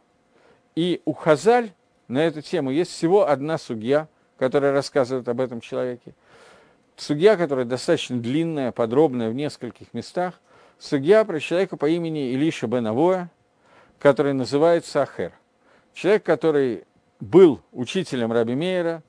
И 0.75 1.03
у 1.05 1.13
Хазаль 1.13 1.73
на 2.07 2.19
эту 2.19 2.41
тему 2.41 2.71
есть 2.71 2.93
всего 2.93 3.29
одна 3.29 3.59
судья, 3.59 4.09
которая 4.39 4.73
рассказывает 4.73 5.29
об 5.29 5.41
этом 5.41 5.61
человеке. 5.61 6.15
Судья, 6.97 7.37
которая 7.37 7.65
достаточно 7.65 8.17
длинная, 8.19 8.73
подробная 8.73 9.31
в 9.31 9.35
нескольких 9.35 9.93
местах. 9.93 10.41
Судья 10.79 11.25
про 11.25 11.41
человека 11.41 11.77
по 11.77 11.89
имени 11.89 12.33
Илиша 12.33 12.67
Бен 12.67 13.29
который 13.99 14.33
называется 14.33 15.03
Ахер. 15.03 15.33
Человек, 15.95 16.23
который 16.25 16.85
был 17.21 17.61
учителем 17.73 18.33
Раби 18.33 18.55
Мейера, 18.55 19.03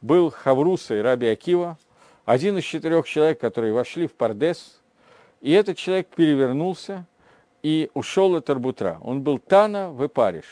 был 0.00 0.30
Хавруса 0.30 1.02
Раби 1.02 1.28
Акива, 1.28 1.78
один 2.24 2.58
из 2.58 2.64
четырех 2.64 3.06
человек, 3.06 3.40
которые 3.40 3.72
вошли 3.72 4.06
в 4.06 4.12
Пардес, 4.12 4.80
и 5.40 5.52
этот 5.52 5.76
человек 5.76 6.08
перевернулся 6.08 7.06
и 7.62 7.90
ушел 7.94 8.34
от 8.36 8.48
Арбутра. 8.48 8.98
Он 9.02 9.22
был 9.22 9.38
Тана 9.38 9.90
в 9.90 10.06
Париж. 10.08 10.44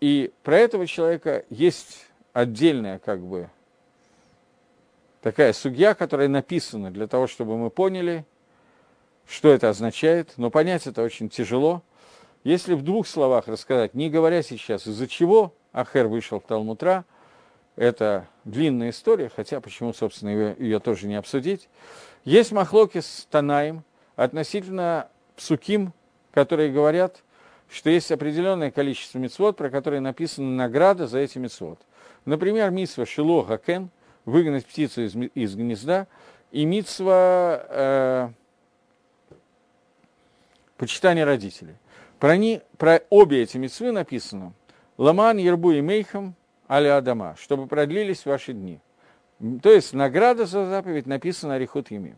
И 0.00 0.32
про 0.42 0.58
этого 0.58 0.86
человека 0.86 1.44
есть 1.50 2.06
отдельная 2.32 2.98
как 2.98 3.20
бы 3.20 3.48
такая 5.20 5.52
судья, 5.52 5.94
которая 5.94 6.28
написана 6.28 6.90
для 6.90 7.06
того, 7.06 7.26
чтобы 7.26 7.56
мы 7.56 7.70
поняли, 7.70 8.24
что 9.26 9.50
это 9.50 9.68
означает, 9.68 10.32
но 10.36 10.50
понять 10.50 10.86
это 10.86 11.02
очень 11.02 11.28
тяжело. 11.28 11.82
Если 12.42 12.74
в 12.74 12.82
двух 12.82 13.06
словах 13.06 13.46
рассказать, 13.46 13.94
не 13.94 14.10
говоря 14.10 14.42
сейчас, 14.42 14.88
из-за 14.88 15.06
чего 15.06 15.54
Ахер 15.72 16.06
вышел 16.06 16.40
в 16.40 16.44
Талмутра. 16.44 17.04
Это 17.76 18.26
длинная 18.44 18.90
история, 18.90 19.30
хотя 19.34 19.60
почему, 19.60 19.94
собственно, 19.94 20.28
ее, 20.28 20.56
ее 20.58 20.78
тоже 20.78 21.06
не 21.06 21.14
обсудить. 21.14 21.68
Есть 22.24 22.52
махлоки 22.52 23.00
с 23.00 23.26
Танаем 23.30 23.82
относительно 24.14 25.08
псуким, 25.36 25.92
которые 26.32 26.70
говорят, 26.70 27.22
что 27.70 27.88
есть 27.88 28.12
определенное 28.12 28.70
количество 28.70 29.18
мецвод, 29.18 29.56
про 29.56 29.70
которые 29.70 30.00
написана 30.00 30.50
награда 30.50 31.06
за 31.06 31.20
эти 31.20 31.38
мецвод. 31.38 31.78
Например, 32.26 32.70
митсва 32.70 33.06
Шило 33.06 33.44
Хакен, 33.44 33.88
выгнать 34.26 34.66
птицу 34.66 35.06
из, 35.06 35.16
из 35.34 35.56
гнезда, 35.56 36.06
и 36.50 36.66
митсва 36.66 37.64
э, 37.68 38.28
почитания 40.76 41.24
родителей. 41.24 41.74
Про, 42.20 42.36
не, 42.36 42.60
про 42.76 43.00
обе 43.08 43.42
эти 43.42 43.56
митсвы 43.56 43.92
написано– 43.92 44.52
Ламан 44.98 45.38
Ербу 45.38 45.72
и 45.72 45.80
Мейхам 45.80 46.34
аля 46.68 46.98
Адама, 46.98 47.34
чтобы 47.38 47.66
продлились 47.66 48.26
ваши 48.26 48.52
дни. 48.52 48.80
То 49.62 49.70
есть 49.70 49.92
награда 49.92 50.46
за 50.46 50.66
заповедь 50.66 51.06
написана 51.06 51.54
Арихут 51.54 51.90
Емим. 51.90 52.16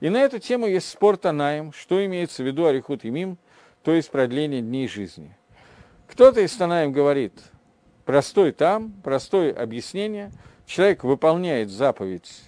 И 0.00 0.08
на 0.08 0.18
эту 0.18 0.38
тему 0.38 0.66
есть 0.66 0.88
спор 0.88 1.16
Танаем, 1.16 1.72
что 1.72 2.04
имеется 2.04 2.42
в 2.42 2.46
виду 2.46 2.66
Арихут 2.66 3.04
Емим, 3.04 3.38
то 3.82 3.92
есть 3.92 4.10
продление 4.10 4.60
дней 4.60 4.88
жизни. 4.88 5.36
Кто-то 6.06 6.40
из 6.40 6.54
Танаем 6.56 6.92
говорит, 6.92 7.32
простой 8.04 8.52
там, 8.52 8.92
простое 9.02 9.52
объяснение, 9.52 10.30
человек 10.66 11.04
выполняет 11.04 11.70
заповедь, 11.70 12.42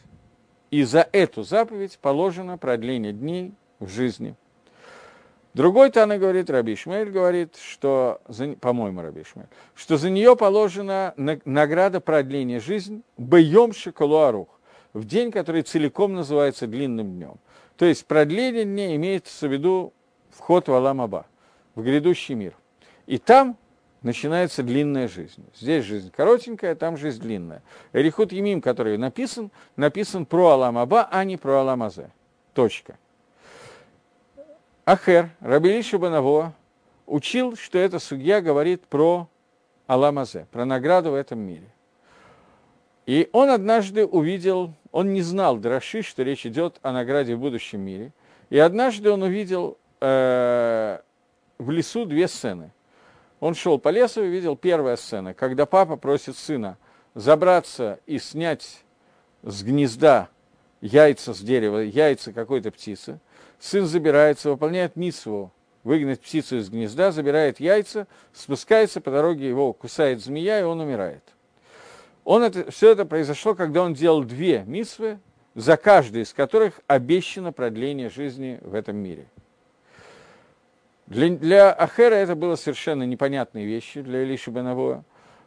и 0.71 0.83
за 0.83 1.09
эту 1.13 1.43
заповедь 1.43 1.99
положено 2.01 2.59
продление 2.59 3.13
дней 3.13 3.55
в 3.79 3.89
жизни. 3.89 4.35
Другой 5.55 5.91
Тана 5.91 6.19
говорит, 6.19 6.51
Раби 6.51 6.75
Шмель 6.75 7.11
говорит, 7.11 7.57
что, 7.57 8.21
по-моему, 8.61 9.03
Раби 9.03 9.23
Шмель, 9.23 9.47
что 9.77 9.97
за 9.97 10.11
нее 10.11 10.37
положена 10.37 11.15
награда 11.17 12.01
продления 12.01 12.59
жизни 12.59 13.03
Бейом 13.17 13.73
Шикалуарух, 13.73 14.49
в 14.93 15.05
день, 15.07 15.31
который 15.31 15.63
целиком 15.63 16.15
называется 16.15 16.67
длинным 16.67 17.15
днем. 17.15 17.37
То 17.77 17.85
есть 17.85 18.05
продление 18.07 18.65
дня 18.65 18.97
имеется 18.97 19.47
в 19.47 19.53
виду 19.53 19.93
вход 20.31 20.67
в 20.67 20.75
Аламаба, 20.75 21.27
в 21.77 21.83
грядущий 21.83 22.35
мир. 22.35 22.55
И 23.07 23.19
там 23.19 23.57
начинается 24.03 24.65
длинная 24.65 25.07
жизнь. 25.07 25.45
Здесь 25.57 25.85
жизнь 25.85 26.13
коротенькая, 26.15 26.75
там 26.75 26.97
жизнь 26.97 27.21
длинная. 27.21 27.63
Эрихут 27.93 28.33
Емим, 28.33 28.61
который 28.61 28.99
написан, 28.99 29.53
написан 29.77 30.27
про 30.27 30.49
Аламаба, 30.51 31.09
а 31.11 31.23
не 31.25 31.37
про 31.37 31.61
Аламазе. 31.61 32.11
Точка. 32.55 32.97
Ахер, 34.85 35.31
Рабелиша 35.41 35.99
Банаво, 35.99 36.53
учил, 37.07 37.57
что 37.57 37.79
эта 37.79 37.99
судья 37.99 38.43
говорит 38.43 38.83
про 38.83 39.29
Аламазе, 39.87 40.47
про 40.51 40.67
награду 40.67 41.13
в 41.13 41.15
этом 41.15 41.39
мире. 41.39 41.69
И 43.07 43.31
он 43.33 43.49
однажды 43.49 44.05
увидел, 44.05 44.75
он 44.93 45.15
не 45.15 45.23
знал 45.23 45.57
Драши, 45.57 46.03
что 46.03 46.23
речь 46.23 46.45
идет 46.45 46.81
о 46.83 46.93
награде 46.93 47.35
в 47.35 47.41
будущем 47.41 47.81
мире. 47.81 48.13
И 48.51 48.59
однажды 48.59 49.11
он 49.11 49.23
увидел 49.23 49.79
э, 50.03 50.99
в 51.59 51.71
лесу 51.71 52.05
две 52.05 52.29
сцены. 52.29 52.71
Он 53.41 53.55
шел 53.55 53.79
по 53.79 53.89
лесу 53.89 54.23
и 54.23 54.29
видел 54.29 54.55
первая 54.55 54.97
сцена, 54.97 55.33
когда 55.33 55.65
папа 55.65 55.97
просит 55.97 56.37
сына 56.37 56.77
забраться 57.15 58.01
и 58.07 58.19
снять 58.19 58.85
с 59.43 59.63
гнезда 59.63 60.29
яйца 60.83 61.33
с 61.33 61.41
дерева, 61.41 61.79
яйца 61.79 62.33
какой-то 62.35 62.71
птицы. 62.71 63.19
Сын 63.59 63.87
забирается, 63.87 64.51
выполняет 64.51 64.97
митсву, 64.97 65.53
выгнать 65.85 66.21
птицу 66.21 66.59
из 66.59 66.71
гнезда, 66.71 67.13
забирает 67.13 67.61
яйца, 67.61 68.07
спускается 68.33 69.01
по 69.01 69.11
дороге, 69.11 69.49
его 69.49 69.73
кусает 69.73 70.21
змея, 70.21 70.61
и 70.61 70.63
он 70.65 70.81
умирает. 70.81 71.23
Он 72.25 72.43
это, 72.43 72.71
все 72.71 72.93
это 72.93 73.05
произошло, 73.05 73.55
когда 73.55 73.83
он 73.83 73.95
делал 73.95 74.25
две 74.25 74.65
митсвы, 74.67 75.19
за 75.55 75.77
каждой 75.77 76.23
из 76.23 76.33
которых 76.33 76.81
обещано 76.87 77.53
продление 77.53 78.11
жизни 78.11 78.59
в 78.63 78.75
этом 78.75 78.97
мире. 78.97 79.27
Для, 81.07 81.29
для 81.29 81.73
Ахера 81.73 82.15
это 82.15 82.35
было 82.35 82.57
совершенно 82.57 83.03
непонятные 83.03 83.67
вещи, 83.67 84.01
для 84.01 84.25
Илиши 84.25 84.51
Бенавоя. 84.51 85.05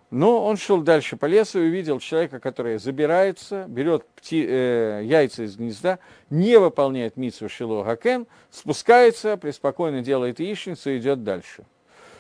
Но 0.10 0.45
он 0.45 0.58
шел 0.58 0.82
дальше 0.82 1.18
по 1.18 1.26
лесу 1.26 1.60
и 1.60 1.68
увидел 1.68 1.99
человека, 1.99 2.39
который 2.39 2.78
забирается, 2.80 3.66
берет 3.68 4.05
пти, 4.16 4.45
э, 4.47 5.01
яйца 5.03 5.43
из 5.43 5.58
гнезда, 5.58 5.99
не 6.30 6.58
выполняет 6.58 7.18
митсу 7.18 7.49
Шило 7.49 7.84
Хакен, 7.84 8.26
спускается, 8.49 9.36
преспокойно 9.36 10.01
делает 10.01 10.39
яичницу 10.39 10.91
и 10.91 10.97
идет 10.97 11.24
дальше– 11.24 11.66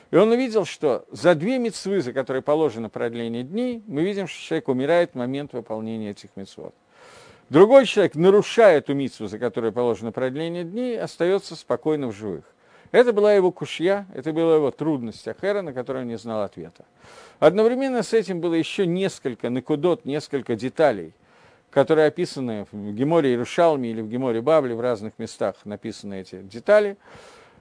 и 0.09 0.15
он 0.15 0.31
увидел, 0.31 0.65
что 0.65 1.05
за 1.11 1.35
две 1.35 1.59
мецвы, 1.59 2.01
за 2.01 2.13
которые 2.13 2.41
положено 2.41 2.89
продление 2.89 3.43
дней, 3.43 3.83
мы 3.87 4.03
видим, 4.03 4.27
что 4.27 4.41
человек 4.41 4.69
умирает 4.69 5.11
в 5.11 5.15
момент 5.15 5.53
выполнения 5.53 6.11
этих 6.11 6.29
мецвод. 6.35 6.73
Другой 7.49 7.85
человек, 7.85 8.15
нарушая 8.15 8.77
эту 8.77 8.93
митсву, 8.93 9.27
за 9.27 9.39
которую 9.39 9.73
положено 9.73 10.11
продление 10.11 10.63
дней, 10.63 10.99
остается 10.99 11.55
спокойно 11.55 12.07
в 12.07 12.15
живых. 12.15 12.45
Это 12.91 13.13
была 13.13 13.33
его 13.33 13.51
кушья, 13.51 14.05
это 14.13 14.31
была 14.31 14.55
его 14.55 14.71
трудность 14.71 15.27
Ахера, 15.27 15.61
на 15.61 15.73
которую 15.73 16.03
он 16.03 16.09
не 16.09 16.17
знал 16.17 16.43
ответа. 16.43 16.85
Одновременно 17.39 18.03
с 18.03 18.13
этим 18.13 18.39
было 18.39 18.53
еще 18.53 18.85
несколько 18.85 19.49
накудот, 19.49 20.05
несколько 20.05 20.55
деталей, 20.55 21.13
которые 21.69 22.07
описаны 22.07 22.65
в 22.71 22.93
Геморе 22.93 23.31
Иерушалме 23.31 23.91
или 23.91 24.01
в 24.01 24.09
Геморе 24.09 24.41
Бавле, 24.41 24.75
в 24.75 24.81
разных 24.81 25.13
местах 25.17 25.55
написаны 25.65 26.21
эти 26.21 26.41
детали. 26.41 26.97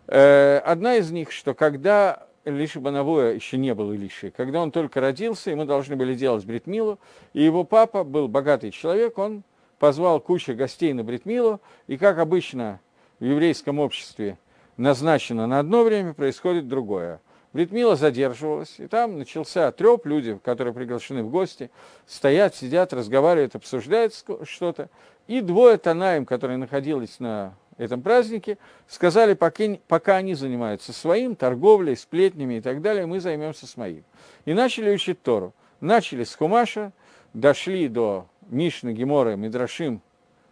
Э, 0.06 0.58
одна 0.64 0.96
из 0.96 1.10
них, 1.10 1.32
что 1.32 1.54
когда 1.54 2.26
Илиши 2.46 2.78
Банавоя 2.78 3.34
еще 3.34 3.58
не 3.58 3.74
был 3.74 3.92
Илишей. 3.92 4.30
Когда 4.30 4.62
он 4.62 4.70
только 4.70 5.00
родился, 5.00 5.50
ему 5.50 5.64
должны 5.64 5.96
были 5.96 6.14
делать 6.14 6.44
бритмилу, 6.44 7.00
и 7.32 7.42
его 7.42 7.64
папа 7.64 8.04
был 8.04 8.28
богатый 8.28 8.70
человек, 8.70 9.18
он 9.18 9.42
позвал 9.80 10.20
кучу 10.20 10.54
гостей 10.54 10.92
на 10.92 11.02
бритмилу, 11.02 11.60
и, 11.88 11.96
как 11.98 12.18
обычно 12.18 12.80
в 13.18 13.24
еврейском 13.24 13.80
обществе 13.80 14.38
назначено 14.76 15.46
на 15.46 15.60
одно 15.60 15.82
время, 15.82 16.14
происходит 16.14 16.68
другое. 16.68 17.20
Бритмила 17.52 17.96
задерживалась, 17.96 18.74
и 18.78 18.86
там 18.86 19.18
начался 19.18 19.72
треп, 19.72 20.04
люди, 20.04 20.38
которые 20.44 20.74
приглашены 20.74 21.22
в 21.22 21.30
гости, 21.30 21.70
стоят, 22.06 22.54
сидят, 22.54 22.92
разговаривают, 22.92 23.54
обсуждают 23.54 24.12
что-то, 24.42 24.90
и 25.26 25.40
двое 25.40 25.78
Танаем, 25.78 26.26
которые 26.26 26.58
находились 26.58 27.18
на 27.18 27.54
этом 27.78 28.02
празднике, 28.02 28.58
сказали, 28.88 29.34
пока, 29.34 29.64
пока 29.88 30.16
они 30.16 30.34
занимаются 30.34 30.92
своим, 30.92 31.34
торговлей, 31.34 31.96
сплетнями 31.96 32.54
и 32.54 32.60
так 32.60 32.82
далее, 32.82 33.06
мы 33.06 33.20
займемся 33.20 33.66
своим. 33.66 34.04
И 34.44 34.54
начали 34.54 34.90
учить 34.90 35.22
Тору. 35.22 35.54
Начали 35.80 36.24
с 36.24 36.34
Хумаша, 36.34 36.92
дошли 37.34 37.88
до 37.88 38.26
Мишны, 38.48 38.92
Гемора, 38.92 39.36
Мидрашим, 39.36 40.00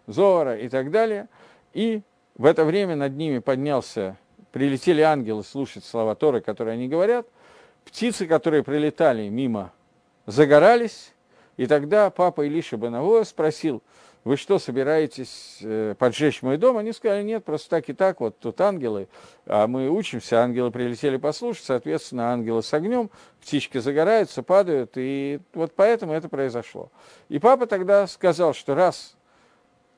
Зовара 0.07 0.59
и 0.59 0.69
так 0.69 0.91
далее. 0.91 1.29
И 1.73 2.03
в 2.37 2.45
это 2.45 2.65
время 2.65 2.97
над 2.97 3.15
ними 3.15 3.39
поднялся, 3.39 4.17
прилетели 4.53 5.01
ангелы 5.01 5.45
слушать 5.45 5.85
слова 5.85 6.15
Торы, 6.15 6.41
которые 6.41 6.75
они 6.75 6.89
говорят. 6.89 7.27
Птицы, 7.85 8.27
которые 8.27 8.63
прилетали 8.63 9.29
мимо, 9.29 9.73
загорались. 10.27 11.13
И 11.57 11.67
тогда 11.67 12.11
папа 12.11 12.47
Илиша 12.47 12.77
Банаво 12.77 13.23
спросил– 13.25 13.83
вы 14.25 14.39
что, 14.39 14.59
собираетесь 14.59 15.59
э, 15.61 15.95
поджечь 15.99 16.41
мой 16.41 16.57
дом? 16.57 16.79
Они 16.79 16.95
сказали, 16.95 17.23
нет, 17.23 17.45
просто 17.45 17.69
так 17.69 17.91
и 17.91 17.93
так, 17.93 18.21
вот 18.21 18.39
тут 18.39 18.59
ангелы, 18.59 19.07
а 19.45 19.67
мы 19.67 19.91
учимся, 19.91 20.43
ангелы 20.43 20.71
прилетели 20.71 21.19
послушать, 21.19 21.65
соответственно, 21.65 22.33
ангелы 22.33 22.63
с 22.63 22.73
огнем, 22.73 23.11
птички 23.43 23.77
загораются, 23.77 24.43
падают, 24.43 24.93
и 24.97 25.41
вот 25.53 25.75
поэтому 25.77 26.15
это 26.15 26.31
произошло. 26.31 26.91
И 27.29 27.39
папа 27.39 27.67
тогда 27.67 28.07
сказал, 28.07 28.55
что 28.55 28.75
раз 28.75 29.15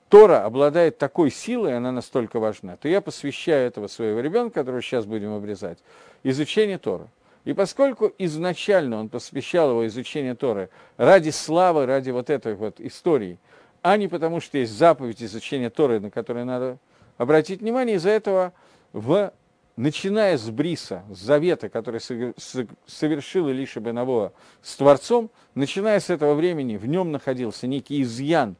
Тора 0.08 0.44
обладает 0.44 0.98
такой 0.98 1.30
силой, 1.30 1.76
она 1.76 1.92
настолько 1.92 2.38
важна, 2.38 2.76
то 2.76 2.88
я 2.88 3.00
посвящаю 3.00 3.66
этого 3.66 3.88
своего 3.88 4.20
ребенка, 4.20 4.60
которого 4.60 4.82
сейчас 4.82 5.04
будем 5.04 5.34
обрезать, 5.34 5.78
изучению 6.22 6.78
Тора. 6.78 7.08
И 7.44 7.52
поскольку 7.52 8.12
изначально 8.18 8.98
он 8.98 9.08
посвящал 9.08 9.70
его 9.70 9.86
изучению 9.86 10.36
Торы 10.36 10.68
ради 10.96 11.30
славы, 11.30 11.86
ради 11.86 12.10
вот 12.10 12.30
этой 12.30 12.54
вот 12.54 12.80
истории– 12.80 13.38
а 13.86 13.96
не 13.96 14.08
потому, 14.08 14.40
что 14.40 14.58
есть 14.58 14.72
заповедь 14.72 15.22
изучения 15.22 15.70
Торы, 15.70 16.00
на 16.00 16.10
которые 16.10 16.44
надо 16.44 16.78
обратить 17.18 17.60
внимание. 17.60 17.94
Из-за 17.98 18.10
этого, 18.10 18.52
в, 18.92 19.32
начиная 19.76 20.36
с 20.36 20.50
Бриса, 20.50 21.04
с 21.08 21.18
завета, 21.18 21.68
который 21.68 22.00
совершил 22.00 23.48
Илиша 23.48 23.78
Бенавоа 23.78 24.32
с 24.60 24.74
Творцом, 24.74 25.30
начиная 25.54 26.00
с 26.00 26.10
этого 26.10 26.34
времени, 26.34 26.76
в 26.76 26.86
нем 26.86 27.12
находился 27.12 27.68
некий 27.68 28.02
изъян 28.02 28.56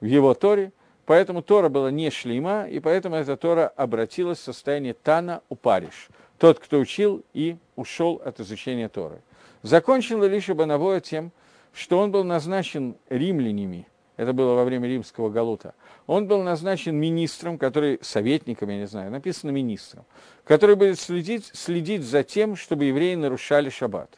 в 0.00 0.04
его 0.04 0.32
Торе, 0.32 0.70
поэтому 1.08 1.42
Тора 1.42 1.68
была 1.68 1.90
не 1.90 2.10
шлейма, 2.10 2.68
и 2.68 2.78
поэтому 2.80 3.16
эта 3.16 3.36
Тора 3.36 3.72
обратилась 3.76 4.38
в 4.38 4.42
состояние 4.42 4.94
Тана 4.94 5.42
Упариш, 5.48 6.08
тот, 6.38 6.58
кто 6.60 6.78
учил 6.78 7.24
и 7.32 7.56
ушел 7.76 8.20
от 8.24 8.38
изучения 8.40 8.88
Торы. 8.88 9.22
Закончил 9.62 10.22
Илиша 10.22 10.52
Бенавоа 10.52 11.00
тем, 11.00 11.32
что 11.72 11.98
он 11.98 12.12
был 12.12 12.24
назначен 12.24 12.94
римлянами– 13.08 13.88
это 14.18 14.32
было 14.32 14.54
во 14.54 14.64
время 14.64 14.88
римского 14.88 15.30
галута, 15.30 15.74
он 16.08 16.26
был 16.26 16.42
назначен 16.42 16.96
министром, 16.96 17.56
который, 17.56 18.00
советником, 18.02 18.68
я 18.68 18.78
не 18.78 18.86
знаю, 18.88 19.12
написано 19.12 19.50
министром, 19.50 20.04
который 20.44 20.74
будет 20.74 20.98
следить, 20.98 21.48
следить 21.54 22.02
за 22.02 22.24
тем, 22.24 22.56
чтобы 22.56 22.86
евреи 22.86 23.14
нарушали 23.14 23.70
шаббат. 23.70 24.10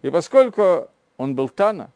И 0.00 0.08
поскольку 0.08 0.88
он 1.18 1.34
был 1.34 1.50
Тана, 1.50 1.92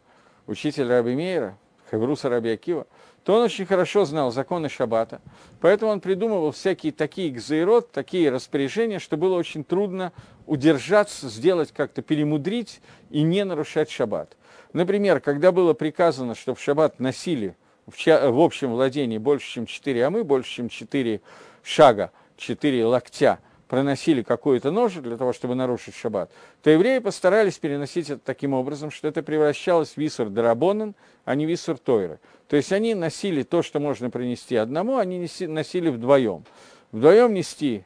учитель 0.46 0.86
Раби 0.86 1.16
Мейера, 1.16 1.56
Хевруса 1.90 2.28
Раби 2.28 2.50
Акива, 2.50 2.86
то 3.26 3.34
он 3.34 3.42
очень 3.42 3.66
хорошо 3.66 4.04
знал 4.04 4.30
законы 4.30 4.68
шаббата, 4.68 5.20
поэтому 5.60 5.90
он 5.90 6.00
придумывал 6.00 6.52
всякие 6.52 6.92
такие 6.92 7.32
гзейрот, 7.32 7.90
такие 7.90 8.30
распоряжения, 8.30 9.00
что 9.00 9.16
было 9.16 9.34
очень 9.34 9.64
трудно 9.64 10.12
удержаться, 10.46 11.28
сделать 11.28 11.72
как-то, 11.72 12.02
перемудрить 12.02 12.80
и 13.10 13.22
не 13.22 13.44
нарушать 13.44 13.90
шаббат. 13.90 14.36
Например, 14.72 15.18
когда 15.18 15.50
было 15.50 15.74
приказано, 15.74 16.36
чтобы 16.36 16.56
в 16.56 16.62
шаббат 16.62 17.00
носили 17.00 17.56
в 17.86 18.40
общем 18.40 18.70
владении 18.70 19.18
больше, 19.18 19.54
чем 19.54 19.66
4 19.66 20.06
амы, 20.06 20.22
больше, 20.22 20.48
чем 20.48 20.68
4 20.68 21.20
шага, 21.64 22.12
4 22.36 22.86
локтя, 22.86 23.40
проносили 23.68 24.22
какую-то 24.22 24.70
ножу 24.70 25.00
для 25.00 25.16
того, 25.16 25.32
чтобы 25.32 25.54
нарушить 25.54 25.94
шаббат, 25.94 26.30
то 26.62 26.70
евреи 26.70 26.98
постарались 26.98 27.58
переносить 27.58 28.10
это 28.10 28.20
таким 28.24 28.52
образом, 28.52 28.90
что 28.90 29.08
это 29.08 29.22
превращалось 29.22 29.90
в 29.90 29.96
висур 29.96 30.28
дарабонан, 30.28 30.94
а 31.24 31.34
не 31.34 31.46
висур 31.46 31.78
тойры. 31.78 32.20
То 32.48 32.56
есть 32.56 32.72
они 32.72 32.94
носили 32.94 33.42
то, 33.42 33.62
что 33.62 33.80
можно 33.80 34.10
принести 34.10 34.56
одному, 34.56 34.98
они 34.98 35.28
носили 35.40 35.88
вдвоем. 35.88 36.44
Вдвоем 36.92 37.34
нести 37.34 37.84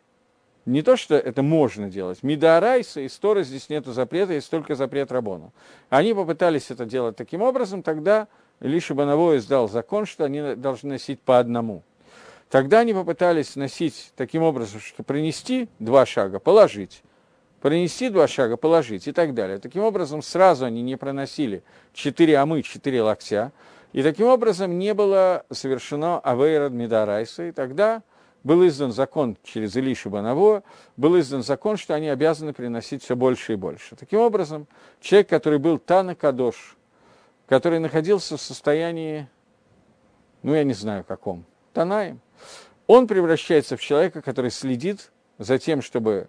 не 0.67 0.83
то, 0.83 0.97
что 0.97 1.15
это 1.15 1.43
можно 1.43 1.89
делать. 1.89 2.23
Мидарайса 2.23 3.01
и 3.01 3.09
Стора 3.09 3.43
здесь 3.43 3.71
нет 3.71 3.87
запрета, 3.87 4.35
есть 4.35 4.51
только 4.51 4.75
запрет 4.75 5.11
Рабона. 5.11 5.53
Они 5.89 6.13
попытались 6.13 6.71
это 6.71 6.85
делать 6.85 7.17
таким 7.17 7.41
образом, 7.41 7.83
тогда 7.83 8.29
Лиша 8.61 8.95
Бановой 8.95 9.39
издал 9.39 9.69
закон, 9.69 10.05
что 10.05 10.25
они 10.25 10.55
должны 10.55 10.91
носить 10.91 11.21
по 11.21 11.39
одному. 11.39 11.83
Тогда 12.51 12.81
они 12.81 12.93
попытались 12.93 13.55
носить 13.55 14.13
таким 14.17 14.43
образом, 14.43 14.81
что 14.81 15.05
принести 15.05 15.69
два 15.79 16.05
шага, 16.05 16.41
положить, 16.41 17.03
принести 17.61 18.09
два 18.09 18.27
шага, 18.27 18.57
положить 18.57 19.07
и 19.07 19.13
так 19.13 19.35
далее. 19.35 19.59
Таким 19.59 19.85
образом, 19.85 20.21
сразу 20.21 20.65
они 20.65 20.83
не 20.83 20.97
проносили 20.97 21.63
четыре 21.93 22.39
амы, 22.39 22.63
четыре 22.63 23.03
локтя, 23.03 23.53
и 23.93 24.03
таким 24.03 24.27
образом 24.27 24.79
не 24.81 24.95
было 24.95 25.45
совершено 25.53 26.19
авейрад 26.19 26.73
медарайса, 26.73 27.47
и 27.47 27.53
тогда 27.53 28.03
был 28.43 28.67
издан 28.67 28.91
закон 28.91 29.37
через 29.45 29.77
Илишу 29.77 30.11
Банаво, 30.11 30.65
был 30.97 31.19
издан 31.21 31.45
закон, 31.45 31.77
что 31.77 31.95
они 31.95 32.09
обязаны 32.09 32.53
приносить 32.53 33.05
все 33.05 33.15
больше 33.15 33.53
и 33.53 33.57
больше. 33.57 33.95
Таким 33.95 34.19
образом, 34.21 34.67
человек, 35.01 35.29
который 35.29 35.61
был 35.61 35.79
Тана 35.79 36.17
Кадош, 36.17 36.77
который 37.47 37.79
находился 37.79 38.37
в 38.37 38.41
состоянии, 38.41 39.29
ну, 40.43 40.55
я 40.55 40.65
не 40.65 40.73
знаю 40.73 41.05
каком, 41.05 41.45
Танаем, 41.73 42.21
он 42.87 43.07
превращается 43.07 43.77
в 43.77 43.81
человека, 43.81 44.23
который 44.23 44.51
следит 44.51 45.13
за 45.39 45.59
тем, 45.59 45.83
чтобы 45.83 46.29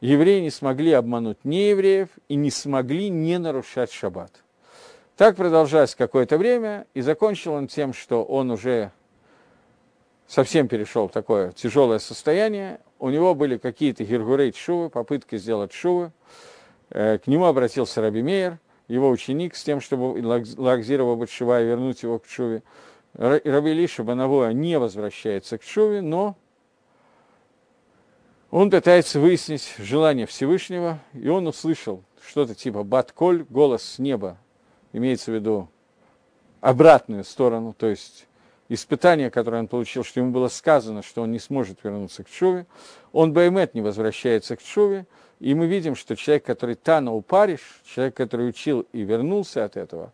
евреи 0.00 0.40
не 0.40 0.50
смогли 0.50 0.92
обмануть 0.92 1.44
неевреев 1.44 2.08
и 2.28 2.34
не 2.34 2.50
смогли 2.50 3.08
не 3.08 3.38
нарушать 3.38 3.92
шаббат. 3.92 4.32
Так 5.16 5.34
продолжалось 5.34 5.94
какое-то 5.94 6.38
время, 6.38 6.86
и 6.94 7.00
закончил 7.00 7.54
он 7.54 7.66
тем, 7.66 7.92
что 7.92 8.22
он 8.22 8.50
уже 8.50 8.92
совсем 10.28 10.68
перешел 10.68 11.08
в 11.08 11.12
такое 11.12 11.50
тяжелое 11.52 11.98
состояние. 11.98 12.80
У 13.00 13.10
него 13.10 13.34
были 13.34 13.56
какие-то 13.56 14.04
гиргурей 14.04 14.52
шувы, 14.52 14.90
попытки 14.90 15.36
сделать 15.36 15.72
шувы. 15.72 16.12
Э, 16.90 17.18
к 17.18 17.26
нему 17.26 17.46
обратился 17.46 18.00
Раби 18.00 18.22
Мейер, 18.22 18.58
его 18.86 19.10
ученик, 19.10 19.56
с 19.56 19.64
тем, 19.64 19.80
чтобы 19.80 20.20
Лакзирова 20.56 21.16
Батшева 21.16 21.62
и 21.62 21.66
вернуть 21.66 22.02
его 22.02 22.18
к 22.18 22.26
шуве. 22.26 22.62
Раби 23.14 23.72
Лиша 23.72 24.04
Банавоя 24.04 24.52
не 24.52 24.78
возвращается 24.78 25.58
к 25.58 25.62
Шуве, 25.62 26.02
но 26.02 26.36
он 28.50 28.70
пытается 28.70 29.20
выяснить 29.20 29.74
желание 29.78 30.26
Всевышнего, 30.26 31.00
и 31.12 31.28
он 31.28 31.46
услышал 31.46 32.02
что-то 32.26 32.54
типа 32.54 32.82
«Батколь», 32.82 33.44
голос 33.48 33.82
с 33.82 33.98
неба, 33.98 34.38
имеется 34.92 35.30
в 35.30 35.34
виду 35.34 35.68
обратную 36.60 37.24
сторону, 37.24 37.74
то 37.76 37.86
есть 37.86 38.26
испытание, 38.68 39.30
которое 39.30 39.58
он 39.58 39.68
получил, 39.68 40.04
что 40.04 40.20
ему 40.20 40.32
было 40.32 40.48
сказано, 40.48 41.02
что 41.02 41.22
он 41.22 41.32
не 41.32 41.38
сможет 41.38 41.82
вернуться 41.82 42.24
к 42.24 42.30
Чуве, 42.30 42.66
он 43.12 43.32
Баймет 43.32 43.74
не 43.74 43.80
возвращается 43.80 44.56
к 44.56 44.62
Чуве, 44.62 45.06
и 45.40 45.54
мы 45.54 45.66
видим, 45.66 45.94
что 45.94 46.16
человек, 46.16 46.44
который 46.44 46.74
Танул 46.74 47.22
Париж, 47.22 47.60
человек, 47.84 48.16
который 48.16 48.48
учил 48.48 48.86
и 48.92 49.02
вернулся 49.02 49.64
от 49.64 49.76
этого, 49.76 50.12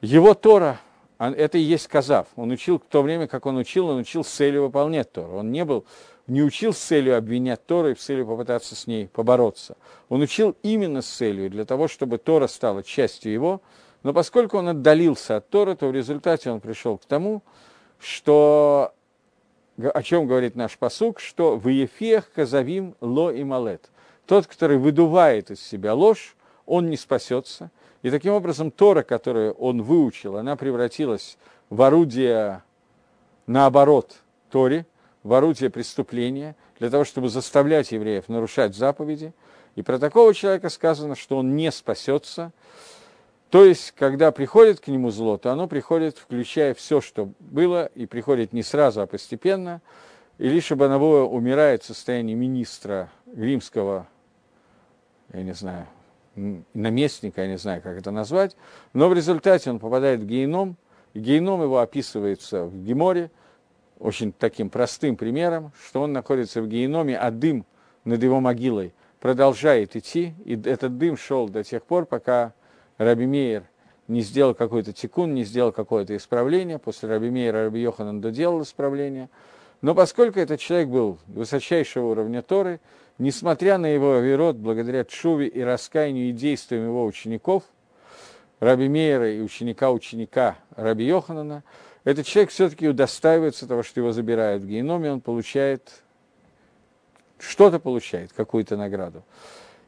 его 0.00 0.34
Тора 0.34 0.80
это 1.18 1.58
и 1.58 1.62
есть 1.62 1.88
казав. 1.88 2.28
Он 2.36 2.50
учил 2.50 2.78
в 2.78 2.90
то 2.90 3.02
время, 3.02 3.26
как 3.26 3.46
он 3.46 3.56
учил, 3.56 3.88
он 3.88 3.98
учил 3.98 4.22
с 4.22 4.28
целью 4.28 4.62
выполнять 4.62 5.10
Тору. 5.10 5.38
Он 5.38 5.50
не 5.50 5.64
был, 5.64 5.84
не 6.28 6.42
учил 6.42 6.72
с 6.72 6.78
целью 6.78 7.16
обвинять 7.16 7.66
Тору 7.66 7.90
и 7.90 7.94
с 7.96 7.98
целью 7.98 8.26
попытаться 8.26 8.76
с 8.76 8.86
ней 8.86 9.08
побороться. 9.08 9.76
Он 10.08 10.20
учил 10.20 10.56
именно 10.62 11.02
с 11.02 11.08
целью, 11.08 11.50
для 11.50 11.64
того, 11.64 11.88
чтобы 11.88 12.18
Тора 12.18 12.46
стала 12.46 12.84
частью 12.84 13.32
его. 13.32 13.60
Но 14.04 14.12
поскольку 14.12 14.58
он 14.58 14.68
отдалился 14.68 15.36
от 15.36 15.48
Торы, 15.48 15.74
то 15.74 15.88
в 15.88 15.92
результате 15.92 16.50
он 16.50 16.60
пришел 16.60 16.98
к 16.98 17.04
тому, 17.04 17.42
что, 17.98 18.92
о 19.76 20.02
чем 20.04 20.28
говорит 20.28 20.54
наш 20.54 20.78
посук, 20.78 21.18
что 21.18 21.56
в 21.56 21.66
Ефех 21.66 22.30
казавим 22.32 22.94
ло 23.00 23.30
и 23.30 23.42
малет. 23.42 23.90
Тот, 24.24 24.46
который 24.46 24.78
выдувает 24.78 25.50
из 25.50 25.60
себя 25.60 25.94
ложь, 25.94 26.36
он 26.64 26.90
не 26.90 26.96
спасется– 26.96 27.72
и 28.02 28.10
таким 28.10 28.32
образом 28.32 28.70
Тора, 28.70 29.02
которую 29.02 29.52
он 29.54 29.82
выучил, 29.82 30.36
она 30.36 30.56
превратилась 30.56 31.36
в 31.68 31.82
орудие, 31.82 32.62
наоборот, 33.46 34.16
Торе, 34.50 34.86
в 35.24 35.34
орудие 35.34 35.68
преступления, 35.68 36.54
для 36.78 36.90
того, 36.90 37.04
чтобы 37.04 37.28
заставлять 37.28 37.90
евреев 37.90 38.28
нарушать 38.28 38.76
заповеди. 38.76 39.32
И 39.74 39.82
про 39.82 39.98
такого 39.98 40.32
человека 40.32 40.68
сказано, 40.68 41.16
что 41.16 41.38
он 41.38 41.56
не 41.56 41.72
спасется. 41.72 42.52
То 43.50 43.64
есть, 43.64 43.92
когда 43.92 44.30
приходит 44.30 44.80
к 44.80 44.88
нему 44.88 45.10
зло, 45.10 45.36
то 45.38 45.50
оно 45.50 45.66
приходит, 45.66 46.18
включая 46.18 46.74
все, 46.74 47.00
что 47.00 47.30
было, 47.40 47.86
и 47.94 48.06
приходит 48.06 48.52
не 48.52 48.62
сразу, 48.62 49.00
а 49.00 49.06
постепенно. 49.06 49.80
И 50.38 50.48
лишь 50.48 50.70
Абановое 50.70 51.22
умирает 51.22 51.82
в 51.82 51.86
состоянии 51.86 52.34
министра 52.34 53.10
римского, 53.34 54.06
я 55.32 55.42
не 55.42 55.54
знаю, 55.54 55.86
наместника, 56.74 57.42
я 57.42 57.48
не 57.48 57.58
знаю, 57.58 57.82
как 57.82 57.98
это 57.98 58.10
назвать, 58.10 58.56
но 58.92 59.08
в 59.08 59.14
результате 59.14 59.70
он 59.70 59.78
попадает 59.78 60.20
в 60.20 60.26
геном, 60.26 60.76
и 61.14 61.20
геном 61.20 61.62
его 61.62 61.78
описывается 61.78 62.64
в 62.64 62.84
Геморе, 62.84 63.30
очень 63.98 64.32
таким 64.32 64.70
простым 64.70 65.16
примером, 65.16 65.72
что 65.84 66.02
он 66.02 66.12
находится 66.12 66.62
в 66.62 66.68
геноме, 66.68 67.18
а 67.18 67.30
дым 67.30 67.66
над 68.04 68.22
его 68.22 68.40
могилой 68.40 68.94
продолжает 69.20 69.96
идти, 69.96 70.34
и 70.44 70.54
этот 70.54 70.98
дым 70.98 71.16
шел 71.16 71.48
до 71.48 71.64
тех 71.64 71.82
пор, 71.82 72.06
пока 72.06 72.52
Раби 72.98 73.26
Мейер 73.26 73.64
не 74.06 74.22
сделал 74.22 74.54
какой-то 74.54 74.92
тикун, 74.92 75.34
не 75.34 75.44
сделал 75.44 75.72
какое-то 75.72 76.16
исправление. 76.16 76.78
После 76.78 77.08
Раби 77.08 77.30
Мейера 77.30 77.64
Раби 77.64 77.80
Йоханан 77.80 78.20
доделал 78.20 78.62
исправление. 78.62 79.28
Но 79.80 79.94
поскольку 79.94 80.40
этот 80.40 80.60
человек 80.60 80.88
был 80.88 81.18
высочайшего 81.28 82.06
уровня 82.06 82.42
Торы, 82.42 82.80
несмотря 83.18 83.78
на 83.78 83.86
его 83.86 84.16
авирот, 84.16 84.56
благодаря 84.56 85.04
Чуве 85.04 85.46
и 85.46 85.60
раскаянию 85.62 86.30
и 86.30 86.32
действиям 86.32 86.84
его 86.84 87.04
учеников, 87.04 87.62
Раби 88.58 88.88
Мейера 88.88 89.32
и 89.32 89.40
ученика 89.40 89.92
ученика 89.92 90.56
Раби 90.74 91.04
Йоханана, 91.04 91.62
этот 92.02 92.26
человек 92.26 92.50
все-таки 92.50 92.88
удостаивается 92.88 93.68
того, 93.68 93.84
что 93.84 94.00
его 94.00 94.10
забирают 94.10 94.64
в 94.64 94.66
геноме, 94.66 95.12
он 95.12 95.20
получает, 95.20 96.02
что-то 97.38 97.78
получает, 97.78 98.32
какую-то 98.32 98.76
награду. 98.76 99.22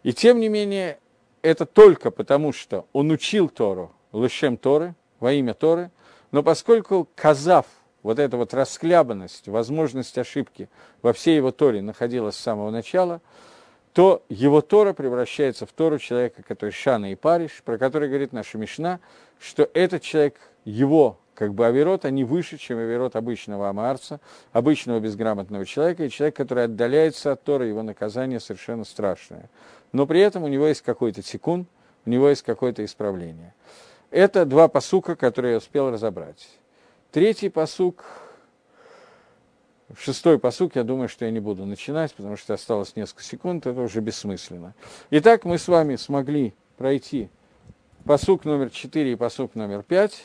И 0.05 0.13
тем 0.13 0.39
не 0.39 0.49
менее, 0.49 0.99
это 1.43 1.67
только 1.67 2.13
потому, 2.13 2.53
что 2.53 2.87
он 2.93 3.11
учил 3.11 3.49
Тору, 3.49 3.91
лышем 4.13 4.57
Торы, 4.57 4.95
во 5.19 5.33
имя 5.33 5.55
Торы, 5.55 5.91
но 6.31 6.45
поскольку 6.45 7.09
Казав– 7.17 7.67
вот 8.03 8.19
эта 8.19 8.37
вот 8.37 8.55
расхлябанность, 8.55 9.49
возможность 9.49 10.17
ошибки 10.19 10.69
во 11.03 11.13
всей 11.13 11.37
его 11.37 11.53
Торе 11.53 11.83
находилась 11.83 12.37
с 12.37 12.41
самого 12.41 12.71
начала, 12.71 13.21
то 13.93 14.23
его 14.29 14.61
Тора 14.61 14.93
превращается 14.93 15.67
в 15.67 15.73
Тору 15.73 15.99
человека, 15.99 16.43
который 16.43 16.71
Шана 16.71 17.13
и 17.13 17.17
Париж, 17.17 17.63
про 17.65 17.77
который 17.77 18.09
говорит 18.09 18.33
наша 18.33 18.57
Мишна, 18.57 19.01
что 19.41 19.69
этот 19.75 20.03
человек, 20.03 20.37
его 20.65 21.19
как 21.35 21.55
бы 21.55 21.67
авирот, 21.67 22.05
они 22.05 22.23
выше, 22.23 22.59
чем 22.59 22.79
авирот 22.79 23.17
обычного 23.17 23.69
амарца, 23.71 24.21
обычного 24.53 25.01
безграмотного 25.01 25.65
человека, 25.65 26.05
и 26.05 26.11
человек, 26.11 26.37
который 26.37 26.65
отдаляется 26.65 27.33
от 27.33 27.43
Тора, 27.43 27.67
его 27.67 27.83
наказание 27.83 28.41
совершенно 28.41 28.85
страшное. 28.85 29.49
Но 29.93 30.07
при 30.07 30.21
этом 30.21 30.45
у 30.45 30.49
него 30.49 30.67
есть 30.67 30.83
какой-то 30.83 31.23
секунд, 31.23 31.67
у 32.05 32.11
него 32.11 32.29
есть 32.29 32.43
какое-то 32.43 32.85
исправление. 32.85 33.55
Это 34.11 34.45
два 34.45 34.69
посука, 34.69 35.17
которые 35.17 35.53
я 35.53 35.59
успел 35.59 35.91
разобрать. 35.91 36.47
Третий 37.13 37.49
посук, 37.49 38.05
шестой 39.99 40.39
посук, 40.39 40.77
я 40.77 40.85
думаю, 40.85 41.09
что 41.09 41.25
я 41.25 41.33
не 41.33 41.41
буду 41.41 41.67
начинать, 41.67 42.15
потому 42.15 42.37
что 42.37 42.55
осталось 42.55 42.95
несколько 42.95 43.25
секунд, 43.25 43.67
это 43.67 43.81
уже 43.81 44.01
бессмысленно. 44.01 44.75
Итак, 45.11 45.45
мы 45.45 45.59
с 45.59 45.67
вами 45.67 45.97
смогли 45.97 46.55
пройти 46.77 47.29
посук 48.05 48.45
номер 48.45 48.71
4 48.71 49.13
и 49.13 49.17
посук 49.17 49.57
номер 49.57 49.83
5, 49.83 50.25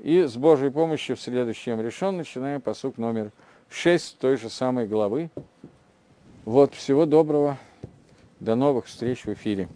и 0.00 0.24
с 0.24 0.36
Божьей 0.36 0.68
помощью 0.68 1.16
в 1.16 1.20
следующем 1.22 1.80
решен 1.80 2.18
начинаем 2.18 2.60
посук 2.60 2.98
номер 2.98 3.32
6 3.70 4.18
той 4.18 4.36
же 4.36 4.50
самой 4.50 4.86
главы. 4.86 5.30
Вот, 6.44 6.74
всего 6.74 7.06
доброго, 7.06 7.56
до 8.38 8.54
новых 8.54 8.84
встреч 8.84 9.24
в 9.24 9.32
эфире. 9.32 9.66